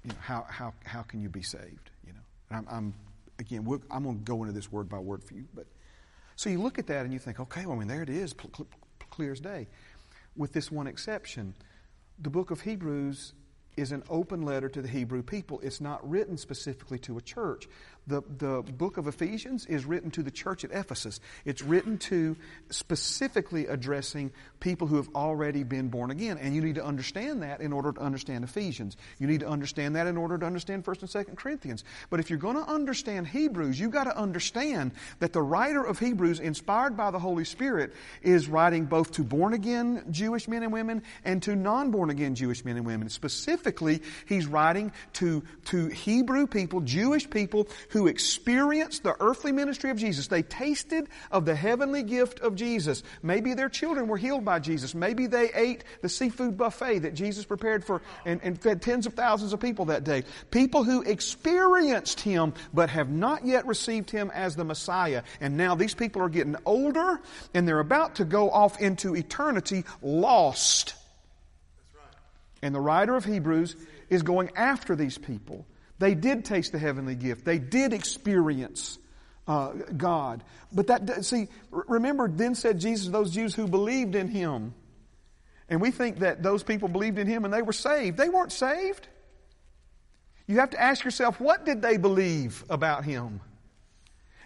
you 0.05 0.09
know, 0.09 0.17
how, 0.21 0.47
how, 0.49 0.73
how 0.85 1.03
can 1.03 1.21
you 1.21 1.29
be 1.29 1.43
saved? 1.43 1.91
You 2.07 2.13
know, 2.13 2.21
I'm, 2.51 2.67
I'm 2.71 2.95
again, 3.39 3.67
I'm 3.91 4.05
going 4.05 4.19
to 4.19 4.25
go 4.25 4.43
into 4.43 4.53
this 4.53 4.71
word 4.71 4.89
by 4.89 4.99
word 4.99 5.25
for 5.25 5.35
you, 5.35 5.45
but 5.55 5.67
so 6.37 6.51
you 6.51 6.61
look 6.61 6.79
at 6.79 6.87
that 6.87 7.05
and 7.05 7.13
you 7.13 7.19
think, 7.19 7.41
okay, 7.41 7.67
well, 7.67 7.77
I 7.77 7.79
mean, 7.79 7.89
there 7.89 8.03
it 8.03 8.09
is, 8.09 8.35
clear 9.11 9.33
as 9.33 9.41
day 9.41 9.67
with 10.37 10.53
this 10.53 10.71
one 10.71 10.87
exception. 10.87 11.55
The 12.19 12.31
book 12.31 12.51
of 12.51 12.61
Hebrews 12.61 13.33
is 13.77 13.93
an 13.93 14.03
open 14.11 14.43
letter 14.43 14.69
to 14.69 14.83
the 14.83 14.89
Hebrew 14.89 15.23
people. 15.23 15.61
It's 15.63 15.81
not 15.81 16.09
written 16.09 16.37
specifically 16.37 16.99
to 17.01 17.19
a 17.19 17.23
church. 17.23 17.69
The, 18.07 18.23
the 18.39 18.63
book 18.63 18.97
of 18.97 19.07
Ephesians 19.07 19.65
is 19.67 19.85
written 19.85 20.11
to 20.13 20.23
the 20.23 20.31
church 20.31 20.65
at 20.65 20.73
Ephesus. 20.73 21.21
It's 21.45 21.63
written 21.63 21.99
to 21.99 22.37
specifically 22.71 23.67
addressing 23.67 24.33
people 24.59 24.89
who 24.89 24.97
have 24.97 25.09
already 25.15 25.63
been 25.63 25.89
born 25.89 26.11
again. 26.11 26.37
And 26.39 26.55
you 26.55 26.63
need 26.63 26.75
to 26.75 26.85
understand 26.85 27.43
that 27.43 27.61
in 27.61 27.73
order 27.73 27.93
to 27.93 28.01
understand 28.01 28.43
Ephesians. 28.43 28.97
You 29.19 29.29
need 29.29 29.41
to 29.41 29.49
understand 29.49 29.95
that 29.95 30.09
in 30.09 30.17
order 30.17 30.37
to 30.37 30.45
understand 30.45 30.85
1st 30.85 31.01
and 31.03 31.27
2nd 31.27 31.37
Corinthians. 31.37 31.85
But 32.11 32.19
if 32.19 32.29
you're 32.29 32.41
going 32.41 32.57
to 32.57 32.69
understand 32.69 33.29
Hebrews, 33.29 33.79
you've 33.79 33.93
got 33.93 34.05
to 34.05 34.17
understand 34.17 34.93
that 35.21 35.33
the 35.33 35.43
writer 35.43 35.85
of 35.85 36.01
Hebrews, 36.01 36.41
inspired 36.41 36.97
by 36.97 37.13
the 37.13 37.21
Holy 37.21 37.45
Spirit, 37.45 37.93
is 38.23 38.49
writing 38.49 38.87
both 38.87 39.13
to 39.13 39.23
born 39.23 39.53
again 39.53 40.05
Jewish 40.11 40.49
men 40.49 40.65
and 40.65 40.73
women 40.73 41.03
and 41.25 41.41
to 41.45 41.55
non 41.55 41.93
born 41.93 42.11
again 42.11 42.35
Jewish 42.35 42.65
men 42.65 42.77
and 42.77 42.87
women. 42.87 43.09
Specifically, 43.11 44.03
he's 44.27 44.47
writing 44.47 44.91
to, 45.15 45.45
to 45.67 45.87
Hebrew 45.87 46.49
people, 46.49 46.81
Jewish 46.81 47.31
people, 47.31 47.69
who 47.93 48.07
experienced 48.07 49.03
the 49.03 49.15
earthly 49.21 49.53
ministry 49.53 49.91
of 49.91 49.99
Jesus. 49.99 50.27
They 50.27 50.43
tasted 50.43 51.09
of 51.31 51.45
the 51.45 51.55
heavenly 51.55 52.03
gift 52.03 52.41
of 52.41 52.55
Jesus. 52.55 53.03
Maybe 53.23 53.53
their 53.53 53.69
children 53.69 54.09
were 54.09 54.17
healed 54.17 54.47
by 54.47 54.61
Jesus. 54.61 54.95
Maybe 54.95 55.27
they 55.27 55.53
ate 55.53 55.85
the 56.01 56.09
seafood 56.09 56.57
buffet 56.57 57.01
that 57.01 57.13
Jesus 57.15 57.45
prepared 57.45 57.85
for 57.85 58.01
and, 58.25 58.41
and 58.43 58.61
fed 58.61 58.81
tens 58.81 59.07
of 59.07 59.13
thousands 59.13 59.53
of 59.53 59.61
people 59.61 59.87
that 59.87 60.05
day. 60.05 60.25
People 60.51 60.85
who 60.85 61.03
experienced 61.03 62.21
Him 62.21 62.55
but 62.73 62.89
have 62.89 63.11
not 63.11 63.45
yet 63.45 63.67
received 63.67 64.11
Him 64.11 64.31
as 64.33 64.57
the 64.57 64.65
Messiah. 64.65 65.23
And 65.43 65.59
now 65.59 65.75
these 65.75 65.95
people 65.95 66.23
are 66.23 66.31
getting 66.31 66.57
older 66.65 67.21
and 67.53 67.69
they're 67.69 67.79
about 67.79 68.17
to 68.17 68.25
go 68.25 68.51
off 68.51 68.81
into 68.81 69.15
eternity 69.15 69.85
lost. 70.01 70.95
And 72.63 72.75
the 72.75 72.81
writer 72.81 73.15
of 73.17 73.27
Hebrews 73.27 73.77
is 74.09 74.23
going 74.23 74.51
after 74.57 74.97
these 74.97 75.19
people 75.19 75.67
they 76.03 76.17
did 76.17 76.45
taste 76.45 76.73
the 76.73 76.81
heavenly 76.81 77.15
gift. 77.15 77.45
They 77.45 77.61
did 77.61 77.93
experience 77.93 78.99
uh, 79.47 79.73
God. 79.97 80.43
But 80.73 80.89
that, 80.89 81.25
see, 81.25 81.47
remember, 81.71 82.29
then 82.29 82.57
said 82.57 82.81
Jesus, 82.81 83.07
those 83.09 83.31
Jews 83.31 83.55
who 83.55 83.69
believed 83.69 84.17
in 84.17 84.27
Him. 84.27 84.75
And 85.69 85.81
we 85.81 85.93
think 85.93 86.19
that 86.19 86.43
those 86.43 86.65
people 86.65 86.89
believed 86.89 87.19
in 87.19 87.29
Him 87.29 87.45
and 87.45 87.55
they 87.55 87.63
were 87.63 87.73
saved. 87.73 88.17
They 88.17 88.29
weren't 88.29 88.51
saved. 88.51 89.07
You 90.49 90.59
have 90.59 90.71
to 90.71 90.81
ask 90.81 91.05
yourself, 91.05 91.41
what 91.41 91.65
did 91.65 91.83
they 91.83 91.99
believe 91.99 92.65
about 92.69 93.05
Him? 93.05 93.41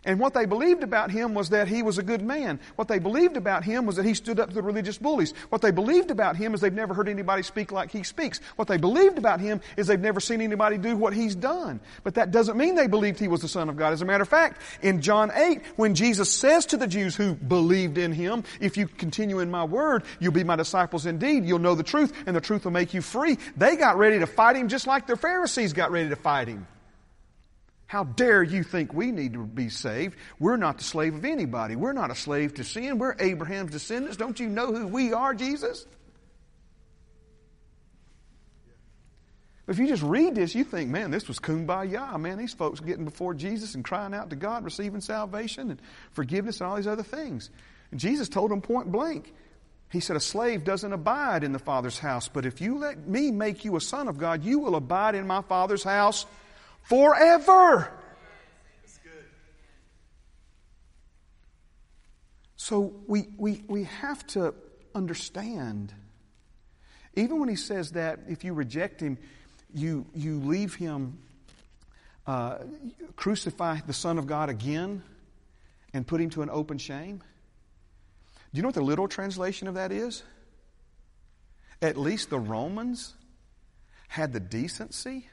And 0.07 0.21
what 0.21 0.35
they 0.35 0.47
believed 0.47 0.85
about 0.85 1.11
him 1.11 1.35
was 1.35 1.51
that 1.51 1.67
he 1.67 1.83
was 1.83 1.99
a 1.99 2.03
good 2.03 2.23
man. 2.23 2.61
What 2.77 2.87
they 2.87 3.01
believed 3.01 3.37
about 3.37 3.65
him 3.65 3.87
was 3.87 3.97
that 3.97 4.07
he 4.07 4.15
stood 4.15 4.39
up 4.39 4.51
to 4.51 4.55
the 4.55 4.63
religious 4.63 4.97
bullies. 4.97 5.35
What 5.49 5.63
they 5.63 5.73
believed 5.73 6.13
about 6.13 6.37
him 6.37 6.55
is 6.55 6.61
they've 6.61 6.73
never 6.73 6.95
heard 6.95 7.09
anybody 7.09 7.43
speak 7.43 7.73
like 7.73 7.91
he 7.91 8.05
speaks. 8.05 8.41
What 8.55 8.69
they 8.69 8.77
believed 8.77 9.19
about 9.19 9.41
him 9.41 9.61
is 9.77 9.89
they've 9.89 10.01
never 10.01 10.21
seen 10.21 10.41
anybody 10.41 10.79
do 10.79 10.97
what 10.97 11.13
he's 11.13 11.35
done. 11.35 11.81
But 12.05 12.15
that 12.15 12.31
doesn't 12.31 12.57
mean 12.57 12.77
they 12.77 12.87
believed 12.87 13.19
he 13.19 13.27
was 13.27 13.43
the 13.43 13.49
Son 13.49 13.69
of 13.69 13.77
God. 13.77 13.93
As 13.93 14.01
a 14.01 14.05
matter 14.05 14.23
of 14.23 14.29
fact, 14.29 14.63
in 14.81 15.03
John 15.03 15.33
8, 15.35 15.61
when 15.75 15.97
Jesus 15.97 16.31
says 16.31 16.67
to 16.67 16.77
the 16.77 16.87
Jews 16.87 17.17
who 17.17 17.35
believed 17.35 17.99
in 17.99 18.13
him, 18.13 18.45
if 18.61 18.77
you 18.77 18.87
continue 18.87 19.41
in 19.41 19.51
my 19.51 19.65
word, 19.65 20.05
you'll 20.21 20.33
be 20.33 20.45
my 20.45 20.57
disciples 20.57 21.05
indeed. 21.05 21.45
You'll 21.45 21.59
know 21.59 21.75
the 21.75 21.83
truth 21.83 22.13
and 22.27 22.37
the 22.37 22.41
truth 22.41 22.65
will 22.65 22.73
make 22.73 22.95
you 22.95 23.03
free. 23.03 23.39
They 23.57 23.75
got 23.75 23.99
ready 23.99 24.21
to 24.21 24.27
fight 24.29 24.55
him 24.55 24.69
just 24.69 24.87
like 24.87 25.09
the 25.09 25.17
Pharisees 25.17 25.73
got 25.73 25.91
ready 25.91 26.11
to 26.11 26.17
fight 26.17 26.47
him. 26.47 26.69
How 27.87 28.03
dare 28.03 28.43
you 28.43 28.65
think 28.65 28.93
we 28.93 29.13
need 29.13 29.35
to 29.35 29.45
be 29.45 29.69
saved? 29.69 30.17
We're 30.41 30.57
not 30.57 30.79
the 30.79 30.85
slave 30.85 31.15
of 31.15 31.25
anybody. 31.25 31.77
We're 31.77 31.93
not 31.93 32.11
a 32.11 32.17
slave 32.17 32.55
to 32.55 32.65
sin. 32.65 32.99
We're 32.99 33.15
Abraham's 33.21 33.71
descendants. 33.71 34.17
Don't 34.17 34.41
you 34.41 34.49
know 34.49 34.73
who 34.73 34.89
we 34.89 35.13
are, 35.13 35.35
Jesus? 35.35 35.87
If 39.69 39.79
you 39.79 39.89
just 39.89 40.03
read 40.03 40.35
this, 40.35 40.55
you 40.55 40.65
think, 40.65 40.91
man, 40.91 41.11
this 41.11 41.27
was 41.27 41.39
kumbaya. 41.39 42.19
Man, 42.21 42.39
these 42.39 42.55
folks 42.55 42.81
getting 42.81 43.05
before 43.05 43.35
Jesus 43.35 43.75
and 43.75 43.85
crying 43.85 44.15
out 44.15 44.31
to 44.31 44.37
God, 44.37 44.65
receiving 44.65 45.01
salvation 45.01 45.71
and 45.71 45.83
forgiveness 46.13 46.61
and 46.61 46.69
all 46.69 46.77
these 46.77 46.87
other 46.87 47.03
things. 47.03 47.51
And 47.91 47.99
Jesus 47.99 48.29
told 48.29 48.51
them 48.51 48.63
point 48.63 48.91
blank. 48.91 49.33
He 49.91 50.01
said, 50.01 50.17
A 50.17 50.21
slave 50.21 50.65
doesn't 50.65 50.93
abide 50.93 51.45
in 51.45 51.53
the 51.53 51.59
Father's 51.59 51.99
house, 51.99 52.29
but 52.29 52.47
if 52.47 52.61
you 52.61 52.79
let 52.79 53.09
me 53.09 53.31
make 53.31 53.65
you 53.65 53.77
a 53.77 53.81
son 53.81 54.09
of 54.09 54.19
God, 54.19 54.45
you 54.45 54.59
will 54.59 54.75
abide 54.75 55.15
in 55.15 55.27
my 55.27 55.43
Father's 55.43 55.85
house 55.85 56.27
forever. 56.89 57.93
So 62.57 62.95
we, 63.07 63.29
we, 63.37 63.63
we 63.69 63.85
have 63.85 64.27
to 64.29 64.55
understand, 64.95 65.93
even 67.15 67.39
when 67.39 67.49
he 67.49 67.55
says 67.55 67.93
that 67.93 68.21
if 68.29 68.43
you 68.43 68.55
reject 68.55 69.01
him, 69.01 69.19
you, 69.73 70.07
you 70.15 70.41
leave 70.41 70.75
him, 70.75 71.19
uh, 72.27 72.59
crucify 73.15 73.79
the 73.87 73.93
Son 73.93 74.19
of 74.19 74.27
God 74.27 74.49
again 74.49 75.03
and 75.93 76.07
put 76.07 76.21
him 76.21 76.31
to 76.31 76.43
an 76.43 76.51
open 76.51 76.79
shame. 76.79 77.19
Do 78.53 78.59
you 78.59 78.63
know 78.63 78.69
what 78.69 78.75
the 78.75 78.81
literal 78.81 79.07
translation 79.07 79.69
of 79.69 79.75
that 79.75 79.93
is? 79.93 80.25
At 81.81 81.97
least 81.97 82.31
the 82.31 82.39
Romans 82.41 83.15
had 84.09 84.33
the 84.33 84.41
decency 84.41 85.29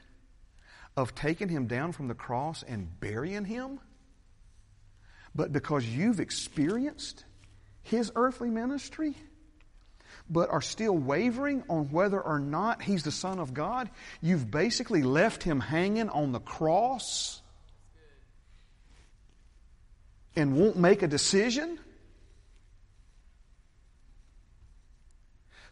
of 0.96 1.14
taking 1.14 1.48
him 1.48 1.66
down 1.66 1.92
from 1.92 2.08
the 2.08 2.14
cross 2.14 2.62
and 2.62 3.00
burying 3.00 3.44
him, 3.44 3.80
but 5.34 5.52
because 5.52 5.84
you've 5.84 6.20
experienced 6.20 7.24
his 7.82 8.12
earthly 8.14 8.50
ministry, 8.50 9.16
but 10.30 10.48
are 10.50 10.62
still 10.62 10.96
wavering 10.96 11.64
on 11.68 11.90
whether 11.90 12.20
or 12.20 12.38
not 12.38 12.80
he's 12.80 13.02
the 13.02 13.10
Son 13.10 13.38
of 13.38 13.52
God, 13.52 13.90
you've 14.22 14.50
basically 14.50 15.02
left 15.02 15.42
him 15.42 15.60
hanging 15.60 16.08
on 16.08 16.32
the 16.32 16.40
cross 16.40 17.42
and 20.36 20.56
won't 20.56 20.76
make 20.76 21.02
a 21.02 21.08
decision. 21.08 21.78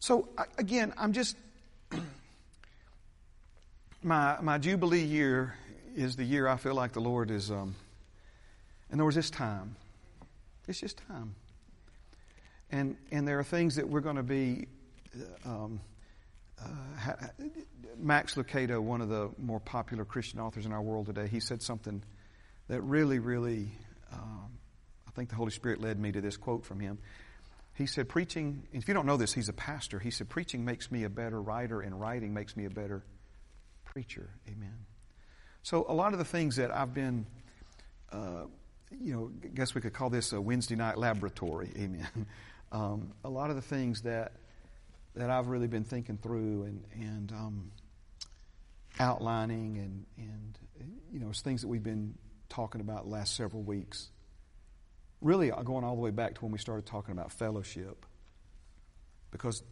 So, 0.01 0.29
again, 0.59 0.93
I'm 0.99 1.13
just 1.13 1.37
my, 4.03 4.39
my 4.41 4.59
Jubilee 4.59 5.05
year 5.05 5.55
is 5.95 6.17
the 6.17 6.25
year 6.25 6.49
I 6.49 6.57
feel 6.57 6.75
like 6.75 6.93
the 6.93 7.01
Lord 7.01 7.31
is, 7.31 7.51
um, 7.51 7.75
in 8.91 8.97
other 8.97 9.05
words, 9.05 9.17
it's 9.17 9.31
time. 9.31 9.77
It's 10.67 10.81
just 10.81 11.01
time. 11.09 11.35
And, 12.71 12.97
and 13.11 13.27
there 13.29 13.39
are 13.39 13.45
things 13.45 13.77
that 13.77 13.89
we're 13.89 14.01
going 14.01 14.17
to 14.17 14.23
be. 14.23 14.67
Uh, 15.47 15.49
um, 15.49 15.81
uh, 16.61 17.27
Max 17.99 18.35
Lucado, 18.35 18.81
one 18.81 19.01
of 19.01 19.09
the 19.09 19.31
more 19.39 19.61
popular 19.61 20.05
Christian 20.05 20.41
authors 20.41 20.67
in 20.67 20.73
our 20.73 20.83
world 20.83 21.07
today, 21.07 21.29
he 21.29 21.41
said 21.41 21.63
something 21.63 22.03
that 22.69 22.81
really, 22.81 23.19
really, 23.19 23.73
um, 24.13 24.51
I 25.07 25.11
think 25.11 25.29
the 25.29 25.37
Holy 25.37 25.51
Spirit 25.51 25.81
led 25.81 25.99
me 26.01 26.13
to 26.13 26.21
this 26.21 26.37
quote 26.37 26.65
from 26.65 26.81
him. 26.81 26.99
He 27.75 27.87
said, 27.87 28.09
Preaching, 28.09 28.67
if 28.73 28.89
you 28.89 28.95
don't 28.95 29.07
know 29.07 29.17
this, 29.17 29.33
he's 29.33 29.49
a 29.49 29.53
pastor. 29.53 29.99
He 29.99 30.11
said, 30.11 30.29
Preaching 30.29 30.65
makes 30.65 30.91
me 30.91 31.05
a 31.05 31.11
better 31.11 31.41
writer, 31.41 31.81
and 31.81 32.01
writing 32.01 32.33
makes 32.33 32.57
me 32.57 32.65
a 32.65 32.71
better 32.71 33.03
preacher. 33.93 34.31
Amen. 34.49 34.87
So, 35.63 35.85
a 35.87 35.93
lot 35.93 36.15
of 36.15 36.19
the 36.19 36.25
things 36.25 36.57
that 36.57 36.75
I've 36.75 36.95
been, 36.95 37.27
uh, 38.11 38.47
you 38.91 39.13
know, 39.13 39.31
I 39.45 39.49
guess 39.49 39.75
we 39.75 39.83
could 39.83 39.93
call 39.93 40.09
this 40.09 40.33
a 40.33 40.41
Wednesday 40.41 40.77
night 40.77 40.97
laboratory. 40.99 41.71
Amen. 41.77 42.09
Um, 42.73 43.13
a 43.23 43.29
lot 43.29 43.51
of 43.51 43.57
the 43.57 43.61
things 43.61 44.01
that 44.01 44.33
that 45.15 45.29
I've 45.29 45.49
really 45.49 45.67
been 45.67 45.85
thinking 45.85 46.17
through 46.17 46.63
and 46.63 46.85
and 46.95 47.31
um, 47.33 47.71
outlining 48.99 49.77
and 49.77 50.07
and 50.17 50.59
you 51.13 51.21
know, 51.21 51.29
it's 51.29 51.43
things 51.43 51.61
that 51.61 51.69
we've 51.69 51.83
been 51.83 52.15
talking 52.49 52.81
about 52.81 53.07
last 53.07 53.37
several 53.37 53.63
weeks. 53.63 54.09
Really, 55.21 55.51
going 55.51 55.85
all 55.85 55.97
the 55.97 56.01
way 56.01 56.13
back 56.13 56.37
to 56.37 56.41
when 56.41 56.51
we 56.51 56.57
started 56.57 56.87
talking 56.87 57.13
about 57.13 57.31
fellowship, 57.31 58.07
because 59.31 59.63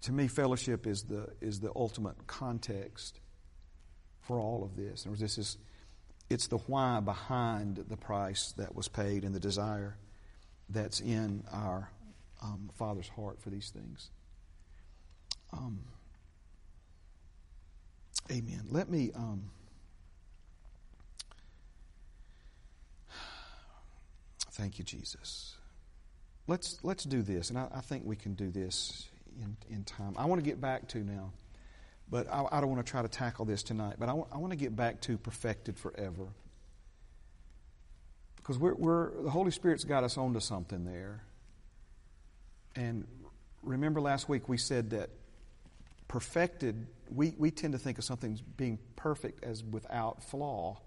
to 0.00 0.12
me, 0.12 0.26
fellowship 0.26 0.88
is 0.88 1.04
the 1.04 1.28
is 1.40 1.60
the 1.60 1.70
ultimate 1.76 2.26
context 2.26 3.20
for 4.22 4.38
all 4.38 4.64
of 4.64 4.76
this. 4.76 5.06
Words, 5.06 5.20
this 5.20 5.38
is 5.38 5.58
it's 6.30 6.46
the 6.46 6.58
why 6.58 7.00
behind 7.00 7.84
the 7.88 7.96
price 7.96 8.52
that 8.56 8.74
was 8.74 8.88
paid 8.88 9.24
and 9.24 9.34
the 9.34 9.40
desire 9.40 9.96
that's 10.68 11.00
in 11.00 11.44
our 11.52 11.90
um, 12.42 12.70
Father's 12.74 13.08
heart 13.08 13.40
for 13.40 13.50
these 13.50 13.70
things. 13.70 14.10
Um, 15.52 15.80
amen. 18.30 18.62
Let 18.70 18.88
me. 18.88 19.10
Um, 19.14 19.50
thank 24.52 24.78
you, 24.78 24.84
Jesus. 24.84 25.56
Let's 26.46 26.78
let's 26.82 27.04
do 27.04 27.22
this, 27.22 27.50
and 27.50 27.58
I, 27.58 27.68
I 27.74 27.80
think 27.80 28.04
we 28.04 28.16
can 28.16 28.34
do 28.34 28.50
this 28.50 29.08
in 29.40 29.56
in 29.68 29.84
time. 29.84 30.14
I 30.16 30.24
want 30.24 30.42
to 30.42 30.48
get 30.48 30.60
back 30.60 30.88
to 30.88 30.98
now 30.98 31.32
but 32.10 32.30
I, 32.30 32.44
I 32.50 32.60
don't 32.60 32.70
want 32.70 32.84
to 32.84 32.90
try 32.90 33.02
to 33.02 33.08
tackle 33.08 33.44
this 33.44 33.62
tonight. 33.62 33.96
But 33.98 34.06
I, 34.08 34.12
w- 34.12 34.28
I 34.32 34.38
want 34.38 34.52
to 34.52 34.56
get 34.56 34.74
back 34.76 35.00
to 35.02 35.16
perfected 35.16 35.78
forever. 35.78 36.26
Because 38.36 38.58
we're, 38.58 38.74
we're, 38.74 39.22
the 39.22 39.30
Holy 39.30 39.50
Spirit's 39.50 39.84
got 39.84 40.04
us 40.04 40.18
onto 40.18 40.40
something 40.40 40.84
there. 40.84 41.22
And 42.74 43.06
remember 43.62 44.00
last 44.00 44.28
week 44.28 44.48
we 44.48 44.58
said 44.58 44.90
that 44.90 45.10
perfected, 46.08 46.86
we, 47.14 47.34
we 47.38 47.50
tend 47.50 47.72
to 47.72 47.78
think 47.78 47.98
of 47.98 48.04
something 48.04 48.38
being 48.56 48.78
perfect 48.96 49.44
as 49.44 49.62
without 49.62 50.22
flaw. 50.24 50.78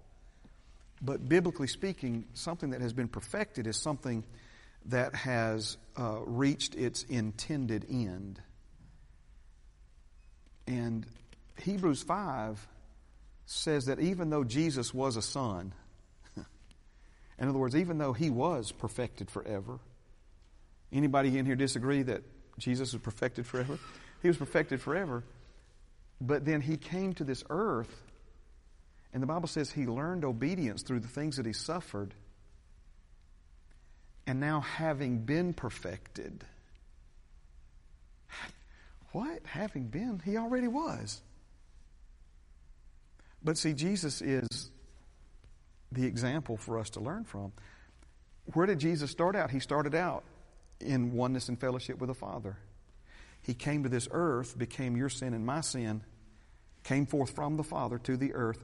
But 1.02 1.28
biblically 1.28 1.66
speaking, 1.66 2.26
something 2.34 2.70
that 2.70 2.80
has 2.80 2.92
been 2.92 3.08
perfected 3.08 3.66
is 3.66 3.76
something 3.76 4.24
that 4.86 5.14
has 5.14 5.76
uh, 5.98 6.20
reached 6.24 6.74
its 6.74 7.02
intended 7.04 7.86
end. 7.90 8.40
And 10.66 11.06
Hebrews 11.60 12.02
5 12.02 12.66
says 13.46 13.86
that 13.86 14.00
even 14.00 14.30
though 14.30 14.44
Jesus 14.44 14.92
was 14.92 15.16
a 15.16 15.22
son, 15.22 15.72
in 17.38 17.48
other 17.48 17.58
words, 17.58 17.76
even 17.76 17.98
though 17.98 18.12
he 18.12 18.30
was 18.30 18.72
perfected 18.72 19.30
forever, 19.30 19.78
anybody 20.92 21.38
in 21.38 21.46
here 21.46 21.56
disagree 21.56 22.02
that 22.02 22.22
Jesus 22.58 22.92
was 22.92 23.02
perfected 23.02 23.46
forever? 23.46 23.78
He 24.22 24.28
was 24.28 24.36
perfected 24.36 24.80
forever, 24.80 25.22
but 26.20 26.44
then 26.44 26.60
he 26.60 26.76
came 26.76 27.12
to 27.14 27.24
this 27.24 27.44
earth, 27.50 28.02
and 29.12 29.22
the 29.22 29.26
Bible 29.26 29.48
says 29.48 29.70
he 29.70 29.86
learned 29.86 30.24
obedience 30.24 30.82
through 30.82 31.00
the 31.00 31.08
things 31.08 31.36
that 31.36 31.46
he 31.46 31.52
suffered. 31.52 32.12
And 34.26 34.40
now, 34.40 34.60
having 34.60 35.18
been 35.18 35.54
perfected, 35.54 36.44
what? 39.16 39.40
Having 39.46 39.84
been? 39.84 40.20
He 40.22 40.36
already 40.36 40.68
was. 40.68 41.22
But 43.42 43.56
see, 43.56 43.72
Jesus 43.72 44.20
is 44.20 44.70
the 45.90 46.04
example 46.04 46.58
for 46.58 46.78
us 46.78 46.90
to 46.90 47.00
learn 47.00 47.24
from. 47.24 47.52
Where 48.52 48.66
did 48.66 48.78
Jesus 48.78 49.10
start 49.10 49.34
out? 49.34 49.50
He 49.50 49.58
started 49.58 49.94
out 49.94 50.24
in 50.80 51.12
oneness 51.12 51.48
and 51.48 51.58
fellowship 51.58 51.98
with 51.98 52.08
the 52.08 52.14
Father. 52.14 52.58
He 53.40 53.54
came 53.54 53.84
to 53.84 53.88
this 53.88 54.06
earth, 54.10 54.58
became 54.58 54.98
your 54.98 55.08
sin 55.08 55.32
and 55.32 55.46
my 55.46 55.62
sin, 55.62 56.02
came 56.84 57.06
forth 57.06 57.30
from 57.30 57.56
the 57.56 57.64
Father 57.64 57.96
to 58.00 58.18
the 58.18 58.34
earth, 58.34 58.62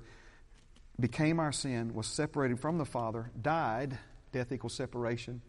became 1.00 1.40
our 1.40 1.52
sin, 1.52 1.94
was 1.94 2.06
separated 2.06 2.60
from 2.60 2.76
the 2.76 2.84
Father, 2.84 3.30
died, 3.40 3.98
death 4.32 4.52
equals 4.52 4.74
separation, 4.74 5.40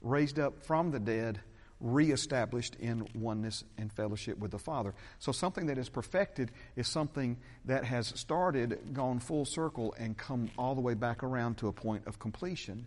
raised 0.00 0.38
up 0.38 0.64
from 0.64 0.92
the 0.92 1.00
dead, 1.00 1.40
reestablished 1.80 2.76
in 2.76 3.06
oneness 3.14 3.64
and 3.78 3.92
fellowship 3.92 4.38
with 4.38 4.50
the 4.50 4.58
Father. 4.58 4.94
So 5.18 5.32
something 5.32 5.66
that 5.66 5.78
is 5.78 5.88
perfected 5.88 6.50
is 6.76 6.88
something 6.88 7.36
that 7.66 7.84
has 7.84 8.08
started, 8.08 8.94
gone 8.94 9.20
full 9.20 9.44
circle, 9.44 9.94
and 9.98 10.16
come 10.16 10.50
all 10.56 10.74
the 10.74 10.80
way 10.80 10.94
back 10.94 11.22
around 11.22 11.58
to 11.58 11.68
a 11.68 11.72
point 11.72 12.06
of 12.06 12.18
completion. 12.18 12.86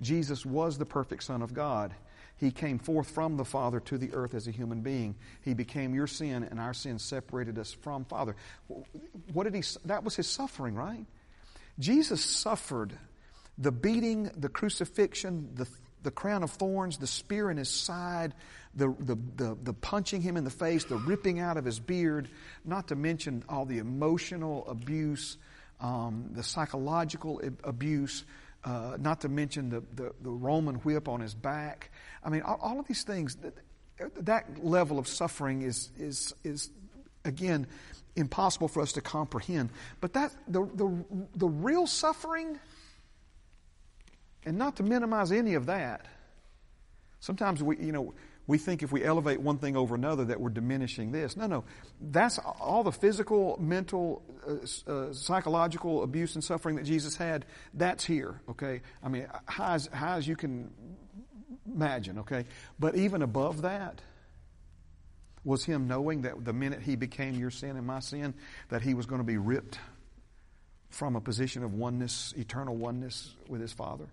Jesus 0.00 0.46
was 0.46 0.78
the 0.78 0.86
perfect 0.86 1.24
Son 1.24 1.42
of 1.42 1.54
God. 1.54 1.94
He 2.36 2.50
came 2.50 2.78
forth 2.78 3.10
from 3.10 3.36
the 3.36 3.44
Father 3.44 3.78
to 3.80 3.98
the 3.98 4.14
earth 4.14 4.34
as 4.34 4.48
a 4.48 4.50
human 4.50 4.80
being. 4.80 5.14
He 5.42 5.54
became 5.54 5.94
your 5.94 6.06
sin, 6.06 6.42
and 6.42 6.58
our 6.58 6.74
sin 6.74 6.98
separated 6.98 7.58
us 7.58 7.72
from 7.72 8.04
Father. 8.04 8.34
What 9.32 9.44
did 9.44 9.54
he? 9.54 9.62
That 9.84 10.02
was 10.02 10.16
his 10.16 10.26
suffering, 10.26 10.74
right? 10.74 11.06
Jesus 11.78 12.24
suffered 12.24 12.98
the 13.58 13.70
beating, 13.70 14.30
the 14.36 14.48
crucifixion, 14.48 15.50
the 15.54 15.68
the 16.02 16.10
crown 16.10 16.42
of 16.42 16.50
thorns, 16.50 16.98
the 16.98 17.06
spear 17.06 17.50
in 17.50 17.56
his 17.56 17.68
side, 17.68 18.34
the, 18.74 18.94
the, 18.98 19.16
the, 19.36 19.58
the, 19.62 19.72
punching 19.72 20.22
him 20.22 20.36
in 20.36 20.44
the 20.44 20.50
face, 20.50 20.84
the 20.84 20.96
ripping 20.96 21.40
out 21.40 21.56
of 21.56 21.64
his 21.64 21.78
beard, 21.78 22.28
not 22.64 22.88
to 22.88 22.96
mention 22.96 23.44
all 23.48 23.66
the 23.66 23.78
emotional 23.78 24.66
abuse, 24.68 25.36
um, 25.80 26.30
the 26.32 26.42
psychological 26.42 27.40
abuse, 27.64 28.24
uh, 28.64 28.96
not 28.98 29.20
to 29.22 29.28
mention 29.28 29.68
the, 29.68 29.82
the, 29.94 30.12
the, 30.22 30.30
Roman 30.30 30.76
whip 30.76 31.08
on 31.08 31.20
his 31.20 31.34
back. 31.34 31.90
I 32.24 32.30
mean, 32.30 32.42
all, 32.42 32.58
all 32.62 32.80
of 32.80 32.86
these 32.86 33.02
things, 33.02 33.36
that, 33.36 33.54
that 34.24 34.64
level 34.64 34.98
of 34.98 35.08
suffering 35.08 35.62
is, 35.62 35.90
is, 35.98 36.32
is 36.44 36.70
again, 37.24 37.66
impossible 38.16 38.68
for 38.68 38.82
us 38.82 38.92
to 38.92 39.00
comprehend. 39.00 39.70
But 40.00 40.12
that, 40.14 40.32
the, 40.48 40.64
the, 40.74 41.04
the 41.36 41.48
real 41.48 41.86
suffering, 41.86 42.58
and 44.44 44.58
not 44.58 44.76
to 44.76 44.82
minimize 44.82 45.32
any 45.32 45.54
of 45.54 45.66
that, 45.66 46.06
sometimes 47.20 47.62
we, 47.62 47.78
you 47.78 47.92
know, 47.92 48.14
we 48.46 48.58
think 48.58 48.82
if 48.82 48.90
we 48.90 49.04
elevate 49.04 49.40
one 49.40 49.58
thing 49.58 49.76
over 49.76 49.94
another 49.94 50.24
that 50.26 50.40
we're 50.40 50.50
diminishing 50.50 51.12
this. 51.12 51.36
No, 51.36 51.46
no. 51.46 51.64
That's 52.00 52.38
all 52.38 52.82
the 52.82 52.92
physical, 52.92 53.56
mental, 53.60 54.22
uh, 54.46 54.90
uh, 54.90 55.12
psychological 55.12 56.02
abuse 56.02 56.34
and 56.34 56.42
suffering 56.42 56.76
that 56.76 56.84
Jesus 56.84 57.16
had, 57.16 57.46
that's 57.72 58.04
here, 58.04 58.40
okay? 58.50 58.80
I 59.02 59.08
mean, 59.08 59.28
high 59.46 59.74
as, 59.74 59.86
high 59.86 60.16
as 60.16 60.26
you 60.26 60.34
can 60.34 60.72
imagine, 61.72 62.18
okay? 62.20 62.44
But 62.80 62.96
even 62.96 63.22
above 63.22 63.62
that 63.62 64.00
was 65.44 65.64
him 65.64 65.86
knowing 65.86 66.22
that 66.22 66.44
the 66.44 66.52
minute 66.52 66.82
he 66.82 66.96
became 66.96 67.34
your 67.34 67.50
sin 67.50 67.76
and 67.76 67.86
my 67.86 68.00
sin, 68.00 68.34
that 68.70 68.82
he 68.82 68.94
was 68.94 69.06
going 69.06 69.20
to 69.20 69.26
be 69.26 69.38
ripped 69.38 69.78
from 70.90 71.14
a 71.14 71.20
position 71.20 71.62
of 71.62 71.74
oneness, 71.74 72.34
eternal 72.36 72.76
oneness 72.76 73.34
with 73.48 73.60
his 73.60 73.72
Father 73.72 74.08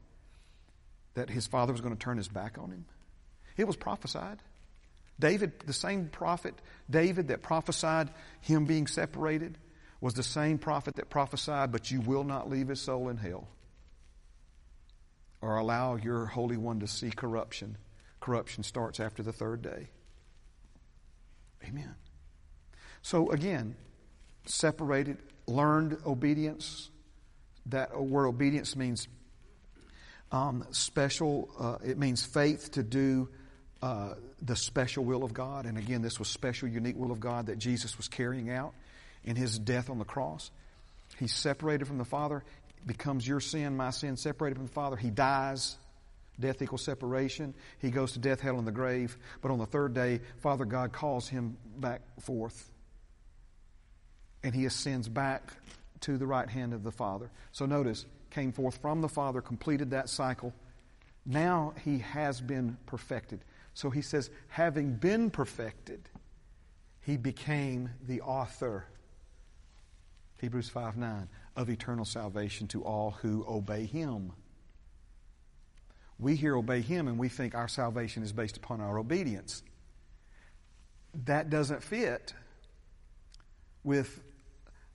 that 1.20 1.30
his 1.30 1.48
father 1.48 1.74
was 1.74 1.82
going 1.82 1.94
to 1.94 2.00
turn 2.00 2.18
his 2.18 2.30
back 2.30 2.58
on 2.58 2.72
him? 2.72 2.86
It 3.58 3.68
was 3.68 3.76
prophesied. 3.76 4.40
David, 5.20 5.52
the 5.66 5.74
same 5.74 6.08
prophet, 6.08 6.56
David 6.90 7.28
that 7.28 7.42
prophesied 7.42 8.10
him 8.40 8.64
being 8.64 8.88
separated, 8.88 9.58
was 10.00 10.14
the 10.14 10.24
same 10.24 10.58
prophet 10.58 10.96
that 10.96 11.10
prophesied, 11.10 11.74
but 11.74 11.92
you 11.92 12.00
will 12.00 12.24
not 12.24 12.50
leave 12.50 12.70
his 12.70 12.80
soul 12.80 13.10
in 13.10 13.18
hell 13.18 13.50
or 15.42 15.58
allow 15.58 15.96
your 15.96 16.26
Holy 16.26 16.56
One 16.56 16.80
to 16.80 16.88
see 16.88 17.12
corruption. 17.12 17.78
Corruption 18.22 18.64
starts 18.64 19.02
after 19.02 19.22
the 19.22 19.34
third 19.34 19.62
day. 19.62 19.90
Amen. 21.68 21.96
So 23.02 23.30
again, 23.32 23.76
separated, 24.46 25.18
learned 25.48 25.98
obedience. 26.06 26.90
That 27.66 28.02
word 28.02 28.28
obedience 28.28 28.78
means 28.78 29.08
um, 30.32 30.66
special, 30.72 31.50
uh, 31.60 31.78
it 31.84 31.98
means 31.98 32.26
faith 32.26 32.72
to 32.72 32.84
do 32.84 33.30
uh, 33.82 34.14
the 34.42 34.56
special 34.56 35.04
will 35.04 35.24
of 35.24 35.34
God. 35.34 35.66
And 35.66 35.78
again, 35.78 36.02
this 36.02 36.20
was 36.20 36.28
special, 36.28 36.68
unique 36.68 36.98
will 36.98 37.12
of 37.12 37.20
God 37.20 37.48
that 37.48 37.58
Jesus 37.58 37.98
was 37.98 38.08
carrying 38.08 38.50
out 38.50 38.74
in 39.24 39.36
his 39.36 39.58
death 39.58 39.90
on 39.90 39.98
the 40.00 40.06
cross. 40.06 40.52
He's 41.18 41.34
separated 41.34 41.88
from 41.88 41.98
the 41.98 42.06
Father, 42.06 42.44
becomes 42.86 43.28
your 43.28 43.40
sin, 43.40 43.76
my 43.76 43.90
sin, 43.90 44.18
separated 44.18 44.56
from 44.56 44.68
the 44.68 44.74
Father. 44.74 44.96
He 44.96 45.10
dies. 45.10 45.78
Death 46.40 46.62
equals 46.62 46.84
separation. 46.84 47.54
He 47.80 47.92
goes 47.92 48.14
to 48.14 48.20
death, 48.20 48.40
hell, 48.40 48.58
and 48.60 48.68
the 48.68 48.72
grave. 48.72 49.18
But 49.42 49.52
on 49.52 49.58
the 49.58 49.66
third 49.66 49.94
day, 49.94 50.22
Father 50.38 50.64
God 50.64 50.94
calls 50.94 51.28
him 51.28 51.58
back 51.78 52.02
forth. 52.22 52.72
And 54.42 54.56
he 54.56 54.66
ascends 54.66 55.10
back 55.10 55.52
to 56.02 56.18
the 56.18 56.26
right 56.26 56.50
hand 56.50 56.74
of 56.74 56.84
the 56.84 56.94
Father. 56.94 57.30
So 57.52 57.66
notice, 57.66 58.06
came 58.30 58.52
forth 58.52 58.78
from 58.78 59.02
the 59.02 59.10
Father, 59.10 59.42
completed 59.42 59.92
that 59.92 60.10
cycle. 60.10 60.54
Now 61.26 61.74
he 61.84 62.00
has 62.00 62.42
been 62.42 62.78
perfected. 62.86 63.42
So 63.74 63.90
he 63.90 64.02
says, 64.02 64.30
having 64.48 64.94
been 64.94 65.30
perfected, 65.30 66.10
he 67.02 67.18
became 67.18 67.90
the 68.06 68.22
author, 68.22 68.86
Hebrews 70.40 70.70
5 70.70 70.98
9, 70.98 71.30
of 71.56 71.70
eternal 71.70 72.06
salvation 72.06 72.68
to 72.68 72.84
all 72.84 73.12
who 73.22 73.46
obey 73.48 73.86
him. 73.86 74.34
We 76.18 76.36
here 76.36 76.56
obey 76.58 76.82
him 76.82 77.08
and 77.08 77.18
we 77.18 77.30
think 77.30 77.56
our 77.56 77.68
salvation 77.68 78.24
is 78.24 78.34
based 78.34 78.58
upon 78.58 78.82
our 78.82 79.00
obedience. 79.00 79.64
That 81.26 81.50
doesn't 81.50 81.82
fit 81.82 82.34
with 83.84 84.22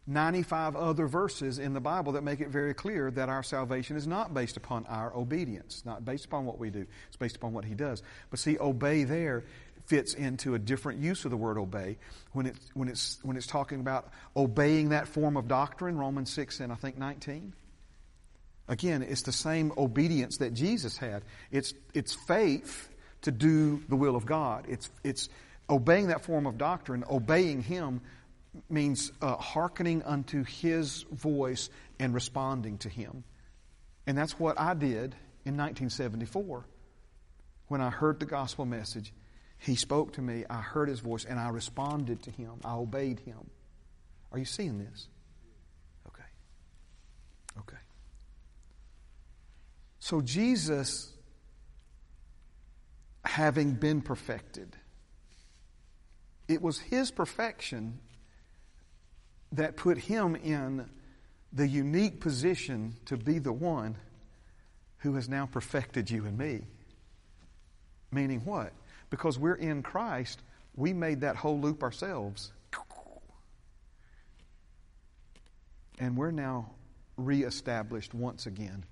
95 0.07 0.77
other 0.77 1.07
verses 1.07 1.59
in 1.59 1.73
the 1.73 1.81
Bible 1.81 2.13
that 2.13 2.23
make 2.23 2.41
it 2.41 2.49
very 2.49 2.75
clear 2.75 3.11
that 3.11 3.29
our 3.29 3.43
salvation 3.43 3.97
is 3.97 4.07
not 4.07 4.35
based 4.35 4.57
upon 4.57 4.85
our 4.87 5.15
obedience, 5.17 5.83
not 5.87 6.05
based 6.05 6.27
upon 6.27 6.45
what 6.45 6.59
we 6.59 6.71
do. 6.71 6.87
It's 7.09 7.17
based 7.17 7.37
upon 7.37 7.53
what 7.53 7.65
He 7.65 7.75
does. 7.75 8.03
But 8.31 8.39
see, 8.39 8.59
obey 8.59 9.05
there 9.05 9.45
fits 9.87 10.15
into 10.15 10.55
a 10.55 10.59
different 10.59 11.01
use 11.01 11.25
of 11.25 11.31
the 11.31 11.37
word 11.37 11.59
obey 11.59 11.99
when 12.33 12.47
it's, 12.47 12.71
when 12.75 12.89
it's, 12.89 13.19
when 13.23 13.37
it's 13.37 13.47
talking 13.47 13.81
about 13.81 14.11
obeying 14.37 14.91
that 14.91 15.09
form 15.09 15.37
of 15.37 15.49
doctrine, 15.49 15.97
Romans 15.97 16.33
6 16.33 16.61
and 16.61 16.73
I 16.73 16.77
think 16.77 16.99
19. 16.99 17.55
Again, 18.67 19.03
it's 19.03 19.23
the 19.23 19.33
same 19.33 19.73
obedience 19.77 20.39
that 20.39 20.55
Jesus 20.55 20.97
had. 20.97 21.23
It's, 21.51 21.75
it's 21.93 22.15
faith 22.15 22.89
to 23.23 23.31
do 23.31 23.83
the 23.89 23.97
will 23.97 24.17
of 24.17 24.25
God. 24.25 24.67
It's, 24.69 24.91
it's 25.03 25.29
obeying 25.69 26.09
that 26.09 26.25
form 26.25 26.47
of 26.47 26.57
doctrine, 26.57 27.05
obeying 27.11 27.63
Him 27.63 28.01
means 28.69 29.13
uh, 29.21 29.37
hearkening 29.37 30.03
unto 30.03 30.45
his 30.45 31.05
voice 31.11 31.71
and 31.99 32.15
responding 32.15 32.79
to 32.79 32.89
him. 32.89 33.25
And 34.07 34.17
that's 34.17 34.39
what 34.39 34.59
I 34.61 34.75
did 34.75 35.15
in 35.45 35.57
1974 35.57 36.65
when 37.69 37.81
I 37.81 37.91
heard 37.91 38.21
the 38.21 38.27
gospel 38.27 38.65
message. 38.65 39.13
He 39.59 39.77
spoke 39.77 40.15
to 40.15 40.23
me, 40.23 40.45
I 40.49 40.61
heard 40.61 40.89
his 40.89 41.01
voice, 41.01 41.25
and 41.25 41.39
I 41.39 41.49
responded 41.49 42.23
to 42.25 42.31
him. 42.31 42.53
I 42.65 42.75
obeyed 42.75 43.21
him. 43.21 43.51
Are 44.31 44.39
you 44.39 44.45
seeing 44.45 44.79
this? 44.79 45.09
Okay. 46.09 46.25
Okay. 47.61 47.83
So 50.01 50.21
Jesus, 50.21 51.11
having 53.25 53.73
been 53.73 54.03
perfected, 54.03 54.77
it 56.47 56.61
was 56.61 56.79
his 56.79 57.11
perfection 57.11 58.01
that 59.57 59.77
put 59.77 59.99
him 59.99 60.37
in 60.37 60.89
the 61.53 61.67
unique 61.67 62.21
position 62.21 62.95
to 63.07 63.17
be 63.17 63.39
the 63.39 63.53
one 63.53 63.97
who 64.99 65.15
has 65.15 65.29
now 65.29 65.47
perfected 65.47 66.11
you 66.11 66.25
and 66.25 66.37
me. 66.37 66.63
Meaning 68.11 68.41
what? 68.45 68.73
Because 69.11 69.39
we're 69.39 69.55
in 69.55 69.83
Christ, 69.83 70.41
we 70.75 70.93
made 70.93 71.21
that 71.21 71.37
whole 71.37 71.61
loop 71.61 71.83
ourselves. 71.83 72.53
And 75.99 76.17
we're 76.17 76.33
now 76.33 76.71
reestablished 77.17 78.15
once 78.15 78.47
again 78.47 78.85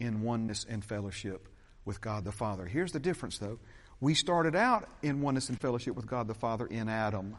in 0.00 0.22
oneness 0.22 0.64
and 0.68 0.82
fellowship 0.82 1.48
with 1.84 2.00
God 2.00 2.24
the 2.24 2.32
Father. 2.32 2.64
Here's 2.64 2.92
the 2.92 3.00
difference, 3.00 3.38
though. 3.38 3.58
We 4.00 4.14
started 4.14 4.56
out 4.56 4.88
in 5.02 5.20
oneness 5.20 5.48
and 5.48 5.60
fellowship 5.60 5.94
with 5.94 6.06
God 6.06 6.28
the 6.28 6.34
Father 6.34 6.66
in 6.66 6.88
Adam. 6.88 7.36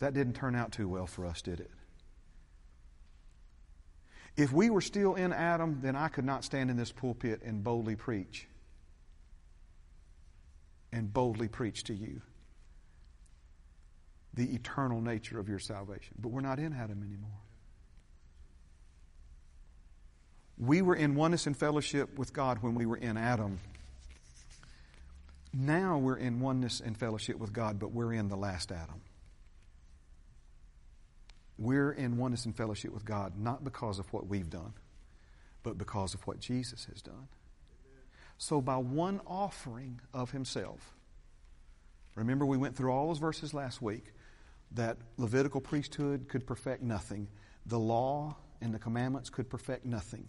That 0.00 0.14
didn't 0.14 0.34
turn 0.34 0.54
out 0.54 0.72
too 0.72 0.88
well 0.88 1.06
for 1.06 1.26
us, 1.26 1.42
did 1.42 1.60
it? 1.60 1.70
If 4.36 4.52
we 4.52 4.70
were 4.70 4.80
still 4.80 5.16
in 5.16 5.32
Adam, 5.32 5.80
then 5.82 5.96
I 5.96 6.08
could 6.08 6.24
not 6.24 6.44
stand 6.44 6.70
in 6.70 6.76
this 6.76 6.92
pulpit 6.92 7.42
and 7.42 7.64
boldly 7.64 7.96
preach. 7.96 8.46
And 10.92 11.12
boldly 11.12 11.48
preach 11.48 11.84
to 11.84 11.94
you 11.94 12.22
the 14.34 14.54
eternal 14.54 15.00
nature 15.00 15.40
of 15.40 15.48
your 15.48 15.58
salvation. 15.58 16.14
But 16.18 16.28
we're 16.28 16.40
not 16.40 16.60
in 16.60 16.72
Adam 16.72 17.02
anymore. 17.02 17.40
We 20.56 20.82
were 20.82 20.94
in 20.94 21.16
oneness 21.16 21.46
and 21.46 21.56
fellowship 21.56 22.16
with 22.16 22.32
God 22.32 22.62
when 22.62 22.74
we 22.74 22.86
were 22.86 22.96
in 22.96 23.16
Adam. 23.16 23.58
Now 25.52 25.98
we're 25.98 26.16
in 26.16 26.40
oneness 26.40 26.80
and 26.80 26.96
fellowship 26.96 27.38
with 27.38 27.52
God, 27.52 27.80
but 27.80 27.92
we're 27.92 28.12
in 28.12 28.28
the 28.28 28.36
last 28.36 28.70
Adam. 28.70 29.00
We're 31.58 31.90
in 31.90 32.16
oneness 32.16 32.44
and 32.44 32.56
fellowship 32.56 32.92
with 32.92 33.04
God 33.04 33.34
not 33.38 33.64
because 33.64 33.98
of 33.98 34.12
what 34.12 34.26
we've 34.26 34.48
done, 34.48 34.72
but 35.62 35.76
because 35.76 36.14
of 36.14 36.26
what 36.26 36.40
Jesus 36.40 36.86
has 36.86 37.02
done. 37.02 37.28
So, 38.38 38.60
by 38.60 38.76
one 38.76 39.20
offering 39.26 40.00
of 40.14 40.30
Himself, 40.30 40.94
Remember, 42.18 42.44
we 42.44 42.56
went 42.56 42.74
through 42.74 42.90
all 42.90 43.06
those 43.06 43.18
verses 43.18 43.54
last 43.54 43.80
week 43.80 44.12
that 44.72 44.96
Levitical 45.18 45.60
priesthood 45.60 46.26
could 46.28 46.48
perfect 46.48 46.82
nothing. 46.82 47.28
The 47.66 47.78
law 47.78 48.36
and 48.60 48.74
the 48.74 48.78
commandments 48.80 49.30
could 49.30 49.48
perfect 49.48 49.86
nothing. 49.86 50.28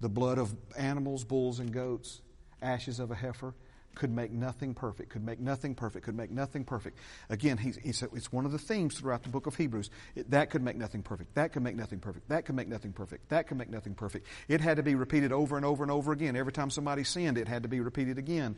The 0.00 0.08
blood 0.08 0.38
of 0.38 0.52
animals, 0.76 1.22
bulls, 1.22 1.60
and 1.60 1.72
goats, 1.72 2.22
ashes 2.60 2.98
of 2.98 3.12
a 3.12 3.14
heifer, 3.14 3.54
could 3.98 4.10
make 4.10 4.30
nothing 4.30 4.72
perfect, 4.74 5.10
could 5.10 5.24
make 5.24 5.40
nothing 5.40 5.74
perfect, 5.74 6.04
could 6.04 6.16
make 6.16 6.30
nothing 6.30 6.64
perfect. 6.64 6.96
Again, 7.28 7.58
he, 7.58 7.72
he 7.82 7.92
said 7.92 8.08
it's 8.14 8.32
one 8.32 8.46
of 8.46 8.52
the 8.52 8.58
themes 8.58 8.98
throughout 8.98 9.24
the 9.24 9.28
book 9.28 9.46
of 9.46 9.56
Hebrews. 9.56 9.90
It, 10.14 10.30
that 10.30 10.50
could 10.50 10.62
make 10.62 10.76
nothing 10.76 11.02
perfect. 11.02 11.34
That 11.34 11.52
could 11.52 11.62
make 11.62 11.76
nothing 11.76 11.98
perfect. 11.98 12.28
That 12.28 12.46
could 12.46 12.54
make 12.54 12.68
nothing 12.68 12.92
perfect. 12.92 13.28
That 13.28 13.48
could 13.48 13.58
make 13.58 13.68
nothing 13.68 13.94
perfect. 13.94 14.26
It 14.46 14.60
had 14.60 14.76
to 14.76 14.82
be 14.82 14.94
repeated 14.94 15.32
over 15.32 15.56
and 15.56 15.66
over 15.66 15.82
and 15.82 15.90
over 15.90 16.12
again. 16.12 16.36
Every 16.36 16.52
time 16.52 16.70
somebody 16.70 17.04
sinned, 17.04 17.36
it 17.36 17.48
had 17.48 17.64
to 17.64 17.68
be 17.68 17.80
repeated 17.80 18.18
again. 18.18 18.56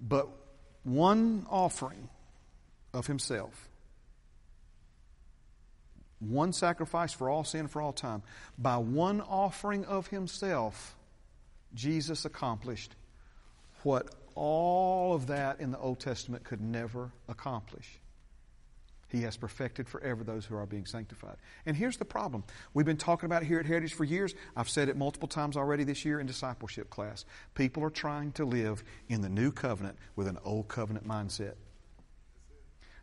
But 0.00 0.28
one 0.82 1.46
offering 1.50 2.08
of 2.94 3.06
himself, 3.06 3.68
one 6.18 6.52
sacrifice 6.54 7.12
for 7.12 7.28
all 7.28 7.44
sin 7.44 7.68
for 7.68 7.82
all 7.82 7.92
time, 7.92 8.22
by 8.56 8.78
one 8.78 9.20
offering 9.20 9.84
of 9.84 10.06
himself, 10.06 10.96
Jesus 11.74 12.24
accomplished 12.24 12.94
what 13.82 14.14
all 14.38 15.14
of 15.14 15.26
that 15.26 15.58
in 15.60 15.72
the 15.72 15.78
Old 15.78 15.98
Testament 15.98 16.44
could 16.44 16.60
never 16.60 17.10
accomplish. 17.28 17.98
He 19.08 19.22
has 19.22 19.36
perfected 19.36 19.88
forever 19.88 20.22
those 20.22 20.44
who 20.44 20.54
are 20.54 20.66
being 20.66 20.86
sanctified. 20.86 21.36
And 21.66 21.76
here's 21.76 21.96
the 21.96 22.04
problem. 22.04 22.44
We've 22.72 22.86
been 22.86 22.98
talking 22.98 23.26
about 23.26 23.42
here 23.42 23.58
at 23.58 23.66
Heritage 23.66 23.94
for 23.94 24.04
years. 24.04 24.34
I've 24.54 24.68
said 24.68 24.88
it 24.88 24.96
multiple 24.96 25.28
times 25.28 25.56
already 25.56 25.82
this 25.82 26.04
year 26.04 26.20
in 26.20 26.26
discipleship 26.26 26.88
class. 26.88 27.24
People 27.54 27.82
are 27.82 27.90
trying 27.90 28.32
to 28.32 28.44
live 28.44 28.84
in 29.08 29.22
the 29.22 29.28
new 29.28 29.50
covenant 29.50 29.98
with 30.14 30.28
an 30.28 30.38
old 30.44 30.68
covenant 30.68 31.08
mindset. 31.08 31.54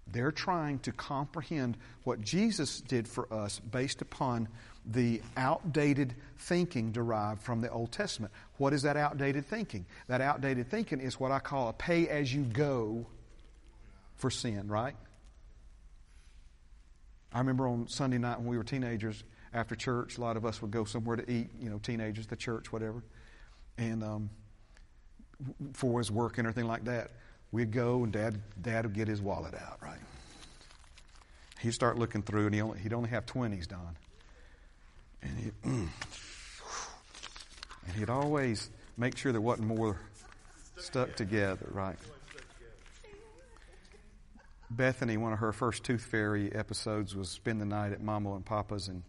They're 0.08 0.32
trying 0.32 0.80
to 0.80 0.92
comprehend 0.92 1.78
what 2.04 2.22
Jesus 2.22 2.80
did 2.80 3.08
for 3.08 3.32
us 3.34 3.60
based 3.60 4.02
upon 4.02 4.48
the 4.92 5.22
outdated 5.36 6.16
thinking 6.38 6.92
derived 6.92 7.42
from 7.42 7.62
the 7.62 7.70
Old 7.70 7.92
Testament. 7.92 8.32
What 8.58 8.74
is 8.74 8.84
that 8.84 8.98
outdated 8.98 9.46
thinking? 9.46 9.86
That 10.08 10.22
outdated 10.22 10.70
thinking 10.70 11.00
is 11.00 11.20
what 11.20 11.32
I 11.32 11.40
call 11.40 11.70
a 11.70 11.74
pay 11.74 12.08
as 12.08 12.34
you 12.34 12.44
go 12.44 13.08
for 14.16 14.30
sin, 14.30 14.68
right? 14.68 14.96
I 17.34 17.40
remember 17.40 17.68
on 17.68 17.88
Sunday 17.88 18.18
night 18.18 18.40
when 18.40 18.48
we 18.48 18.58
were 18.58 18.64
teenagers 18.64 19.24
after 19.54 19.76
church, 19.76 20.18
a 20.18 20.22
lot 20.22 20.38
of 20.38 20.46
us 20.46 20.62
would 20.62 20.72
go 20.72 20.84
somewhere 20.84 21.16
to 21.16 21.32
eat, 21.32 21.50
you 21.60 21.70
know, 21.70 21.80
teenagers, 21.80 22.28
the 22.28 22.36
church, 22.36 22.72
whatever. 22.72 23.04
And 23.78 24.04
um, 24.04 24.30
for 25.74 26.00
his 26.00 26.12
work 26.12 26.38
and 26.38 26.48
everything 26.48 26.68
like 26.68 26.86
that, 26.86 27.12
we'd 27.52 27.72
go 27.72 28.04
and 28.04 28.12
dad, 28.12 28.40
dad 28.62 28.86
would 28.86 28.94
get 28.94 29.08
his 29.08 29.22
wallet 29.22 29.54
out, 29.54 29.80
right? 29.82 30.00
He'd 31.60 31.74
start 31.74 31.98
looking 31.98 32.22
through 32.22 32.46
and 32.46 32.56
he 32.56 32.62
only, 32.62 32.80
he'd 32.80 32.94
only 32.94 33.10
have 33.10 33.26
20s, 33.26 33.68
Don. 33.68 33.98
And 35.22 35.38
he'd, 35.40 35.62
mm, 35.64 35.88
and 37.88 37.96
he'd 37.96 38.10
always 38.10 38.70
make 38.98 39.18
sure 39.18 39.32
there 39.32 39.42
wasn't 39.42 39.68
more 39.68 40.00
stuck 40.78 41.16
together, 41.16 41.68
right? 41.72 41.98
Bethany, 44.70 45.18
one 45.18 45.32
of 45.32 45.40
her 45.40 45.54
first 45.54 45.84
Tooth 45.84 46.04
Fairy 46.04 46.54
episodes 46.54 47.16
was 47.16 47.30
spend 47.30 47.62
the 47.62 47.66
night 47.66 47.92
at 47.92 48.02
Mama 48.02 48.34
and 48.36 48.46
Papa's, 48.46 48.88
and 48.88 49.04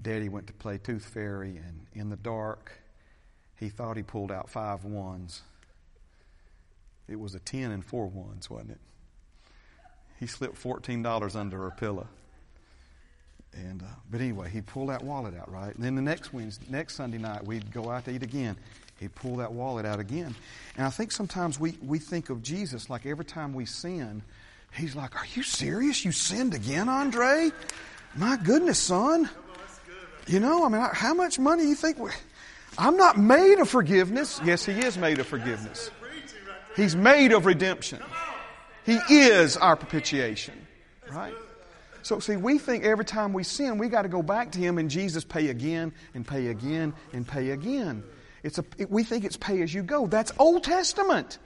Daddy 0.00 0.28
went 0.28 0.46
to 0.46 0.52
play 0.52 0.78
Tooth 0.78 1.04
Fairy, 1.04 1.56
and 1.56 1.86
in 1.92 2.08
the 2.08 2.16
dark, 2.16 2.72
he 3.56 3.68
thought 3.68 3.96
he 3.96 4.02
pulled 4.02 4.30
out 4.30 4.48
five 4.48 4.84
ones. 4.84 5.42
It 7.08 7.18
was 7.18 7.34
a 7.34 7.40
ten 7.40 7.72
and 7.72 7.84
four 7.84 8.06
ones, 8.06 8.48
wasn't 8.48 8.72
it? 8.72 8.80
He 10.20 10.26
slipped 10.26 10.56
fourteen 10.56 11.02
dollars 11.02 11.34
under 11.34 11.58
her 11.58 11.70
pillow. 11.70 12.06
And 13.58 13.82
uh, 13.82 13.86
but 14.10 14.20
anyway, 14.20 14.50
he'd 14.50 14.66
pull 14.66 14.86
that 14.86 15.02
wallet 15.02 15.34
out, 15.38 15.50
right? 15.50 15.74
And 15.74 15.84
then 15.84 15.94
the 15.94 16.02
next 16.02 16.32
Wednesday, 16.32 16.66
next 16.68 16.94
Sunday 16.94 17.18
night, 17.18 17.44
we'd 17.44 17.72
go 17.72 17.90
out 17.90 18.04
to 18.06 18.10
eat 18.10 18.22
again. 18.22 18.56
He'd 18.98 19.14
pull 19.14 19.36
that 19.36 19.52
wallet 19.52 19.86
out 19.86 20.00
again. 20.00 20.34
And 20.76 20.86
I 20.86 20.90
think 20.90 21.12
sometimes 21.12 21.58
we, 21.58 21.76
we 21.82 21.98
think 21.98 22.30
of 22.30 22.42
Jesus 22.42 22.90
like 22.90 23.06
every 23.06 23.24
time 23.24 23.54
we 23.54 23.64
sin, 23.64 24.22
he's 24.72 24.96
like, 24.96 25.16
Are 25.16 25.26
you 25.34 25.42
serious? 25.42 26.04
You 26.04 26.12
sinned 26.12 26.54
again, 26.54 26.88
Andre? 26.88 27.50
My 28.16 28.36
goodness, 28.36 28.78
son. 28.78 29.28
You 30.26 30.40
know, 30.40 30.64
I 30.64 30.68
mean, 30.68 30.86
how 30.92 31.14
much 31.14 31.38
money 31.38 31.64
you 31.64 31.74
think 31.74 31.98
we. 31.98 32.10
I'm 32.76 32.96
not 32.96 33.18
made 33.18 33.58
of 33.58 33.68
forgiveness. 33.68 34.40
Yes, 34.44 34.64
he 34.64 34.72
is 34.72 34.98
made 34.98 35.18
of 35.18 35.26
forgiveness. 35.26 35.90
He's 36.76 36.94
made 36.94 37.32
of 37.32 37.46
redemption. 37.46 38.00
He 38.84 38.98
is 39.08 39.56
our 39.56 39.74
propitiation. 39.74 40.54
Right? 41.10 41.34
So, 42.08 42.20
see, 42.20 42.38
we 42.38 42.56
think 42.56 42.84
every 42.84 43.04
time 43.04 43.34
we 43.34 43.42
sin, 43.42 43.76
we 43.76 43.90
got 43.90 44.02
to 44.02 44.08
go 44.08 44.22
back 44.22 44.52
to 44.52 44.58
Him 44.58 44.78
and 44.78 44.88
Jesus 44.88 45.24
pay 45.24 45.48
again 45.48 45.92
and 46.14 46.26
pay 46.26 46.46
again 46.46 46.94
and 47.12 47.28
pay 47.28 47.50
again. 47.50 48.02
It's 48.42 48.58
a, 48.58 48.64
it, 48.78 48.90
we 48.90 49.04
think 49.04 49.26
it's 49.26 49.36
pay 49.36 49.60
as 49.60 49.74
you 49.74 49.82
go. 49.82 50.06
That's 50.06 50.32
Old 50.38 50.64
Testament. 50.64 51.36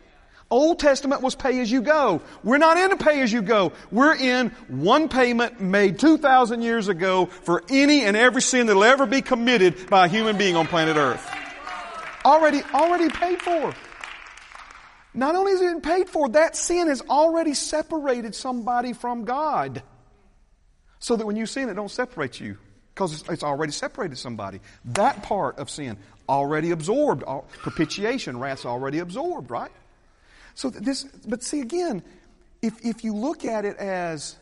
Old 0.52 0.78
Testament 0.78 1.20
was 1.20 1.34
pay 1.34 1.58
as 1.58 1.68
you 1.68 1.82
go. 1.82 2.22
We're 2.44 2.58
not 2.58 2.76
in 2.76 2.92
a 2.92 2.96
pay 2.96 3.22
as 3.22 3.32
you 3.32 3.42
go. 3.42 3.72
We're 3.90 4.14
in 4.14 4.50
one 4.68 5.08
payment 5.08 5.60
made 5.60 5.98
2,000 5.98 6.62
years 6.62 6.86
ago 6.86 7.26
for 7.26 7.64
any 7.68 8.04
and 8.04 8.16
every 8.16 8.40
sin 8.40 8.68
that'll 8.68 8.84
ever 8.84 9.06
be 9.06 9.20
committed 9.20 9.90
by 9.90 10.06
a 10.06 10.08
human 10.08 10.38
being 10.38 10.54
on 10.54 10.68
planet 10.68 10.96
Earth. 10.96 11.28
Already, 12.24 12.62
already 12.72 13.08
paid 13.08 13.42
for. 13.42 13.74
Not 15.12 15.34
only 15.34 15.54
is 15.54 15.60
it 15.60 15.82
paid 15.82 16.08
for, 16.08 16.28
that 16.28 16.54
sin 16.54 16.86
has 16.86 17.00
already 17.00 17.54
separated 17.54 18.36
somebody 18.36 18.92
from 18.92 19.24
God. 19.24 19.82
So 21.02 21.16
that 21.16 21.26
when 21.26 21.34
you 21.34 21.46
sin, 21.46 21.68
it 21.68 21.74
don't 21.74 21.90
separate 21.90 22.38
you 22.38 22.56
because 22.94 23.24
it's 23.28 23.42
already 23.42 23.72
separated 23.72 24.18
somebody. 24.18 24.60
That 24.84 25.24
part 25.24 25.58
of 25.58 25.68
sin 25.68 25.96
already 26.28 26.70
absorbed. 26.70 27.24
Propitiation, 27.50 28.38
wrath's 28.38 28.64
already 28.64 29.00
absorbed, 29.00 29.50
right? 29.50 29.72
So 30.54 30.70
this, 30.70 31.02
but 31.26 31.42
see 31.42 31.60
again, 31.60 32.04
if, 32.62 32.86
if 32.86 33.02
you 33.02 33.16
look 33.16 33.44
at 33.44 33.64
it 33.64 33.78
as, 33.78 34.36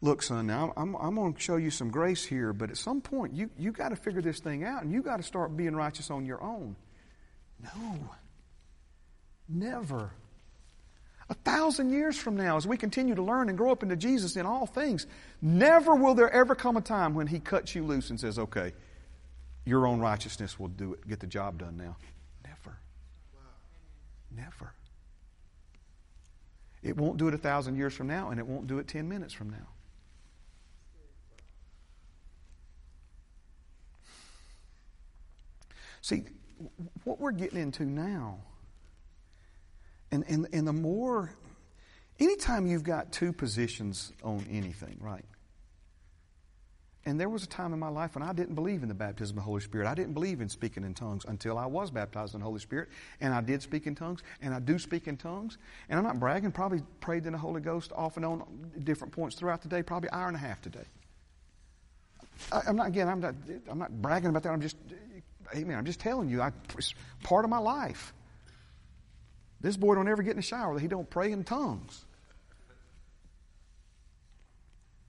look, 0.00 0.22
son, 0.22 0.46
now 0.46 0.72
I'm, 0.76 0.94
I'm 0.94 1.16
going 1.16 1.34
to 1.34 1.40
show 1.40 1.56
you 1.56 1.72
some 1.72 1.90
grace 1.90 2.24
here, 2.24 2.52
but 2.52 2.70
at 2.70 2.76
some 2.76 3.00
point 3.00 3.32
you, 3.32 3.50
you 3.58 3.72
got 3.72 3.88
to 3.88 3.96
figure 3.96 4.22
this 4.22 4.38
thing 4.38 4.62
out 4.62 4.84
and 4.84 4.92
you 4.92 5.02
got 5.02 5.16
to 5.16 5.24
start 5.24 5.56
being 5.56 5.74
righteous 5.74 6.08
on 6.08 6.24
your 6.24 6.40
own. 6.40 6.76
No. 7.60 8.10
Never. 9.48 10.12
A 11.32 11.34
thousand 11.34 11.94
years 11.94 12.18
from 12.18 12.36
now, 12.36 12.58
as 12.58 12.66
we 12.66 12.76
continue 12.76 13.14
to 13.14 13.22
learn 13.22 13.48
and 13.48 13.56
grow 13.56 13.72
up 13.72 13.82
into 13.82 13.96
Jesus 13.96 14.36
in 14.36 14.44
all 14.44 14.66
things, 14.66 15.06
never 15.40 15.94
will 15.94 16.14
there 16.14 16.28
ever 16.28 16.54
come 16.54 16.76
a 16.76 16.82
time 16.82 17.14
when 17.14 17.26
He 17.26 17.40
cuts 17.40 17.74
you 17.74 17.82
loose 17.84 18.10
and 18.10 18.20
says, 18.20 18.38
okay, 18.38 18.74
your 19.64 19.86
own 19.86 19.98
righteousness 19.98 20.60
will 20.60 20.68
do 20.68 20.92
it, 20.92 21.08
get 21.08 21.20
the 21.20 21.26
job 21.26 21.56
done 21.56 21.78
now. 21.78 21.96
Never. 22.44 22.76
Never. 24.36 24.74
It 26.82 26.98
won't 26.98 27.16
do 27.16 27.28
it 27.28 27.34
a 27.34 27.38
thousand 27.38 27.76
years 27.76 27.94
from 27.94 28.08
now, 28.08 28.28
and 28.28 28.38
it 28.38 28.46
won't 28.46 28.66
do 28.66 28.78
it 28.78 28.86
ten 28.86 29.08
minutes 29.08 29.32
from 29.32 29.48
now. 29.48 29.68
See, 36.02 36.24
what 37.04 37.18
we're 37.18 37.32
getting 37.32 37.58
into 37.58 37.86
now 37.86 38.40
and, 40.12 40.24
and, 40.28 40.46
and 40.52 40.68
the 40.68 40.72
more, 40.72 41.34
anytime 42.20 42.66
you've 42.66 42.84
got 42.84 43.10
two 43.10 43.32
positions 43.32 44.12
on 44.22 44.46
anything, 44.50 44.98
right? 45.00 45.24
And 47.04 47.18
there 47.18 47.28
was 47.28 47.42
a 47.42 47.48
time 47.48 47.72
in 47.72 47.80
my 47.80 47.88
life 47.88 48.14
when 48.14 48.22
I 48.22 48.32
didn't 48.32 48.54
believe 48.54 48.82
in 48.82 48.88
the 48.88 48.94
baptism 48.94 49.36
of 49.36 49.42
the 49.42 49.44
Holy 49.44 49.60
Spirit. 49.60 49.88
I 49.88 49.94
didn't 49.94 50.12
believe 50.12 50.40
in 50.40 50.48
speaking 50.48 50.84
in 50.84 50.94
tongues 50.94 51.24
until 51.26 51.58
I 51.58 51.66
was 51.66 51.90
baptized 51.90 52.34
in 52.34 52.40
the 52.40 52.46
Holy 52.46 52.60
Spirit. 52.60 52.90
And 53.20 53.34
I 53.34 53.40
did 53.40 53.60
speak 53.60 53.88
in 53.88 53.96
tongues, 53.96 54.22
and 54.40 54.54
I 54.54 54.60
do 54.60 54.78
speak 54.78 55.08
in 55.08 55.16
tongues. 55.16 55.58
And 55.88 55.98
I'm 55.98 56.04
not 56.04 56.20
bragging, 56.20 56.52
probably 56.52 56.82
prayed 57.00 57.26
in 57.26 57.32
the 57.32 57.38
Holy 57.38 57.60
Ghost 57.60 57.90
off 57.96 58.16
and 58.18 58.24
on 58.24 58.44
different 58.84 59.12
points 59.12 59.34
throughout 59.34 59.62
the 59.62 59.68
day, 59.68 59.82
probably 59.82 60.10
hour 60.10 60.28
and 60.28 60.36
a 60.36 60.40
half 60.40 60.60
today. 60.60 60.84
I, 62.52 62.60
am 62.68 62.76
not, 62.76 62.86
again, 62.86 63.08
I'm 63.08 63.18
not, 63.18 63.34
I'm 63.68 63.78
not 63.78 63.90
bragging 64.00 64.28
about 64.28 64.44
that. 64.44 64.50
I'm 64.50 64.60
just, 64.60 64.76
amen, 65.56 65.76
I'm 65.76 65.84
just 65.84 65.98
telling 65.98 66.28
you, 66.28 66.40
I, 66.40 66.52
it's 66.78 66.94
part 67.24 67.44
of 67.44 67.50
my 67.50 67.58
life. 67.58 68.12
This 69.62 69.76
boy 69.76 69.94
don't 69.94 70.08
ever 70.08 70.22
get 70.22 70.32
in 70.32 70.36
the 70.36 70.42
shower 70.42 70.74
that 70.74 70.80
he 70.80 70.88
don't 70.88 71.08
pray 71.08 71.32
in 71.32 71.44
tongues. 71.44 72.04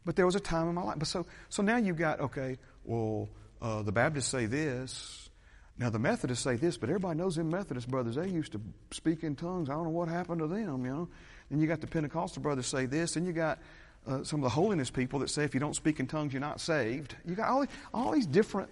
But 0.06 0.16
there 0.16 0.26
was 0.26 0.36
a 0.36 0.40
time 0.40 0.70
in 0.70 0.76
my 0.76 0.84
life. 0.84 1.00
But 1.00 1.08
so, 1.08 1.26
so 1.50 1.64
now 1.64 1.78
you've 1.78 1.98
got, 1.98 2.20
okay, 2.20 2.58
well, 2.84 3.30
uh, 3.62 3.82
the 3.82 3.92
Baptists 3.92 4.28
say 4.28 4.46
this. 4.46 5.30
Now 5.78 5.90
the 5.90 6.00
Methodists 6.00 6.44
say 6.44 6.56
this, 6.56 6.78
but 6.78 6.90
everybody 6.90 7.18
knows 7.18 7.36
them 7.36 7.50
Methodist 7.50 7.90
brothers, 7.90 8.16
they 8.16 8.28
used 8.28 8.52
to 8.52 8.62
speak 8.92 9.24
in 9.24 9.36
tongues. 9.36 9.70
I 9.70 9.74
don't 9.74 9.86
know 9.86 9.90
what 9.90 10.08
happened 10.08 10.40
to 10.40 10.48
them, 10.48 10.86
you 10.86 10.92
know. 10.92 11.10
Then 11.50 11.60
you 11.60 11.68
got 11.68 11.82
the 11.82 11.88
Pentecostal 11.88 12.44
brothers 12.44 12.68
say 12.68 12.86
this. 12.86 13.16
Then 13.16 13.26
you 13.26 13.34
got 13.34 13.60
uh, 14.06 14.24
some 14.24 14.40
of 14.40 14.44
the 14.44 14.50
holiness 14.50 14.92
people 14.92 15.20
that 15.20 15.30
say 15.30 15.44
if 15.44 15.54
you 15.54 15.60
don't 15.60 15.76
speak 15.76 16.00
in 16.00 16.06
tongues, 16.06 16.32
you're 16.32 16.42
not 16.42 16.62
saved. 16.62 17.16
You 17.26 17.34
got 17.36 17.50
all, 17.50 17.66
all 17.94 18.12
these 18.12 18.28
different, 18.28 18.70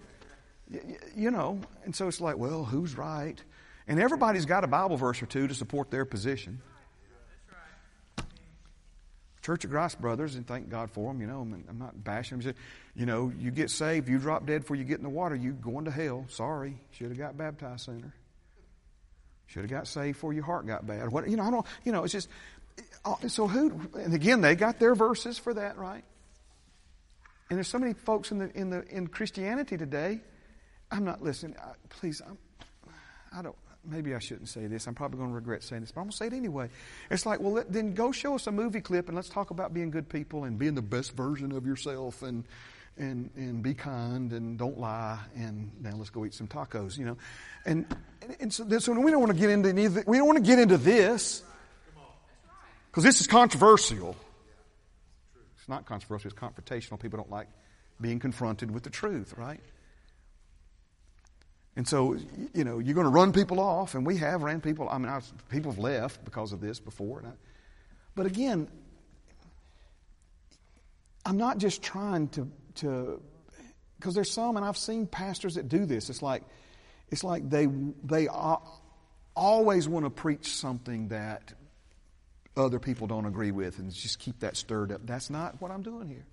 you 1.15 1.31
know. 1.31 1.59
And 1.85 1.95
so 1.95 2.07
it's 2.07 2.21
like, 2.21 2.37
well, 2.37 2.65
who's 2.65 2.95
right? 2.97 3.41
And 3.91 3.99
everybody's 3.99 4.45
got 4.45 4.63
a 4.63 4.67
Bible 4.67 4.95
verse 4.95 5.21
or 5.21 5.25
two 5.25 5.49
to 5.49 5.53
support 5.53 5.91
their 5.91 6.05
position. 6.05 6.61
Church 9.41 9.65
of 9.65 9.71
Christ 9.71 9.99
brothers, 9.99 10.35
and 10.35 10.47
thank 10.47 10.69
God 10.69 10.89
for 10.91 11.11
them. 11.11 11.19
You 11.19 11.27
know, 11.27 11.41
I'm, 11.41 11.77
not 11.77 12.01
bashing 12.01 12.39
them. 12.39 12.53
You 12.95 13.05
know, 13.05 13.33
you 13.37 13.51
get 13.51 13.69
saved, 13.69 14.07
you 14.07 14.17
drop 14.17 14.45
dead 14.45 14.61
before 14.61 14.77
you 14.77 14.85
get 14.85 14.99
in 14.99 15.03
the 15.03 15.09
water, 15.09 15.35
you 15.35 15.51
going 15.51 15.83
to 15.85 15.91
hell. 15.91 16.25
Sorry, 16.29 16.77
should 16.91 17.09
have 17.09 17.17
got 17.17 17.37
baptized 17.37 17.83
sooner. 17.83 18.13
Should 19.47 19.63
have 19.63 19.71
got 19.71 19.87
saved 19.87 20.15
before 20.15 20.31
your 20.31 20.45
heart 20.45 20.65
got 20.65 20.87
bad. 20.87 21.11
What 21.11 21.29
you 21.29 21.35
know, 21.35 21.43
I 21.43 21.51
don't. 21.51 21.65
You 21.83 21.91
know, 21.91 22.05
it's 22.05 22.13
just. 22.13 22.29
Uh, 23.03 23.15
so 23.27 23.45
who? 23.45 23.89
And 23.95 24.13
again, 24.13 24.39
they 24.39 24.55
got 24.55 24.79
their 24.79 24.95
verses 24.95 25.37
for 25.37 25.53
that, 25.53 25.77
right? 25.77 26.05
And 27.49 27.57
there's 27.57 27.67
so 27.67 27.77
many 27.77 27.91
folks 27.91 28.31
in 28.31 28.37
the 28.37 28.57
in 28.57 28.69
the 28.69 28.87
in 28.87 29.07
Christianity 29.07 29.75
today. 29.75 30.21
I'm 30.89 31.03
not 31.03 31.21
listening. 31.21 31.57
please, 31.89 32.21
I'm, 32.25 32.37
I 33.35 33.41
don't 33.41 33.55
maybe 33.85 34.13
I 34.13 34.19
shouldn't 34.19 34.49
say 34.49 34.67
this. 34.67 34.87
I'm 34.87 34.95
probably 34.95 35.17
going 35.17 35.29
to 35.29 35.35
regret 35.35 35.63
saying 35.63 35.81
this, 35.81 35.91
but 35.91 36.01
I'm 36.01 36.05
going 36.05 36.11
to 36.11 36.17
say 36.17 36.27
it 36.27 36.33
anyway. 36.33 36.69
It's 37.09 37.25
like, 37.25 37.39
well, 37.39 37.53
let, 37.53 37.71
then 37.71 37.93
go 37.93 38.11
show 38.11 38.35
us 38.35 38.47
a 38.47 38.51
movie 38.51 38.81
clip 38.81 39.07
and 39.07 39.15
let's 39.15 39.29
talk 39.29 39.51
about 39.51 39.73
being 39.73 39.91
good 39.91 40.09
people 40.09 40.43
and 40.43 40.57
being 40.57 40.75
the 40.75 40.81
best 40.81 41.15
version 41.15 41.51
of 41.51 41.65
yourself 41.65 42.21
and 42.21 42.43
and 42.97 43.29
and 43.35 43.63
be 43.63 43.73
kind 43.73 44.33
and 44.33 44.57
don't 44.57 44.77
lie 44.77 45.17
and 45.35 45.71
now 45.81 45.95
let's 45.95 46.09
go 46.09 46.25
eat 46.25 46.33
some 46.33 46.47
tacos, 46.47 46.97
you 46.97 47.05
know. 47.05 47.17
And 47.65 47.85
and 48.39 48.53
so, 48.53 48.63
this, 48.63 48.85
so 48.85 48.93
we 48.93 49.11
don't 49.11 49.21
want 49.21 49.31
to 49.31 49.39
get 49.39 49.49
into 49.49 49.69
anything. 49.69 50.03
We 50.05 50.17
don't 50.17 50.27
want 50.27 50.37
to 50.37 50.43
get 50.43 50.59
into 50.59 50.77
this 50.77 51.43
because 52.89 53.03
this 53.03 53.21
is 53.21 53.27
controversial. 53.27 54.15
It's 55.57 55.69
not 55.69 55.85
controversial. 55.85 56.31
It's 56.31 56.39
confrontational. 56.39 56.99
People 56.99 57.17
don't 57.17 57.31
like 57.31 57.47
being 57.99 58.19
confronted 58.19 58.71
with 58.71 58.83
the 58.83 58.89
truth, 58.89 59.35
right? 59.37 59.61
And 61.75 61.87
so, 61.87 62.17
you 62.53 62.63
know, 62.63 62.79
you're 62.79 62.95
going 62.95 63.05
to 63.05 63.11
run 63.11 63.31
people 63.31 63.59
off, 63.59 63.95
and 63.95 64.05
we 64.05 64.17
have 64.17 64.43
ran 64.43 64.59
people. 64.59 64.89
I 64.89 64.97
mean, 64.97 65.07
I've, 65.07 65.31
people 65.49 65.71
have 65.71 65.79
left 65.79 66.23
because 66.25 66.51
of 66.51 66.59
this 66.59 66.79
before. 66.79 67.23
I, 67.25 67.31
but 68.13 68.25
again, 68.25 68.67
I'm 71.25 71.37
not 71.37 71.57
just 71.59 71.81
trying 71.81 72.27
to 72.29 72.51
to 72.75 73.21
because 73.97 74.15
there's 74.15 74.31
some, 74.31 74.57
and 74.57 74.65
I've 74.65 74.77
seen 74.77 75.05
pastors 75.05 75.55
that 75.55 75.69
do 75.69 75.85
this. 75.85 76.09
It's 76.09 76.21
like 76.21 76.43
it's 77.09 77.23
like 77.23 77.49
they 77.49 77.67
they 78.03 78.27
always 79.35 79.87
want 79.87 80.05
to 80.05 80.09
preach 80.09 80.53
something 80.53 81.09
that 81.09 81.53
other 82.57 82.79
people 82.79 83.07
don't 83.07 83.25
agree 83.25 83.51
with, 83.51 83.79
and 83.79 83.93
just 83.93 84.19
keep 84.19 84.41
that 84.41 84.57
stirred 84.57 84.91
up. 84.91 85.01
That's 85.05 85.29
not 85.29 85.61
what 85.61 85.71
I'm 85.71 85.83
doing 85.83 86.09
here, 86.09 86.25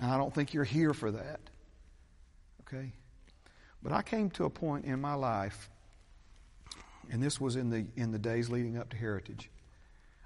and 0.00 0.10
I 0.10 0.16
don't 0.16 0.32
think 0.32 0.54
you're 0.54 0.64
here 0.64 0.94
for 0.94 1.10
that. 1.10 1.40
Okay. 2.62 2.92
But 3.82 3.92
I 3.92 4.02
came 4.02 4.30
to 4.30 4.44
a 4.44 4.50
point 4.50 4.84
in 4.84 5.00
my 5.00 5.14
life, 5.14 5.70
and 7.10 7.22
this 7.22 7.40
was 7.40 7.56
in 7.56 7.70
the, 7.70 7.86
in 7.96 8.12
the 8.12 8.18
days 8.18 8.50
leading 8.50 8.76
up 8.76 8.90
to 8.90 8.96
Heritage. 8.96 9.50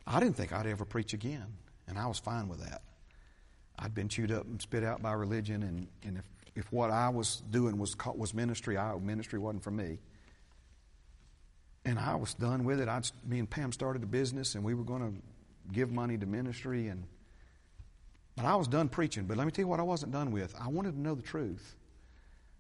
I 0.07 0.21
didn't 0.21 0.37
think 0.37 0.53
I'd 0.53 0.67
ever 0.67 0.85
preach 0.85 1.13
again, 1.13 1.47
and 1.87 1.99
I 1.99 2.07
was 2.07 2.19
fine 2.19 2.49
with 2.49 2.61
that. 2.61 2.83
I'd 3.79 3.95
been 3.95 4.09
chewed 4.09 4.33
up 4.33 4.45
and 4.45 4.61
spit 4.61 4.85
out 4.85 5.03
by 5.03 5.13
religion, 5.13 5.63
and, 5.63 5.87
and 6.03 6.19
if, 6.19 6.25
if 6.55 6.73
what 6.73 6.91
I 6.91 7.09
was 7.09 7.43
doing 7.51 7.79
was, 7.79 7.97
was 8.15 8.35
ministry, 8.35 8.77
I, 8.77 8.95
ministry 8.97 9.39
wasn't 9.39 9.63
for 9.65 9.71
me. 9.71 9.99
And 11.85 11.99
I 11.99 12.15
was 12.15 12.35
done 12.35 12.65
with 12.65 12.81
it. 12.81 12.89
I'd, 12.89 13.11
me 13.27 13.39
and 13.39 13.49
Pam 13.49 13.73
started 13.73 14.03
a 14.03 14.07
business, 14.07 14.55
and 14.55 14.65
we 14.65 14.75
were 14.75 14.85
going 14.85 15.03
to 15.03 15.73
give 15.73 15.91
money 15.91 16.17
to 16.19 16.27
ministry, 16.27 16.89
and 16.89 17.05
but 18.37 18.47
I 18.47 18.57
was 18.57 18.67
done 18.67 18.89
preaching. 18.89 19.25
But 19.25 19.37
let 19.37 19.45
me 19.45 19.53
tell 19.53 19.63
you 19.63 19.69
what 19.69 19.81
I 19.81 19.85
wasn't 19.85 20.13
done 20.13 20.33
with. 20.33 20.55
I 20.61 20.69
wanted 20.69 20.93
to 20.93 21.01
know 21.01 21.15
the 21.15 21.23
truth. 21.23 21.77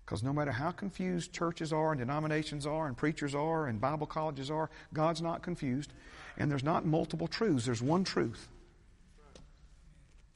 Because 0.04 0.22
no 0.22 0.32
matter 0.32 0.52
how 0.52 0.70
confused 0.70 1.32
churches 1.32 1.72
are 1.72 1.92
and 1.92 1.98
denominations 1.98 2.66
are 2.66 2.86
and 2.86 2.96
preachers 2.96 3.34
are 3.34 3.66
and 3.66 3.80
Bible 3.80 4.06
colleges 4.06 4.50
are, 4.50 4.68
God's 4.92 5.22
not 5.22 5.42
confused. 5.42 5.92
And 6.36 6.50
there's 6.50 6.64
not 6.64 6.84
multiple 6.84 7.26
truths, 7.26 7.64
there's 7.64 7.82
one 7.82 8.04
truth. 8.04 8.48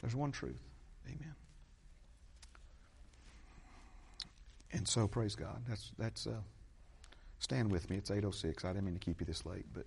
There's 0.01 0.15
one 0.15 0.33
truth. 0.33 0.61
Amen. 1.07 1.35
And 4.73 4.87
so, 4.87 5.09
praise 5.09 5.35
God. 5.35 5.63
That's, 5.69 5.91
that's, 5.99 6.27
uh, 6.27 6.41
stand 7.41 7.71
with 7.71 7.91
me. 7.91 7.97
It's 7.97 8.11
8.06. 8.11 8.65
I 8.65 8.69
didn't 8.69 8.85
mean 8.85 8.95
to 8.95 9.01
keep 9.01 9.21
you 9.21 9.27
this 9.27 9.45
late, 9.45 9.67
but 9.75 9.87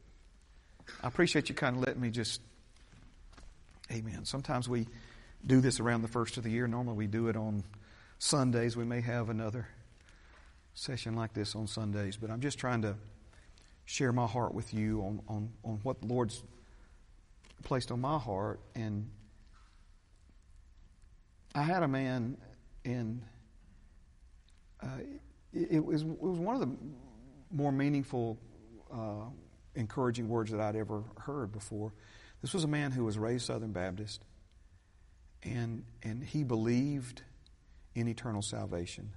I 1.02 1.08
appreciate 1.08 1.50
you 1.50 1.56
kind 1.56 1.78
of 1.78 1.84
letting 1.84 2.02
me 2.02 2.10
just, 2.10 2.42
amen. 3.92 4.26
Sometimes 4.26 4.68
we 4.68 4.88
do 5.46 5.62
this 5.62 5.80
around 5.80 6.02
the 6.02 6.08
first 6.08 6.38
of 6.38 6.44
the 6.44 6.52
year. 6.52 6.68
Normally 6.68 6.98
we 6.98 7.08
do 7.08 7.30
it 7.30 7.36
on 7.36 7.64
Sundays. 8.22 8.78
We 8.78 8.86
may 8.86 9.02
have 9.02 9.30
another 9.30 9.68
session 10.76 11.16
like 11.16 11.34
this 11.34 11.56
on 11.56 11.66
Sundays, 11.66 12.18
but 12.18 12.30
I'm 12.30 12.40
just 12.40 12.60
trying 12.60 12.84
to 12.84 12.96
share 13.86 14.14
my 14.14 14.28
heart 14.28 14.54
with 14.54 14.76
you 14.76 15.02
on, 15.02 15.22
on, 15.28 15.50
on 15.64 15.80
what 15.82 16.02
the 16.02 16.08
Lord's 16.08 16.44
placed 17.64 17.92
on 17.92 18.00
my 18.00 18.20
heart. 18.20 18.60
And 18.76 19.10
I 21.56 21.64
had 21.64 21.82
a 21.82 21.88
man 21.88 22.38
in, 22.86 23.24
uh, 24.84 24.88
it, 25.52 25.72
it, 25.72 25.84
was, 25.84 26.04
it 26.04 26.22
was 26.22 26.38
one 26.38 26.54
of 26.54 26.62
the 26.62 26.70
more 27.50 27.72
meaningful, 27.72 28.38
uh, 28.94 29.26
encouraging 29.74 30.30
words 30.30 30.52
that 30.52 30.60
I'd 30.60 30.76
ever 30.76 31.04
heard 31.22 31.52
before. 31.52 31.92
This 32.44 32.54
was 32.54 32.66
a 32.66 32.68
man 32.68 32.92
who 32.92 33.04
was 33.04 33.18
raised 33.18 33.48
Southern 33.48 33.72
Baptist, 33.72 34.24
and, 35.42 35.86
and 36.04 36.24
he 36.24 36.44
believed 36.44 37.24
in 37.96 38.08
eternal 38.08 38.42
salvation. 38.42 39.12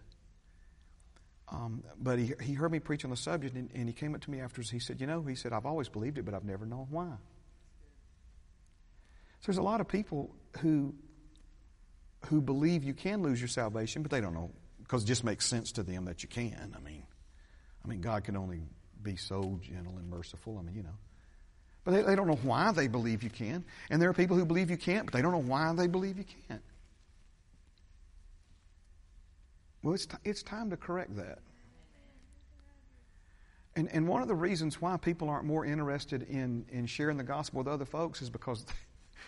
Um, 1.49 1.85
but 1.99 2.19
he, 2.19 2.33
he 2.41 2.55
heard 2.55 2.73
me 2.73 2.81
preach 2.81 3.05
on 3.05 3.11
the 3.11 3.17
subject, 3.17 3.55
and, 3.55 3.71
and 3.75 3.89
he 3.89 3.93
came 3.93 4.15
up 4.15 4.23
to 4.23 4.31
me 4.31 4.41
afterwards. 4.41 4.71
He 4.71 4.79
said, 4.79 5.01
You 5.01 5.07
know, 5.07 5.23
he 5.23 5.35
said, 5.35 5.53
I've 5.53 5.67
always 5.67 5.89
believed 5.89 6.19
it, 6.19 6.25
but 6.25 6.35
I've 6.35 6.45
never 6.45 6.67
known 6.67 6.87
why. 6.91 7.13
So 9.41 9.53
there's 9.53 9.59
a 9.59 9.63
lot 9.63 9.81
of 9.81 9.89
people 9.89 10.35
who, 10.61 10.95
who 12.27 12.41
believe 12.41 12.83
you 12.83 12.95
can 12.95 13.23
lose 13.23 13.41
your 13.41 13.49
salvation, 13.49 14.03
but 14.03 14.11
they 14.11 14.21
don't 14.21 14.33
know, 14.33 14.51
because 14.83 15.05
it 15.05 15.07
just 15.07 15.23
makes 15.23 15.47
sense 15.47 15.73
to 15.73 15.83
them 15.83 16.07
that 16.07 16.23
you 16.23 16.29
can. 16.29 16.75
I 16.75 16.81
mean, 16.81 17.05
I 17.85 17.89
mean, 17.89 18.01
God 18.01 18.25
can 18.25 18.37
only 18.37 18.63
be 19.03 19.17
so 19.17 19.61
gentle 19.63 19.99
and 19.99 20.09
merciful. 20.09 20.57
I 20.59 20.63
mean, 20.63 20.75
you 20.75 20.83
know. 20.83 20.97
But 21.85 21.93
they, 21.93 22.03
they 22.03 22.17
don't 22.17 22.27
know 22.27 22.39
why 22.43 22.73
they 22.73 22.89
believe 22.89 23.23
you 23.23 23.29
can. 23.29 23.65
And 23.91 24.01
there 24.01 24.09
are 24.09 24.15
people 24.15 24.39
who 24.39 24.47
believe 24.47 24.71
you 24.71 24.79
can't, 24.79 25.05
but 25.05 25.13
they 25.13 25.21
don't 25.21 25.33
know 25.33 25.39
why 25.39 25.73
they 25.75 25.87
believe 25.87 26.17
you 26.17 26.25
can't. 26.49 26.63
Well, 29.85 29.93
it's, 29.93 30.07
t- 30.07 30.17
it's 30.25 30.43
time 30.43 30.71
to 30.71 30.79
correct 30.79 31.15
that. 31.17 31.41
And, 33.77 33.89
and 33.93 34.09
one 34.09 34.23
of 34.23 34.29
the 34.29 34.35
reasons 34.35 34.81
why 34.81 34.97
people 34.97 35.29
aren't 35.29 35.45
more 35.45 35.67
interested 35.67 36.23
in, 36.23 36.65
in 36.71 36.87
sharing 36.87 37.19
the 37.19 37.25
gospel 37.25 37.59
with 37.59 37.69
other 37.69 37.85
folks 37.85 38.23
is 38.23 38.31
because 38.31 38.65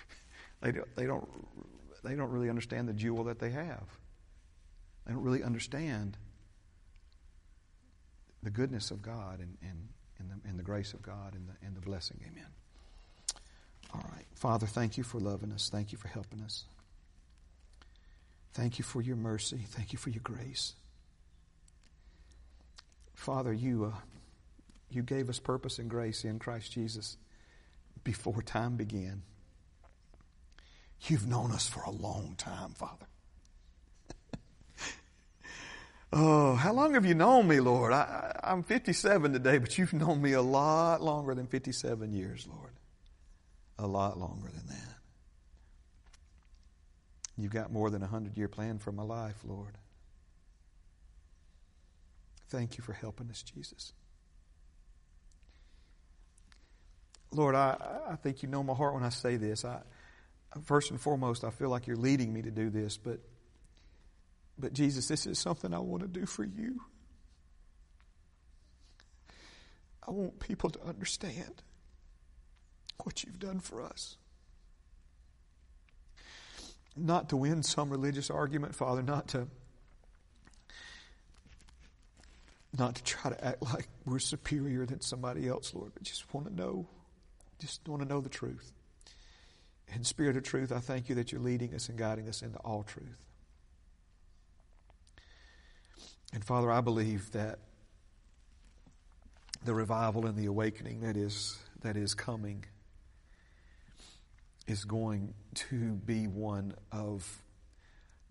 they, 0.63 0.73
don't, 0.73 0.97
they, 0.97 1.05
don't, 1.05 1.29
they 2.03 2.15
don't 2.15 2.31
really 2.31 2.49
understand 2.49 2.89
the 2.89 2.95
jewel 2.95 3.25
that 3.25 3.39
they 3.39 3.51
have. 3.51 3.85
They 5.07 5.13
don't 5.13 5.23
really 5.23 5.43
understand 5.43 6.17
the 8.43 8.51
goodness 8.51 8.91
of 8.91 9.03
God 9.03 9.41
and, 9.41 9.59
and, 9.61 9.89
and, 10.19 10.31
the, 10.31 10.49
and 10.49 10.59
the 10.59 10.63
grace 10.63 10.95
of 10.95 11.03
God 11.03 11.35
and 11.35 11.47
the, 11.49 11.67
and 11.67 11.77
the 11.77 11.83
blessing. 11.83 12.19
Amen. 12.27 12.49
All 13.93 14.05
right. 14.11 14.25
Father, 14.35 14.67
thank 14.67 14.97
you 14.97 15.05
for 15.05 15.21
loving 15.21 15.53
us. 15.53 15.69
Thank 15.69 15.93
you 15.93 15.99
for 15.99 16.09
helping 16.09 16.41
us. 16.41 16.65
Thank 18.57 18.79
you 18.79 18.87
for 18.87 19.03
your 19.03 19.17
mercy. 19.17 19.59
Thank 19.69 19.93
you 19.93 19.99
for 19.99 20.09
your 20.09 20.23
grace. 20.23 20.73
Father, 23.13 23.53
you, 23.53 23.93
uh, 23.93 23.99
you 24.89 25.03
gave 25.03 25.29
us 25.29 25.39
purpose 25.39 25.79
and 25.79 25.91
grace 25.91 26.25
in 26.25 26.39
Christ 26.39 26.73
Jesus 26.73 27.19
before 28.03 28.41
time 28.41 28.77
began. 28.77 29.25
You've 31.03 31.27
known 31.27 31.53
us 31.53 31.69
for 31.69 31.83
a 31.83 31.91
long 31.91 32.35
time, 32.39 32.71
Father. 32.71 33.05
oh, 36.15 36.55
how 36.55 36.73
long 36.73 36.95
have 36.95 37.05
you 37.05 37.15
known 37.15 37.47
me, 37.47 37.61
Lord? 37.61 37.93
I, 37.93 38.41
I'm 38.43 38.63
57 38.63 39.35
today, 39.35 39.59
but 39.59 39.77
you've 39.77 39.93
known 39.93 40.23
me 40.23 40.33
a 40.33 40.41
lot 40.41 41.03
longer 41.03 41.35
than 41.35 41.47
57 41.47 42.11
years, 42.11 42.49
Lord. 42.51 42.73
A 43.79 43.87
lot 43.87 44.19
longer 44.19 44.49
than 44.49 44.67
that. 44.69 44.97
You've 47.39 47.53
got 47.53 47.71
more 47.71 47.91
than 47.91 48.03
a 48.03 48.07
hundred 48.07 48.37
year 48.37 48.49
plan 48.49 48.79
for 48.79 48.93
my 48.93 49.03
life, 49.03 49.37
Lord. 49.45 49.77
Thank 52.49 52.79
you 52.79 52.85
for 52.85 52.93
helping 52.93 53.29
us, 53.29 53.43
Jesus. 53.43 53.93
Lord, 57.33 57.55
I, 57.55 57.77
I 58.09 58.17
think 58.17 58.43
you 58.43 58.49
know 58.49 58.63
my 58.63 58.73
heart 58.73 58.95
when 58.95 59.03
I 59.03 59.11
say 59.11 59.37
this. 59.37 59.65
I, 59.65 59.81
first 60.65 60.91
and 60.91 61.01
foremost, 61.01 61.45
I 61.45 61.51
feel 61.51 61.69
like 61.69 61.87
you're 61.87 61.97
leading 61.97 62.33
me 62.33 62.43
to 62.43 62.51
do 62.51 62.71
this, 62.71 62.97
but, 62.97 63.21
but 64.59 64.73
Jesus, 64.73 65.09
this 65.09 65.27
is 65.27 65.39
something 65.39 65.75
I 65.75 65.81
want 65.81 66.03
to 66.03 66.09
do 66.09 66.25
for 66.25 66.45
you. 66.45 66.81
I 70.07 70.13
want 70.13 70.39
people 70.39 70.71
to 70.71 70.83
understand 70.85 71.63
what 73.03 73.25
you've 73.25 73.41
done 73.41 73.61
for 73.61 73.83
us 73.83 74.17
not 76.97 77.29
to 77.31 77.37
win 77.37 77.63
some 77.63 77.91
religious 77.91 78.31
argument, 78.31 78.75
Father, 78.75 79.03
not 79.03 79.29
to 79.29 79.49
not 82.79 82.95
to 82.97 83.05
try 83.05 83.31
to 83.31 83.45
act 83.45 83.63
like 83.63 83.89
we're 84.05 84.19
superior 84.19 84.85
than 84.85 85.01
somebody 85.01 85.49
else, 85.49 85.75
Lord, 85.75 85.93
but 85.95 86.03
just 86.03 86.33
want 86.35 86.47
to 86.47 86.55
know, 86.55 86.87
just 87.59 87.89
want 87.89 88.03
to 88.03 88.09
know 88.09 88.21
the 88.21 88.29
truth. 88.29 88.73
In 89.95 90.05
spirit 90.05 90.37
of 90.37 90.43
truth, 90.43 90.73
I 90.73 90.81
thank 90.81 91.09
you 91.09 91.15
that 91.15 91.33
you're 91.33 91.41
leading 91.41 91.75
us 91.75 91.89
and 91.89 91.97
guiding 91.97 92.29
us 92.29 92.43
into 92.43 92.59
all 92.59 92.83
truth. 92.83 93.25
And 96.35 96.45
Father, 96.45 96.71
I 96.71 96.81
believe 96.81 97.33
that 97.33 97.61
the 99.65 99.73
revival 99.73 100.27
and 100.27 100.37
the 100.37 100.47
awakening 100.47 101.01
that 101.01 101.17
is, 101.17 101.57
that 101.81 101.97
is 101.97 102.15
coming 102.15 102.65
is 104.67 104.85
going 104.85 105.35
to 105.55 105.93
be 105.95 106.27
one 106.27 106.75
of 106.91 107.43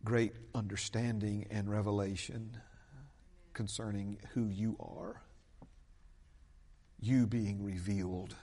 great 0.04 0.34
understanding 0.54 1.48
and 1.50 1.70
revelation 1.70 2.58
concerning 3.54 4.18
who 4.34 4.48
you 4.48 4.76
are, 4.80 5.22
you 7.00 7.26
being 7.26 7.64
revealed, 7.64 8.36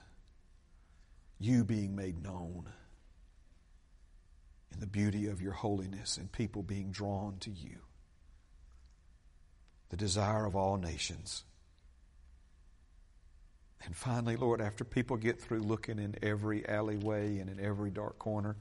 you 1.38 1.64
being 1.64 1.94
made 1.94 2.22
known 2.22 2.68
in 4.72 4.80
the 4.80 4.86
beauty 4.86 5.26
of 5.26 5.42
your 5.42 5.52
holiness 5.52 6.16
and 6.16 6.32
people 6.32 6.62
being 6.62 6.90
drawn 6.90 7.36
to 7.40 7.50
you. 7.50 7.78
The 9.90 9.96
desire 9.96 10.46
of 10.46 10.56
all 10.56 10.78
nations. 10.78 11.44
And 13.84 13.96
finally, 13.96 14.36
Lord, 14.36 14.60
after 14.60 14.84
people 14.84 15.16
get 15.16 15.40
through 15.40 15.60
looking 15.60 15.98
in 15.98 16.16
every 16.22 16.66
alleyway 16.68 17.38
and 17.38 17.50
in 17.50 17.58
every 17.58 17.90
dark 17.90 18.18
corner 18.18 18.56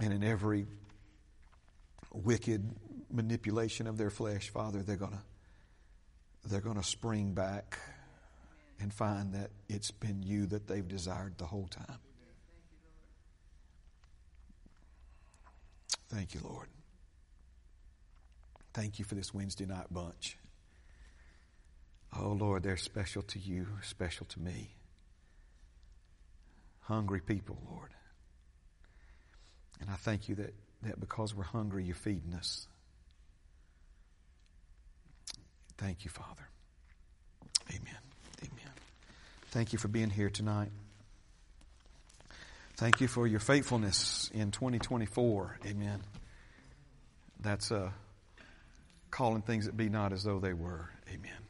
and 0.00 0.12
in 0.12 0.24
every 0.24 0.66
wicked 2.12 2.68
manipulation 3.10 3.86
of 3.86 3.96
their 3.96 4.10
flesh, 4.10 4.50
Father, 4.50 4.82
they're 4.82 4.96
going 4.96 5.12
to 5.12 5.22
they're 6.46 6.60
going 6.60 6.76
to 6.76 6.84
spring 6.84 7.32
back 7.32 7.78
and 8.80 8.92
find 8.92 9.34
that 9.34 9.50
it's 9.68 9.90
been 9.90 10.22
you 10.22 10.46
that 10.46 10.66
they've 10.66 10.86
desired 10.86 11.36
the 11.36 11.44
whole 11.44 11.66
time. 11.66 11.98
Thank 16.08 16.34
you, 16.34 16.40
Lord. 16.42 16.68
Thank 18.72 18.98
you 18.98 19.04
for 19.04 19.14
this 19.14 19.34
Wednesday 19.34 19.66
night 19.66 19.86
bunch. 19.90 20.38
Oh, 22.16 22.30
Lord, 22.30 22.62
they're 22.62 22.76
special 22.76 23.22
to 23.22 23.38
you, 23.38 23.66
special 23.82 24.26
to 24.26 24.40
me. 24.40 24.70
Hungry 26.80 27.20
people, 27.20 27.58
Lord. 27.70 27.90
And 29.80 29.90
I 29.90 29.94
thank 29.94 30.28
you 30.28 30.34
that, 30.36 30.54
that 30.82 31.00
because 31.00 31.34
we're 31.34 31.44
hungry, 31.44 31.84
you're 31.84 31.94
feeding 31.94 32.34
us. 32.34 32.66
Thank 35.76 36.04
you, 36.04 36.10
Father. 36.10 36.48
Amen. 37.70 37.98
Amen. 38.42 38.72
Thank 39.50 39.72
you 39.72 39.78
for 39.78 39.88
being 39.88 40.10
here 40.10 40.30
tonight. 40.30 40.70
Thank 42.76 43.00
you 43.00 43.08
for 43.08 43.26
your 43.26 43.40
faithfulness 43.40 44.30
in 44.32 44.50
2024. 44.50 45.58
Amen. 45.66 46.00
That's 47.40 47.70
uh, 47.70 47.90
calling 49.10 49.42
things 49.42 49.66
that 49.66 49.76
be 49.76 49.88
not 49.88 50.12
as 50.12 50.24
though 50.24 50.38
they 50.38 50.52
were. 50.52 50.90
Amen. 51.08 51.47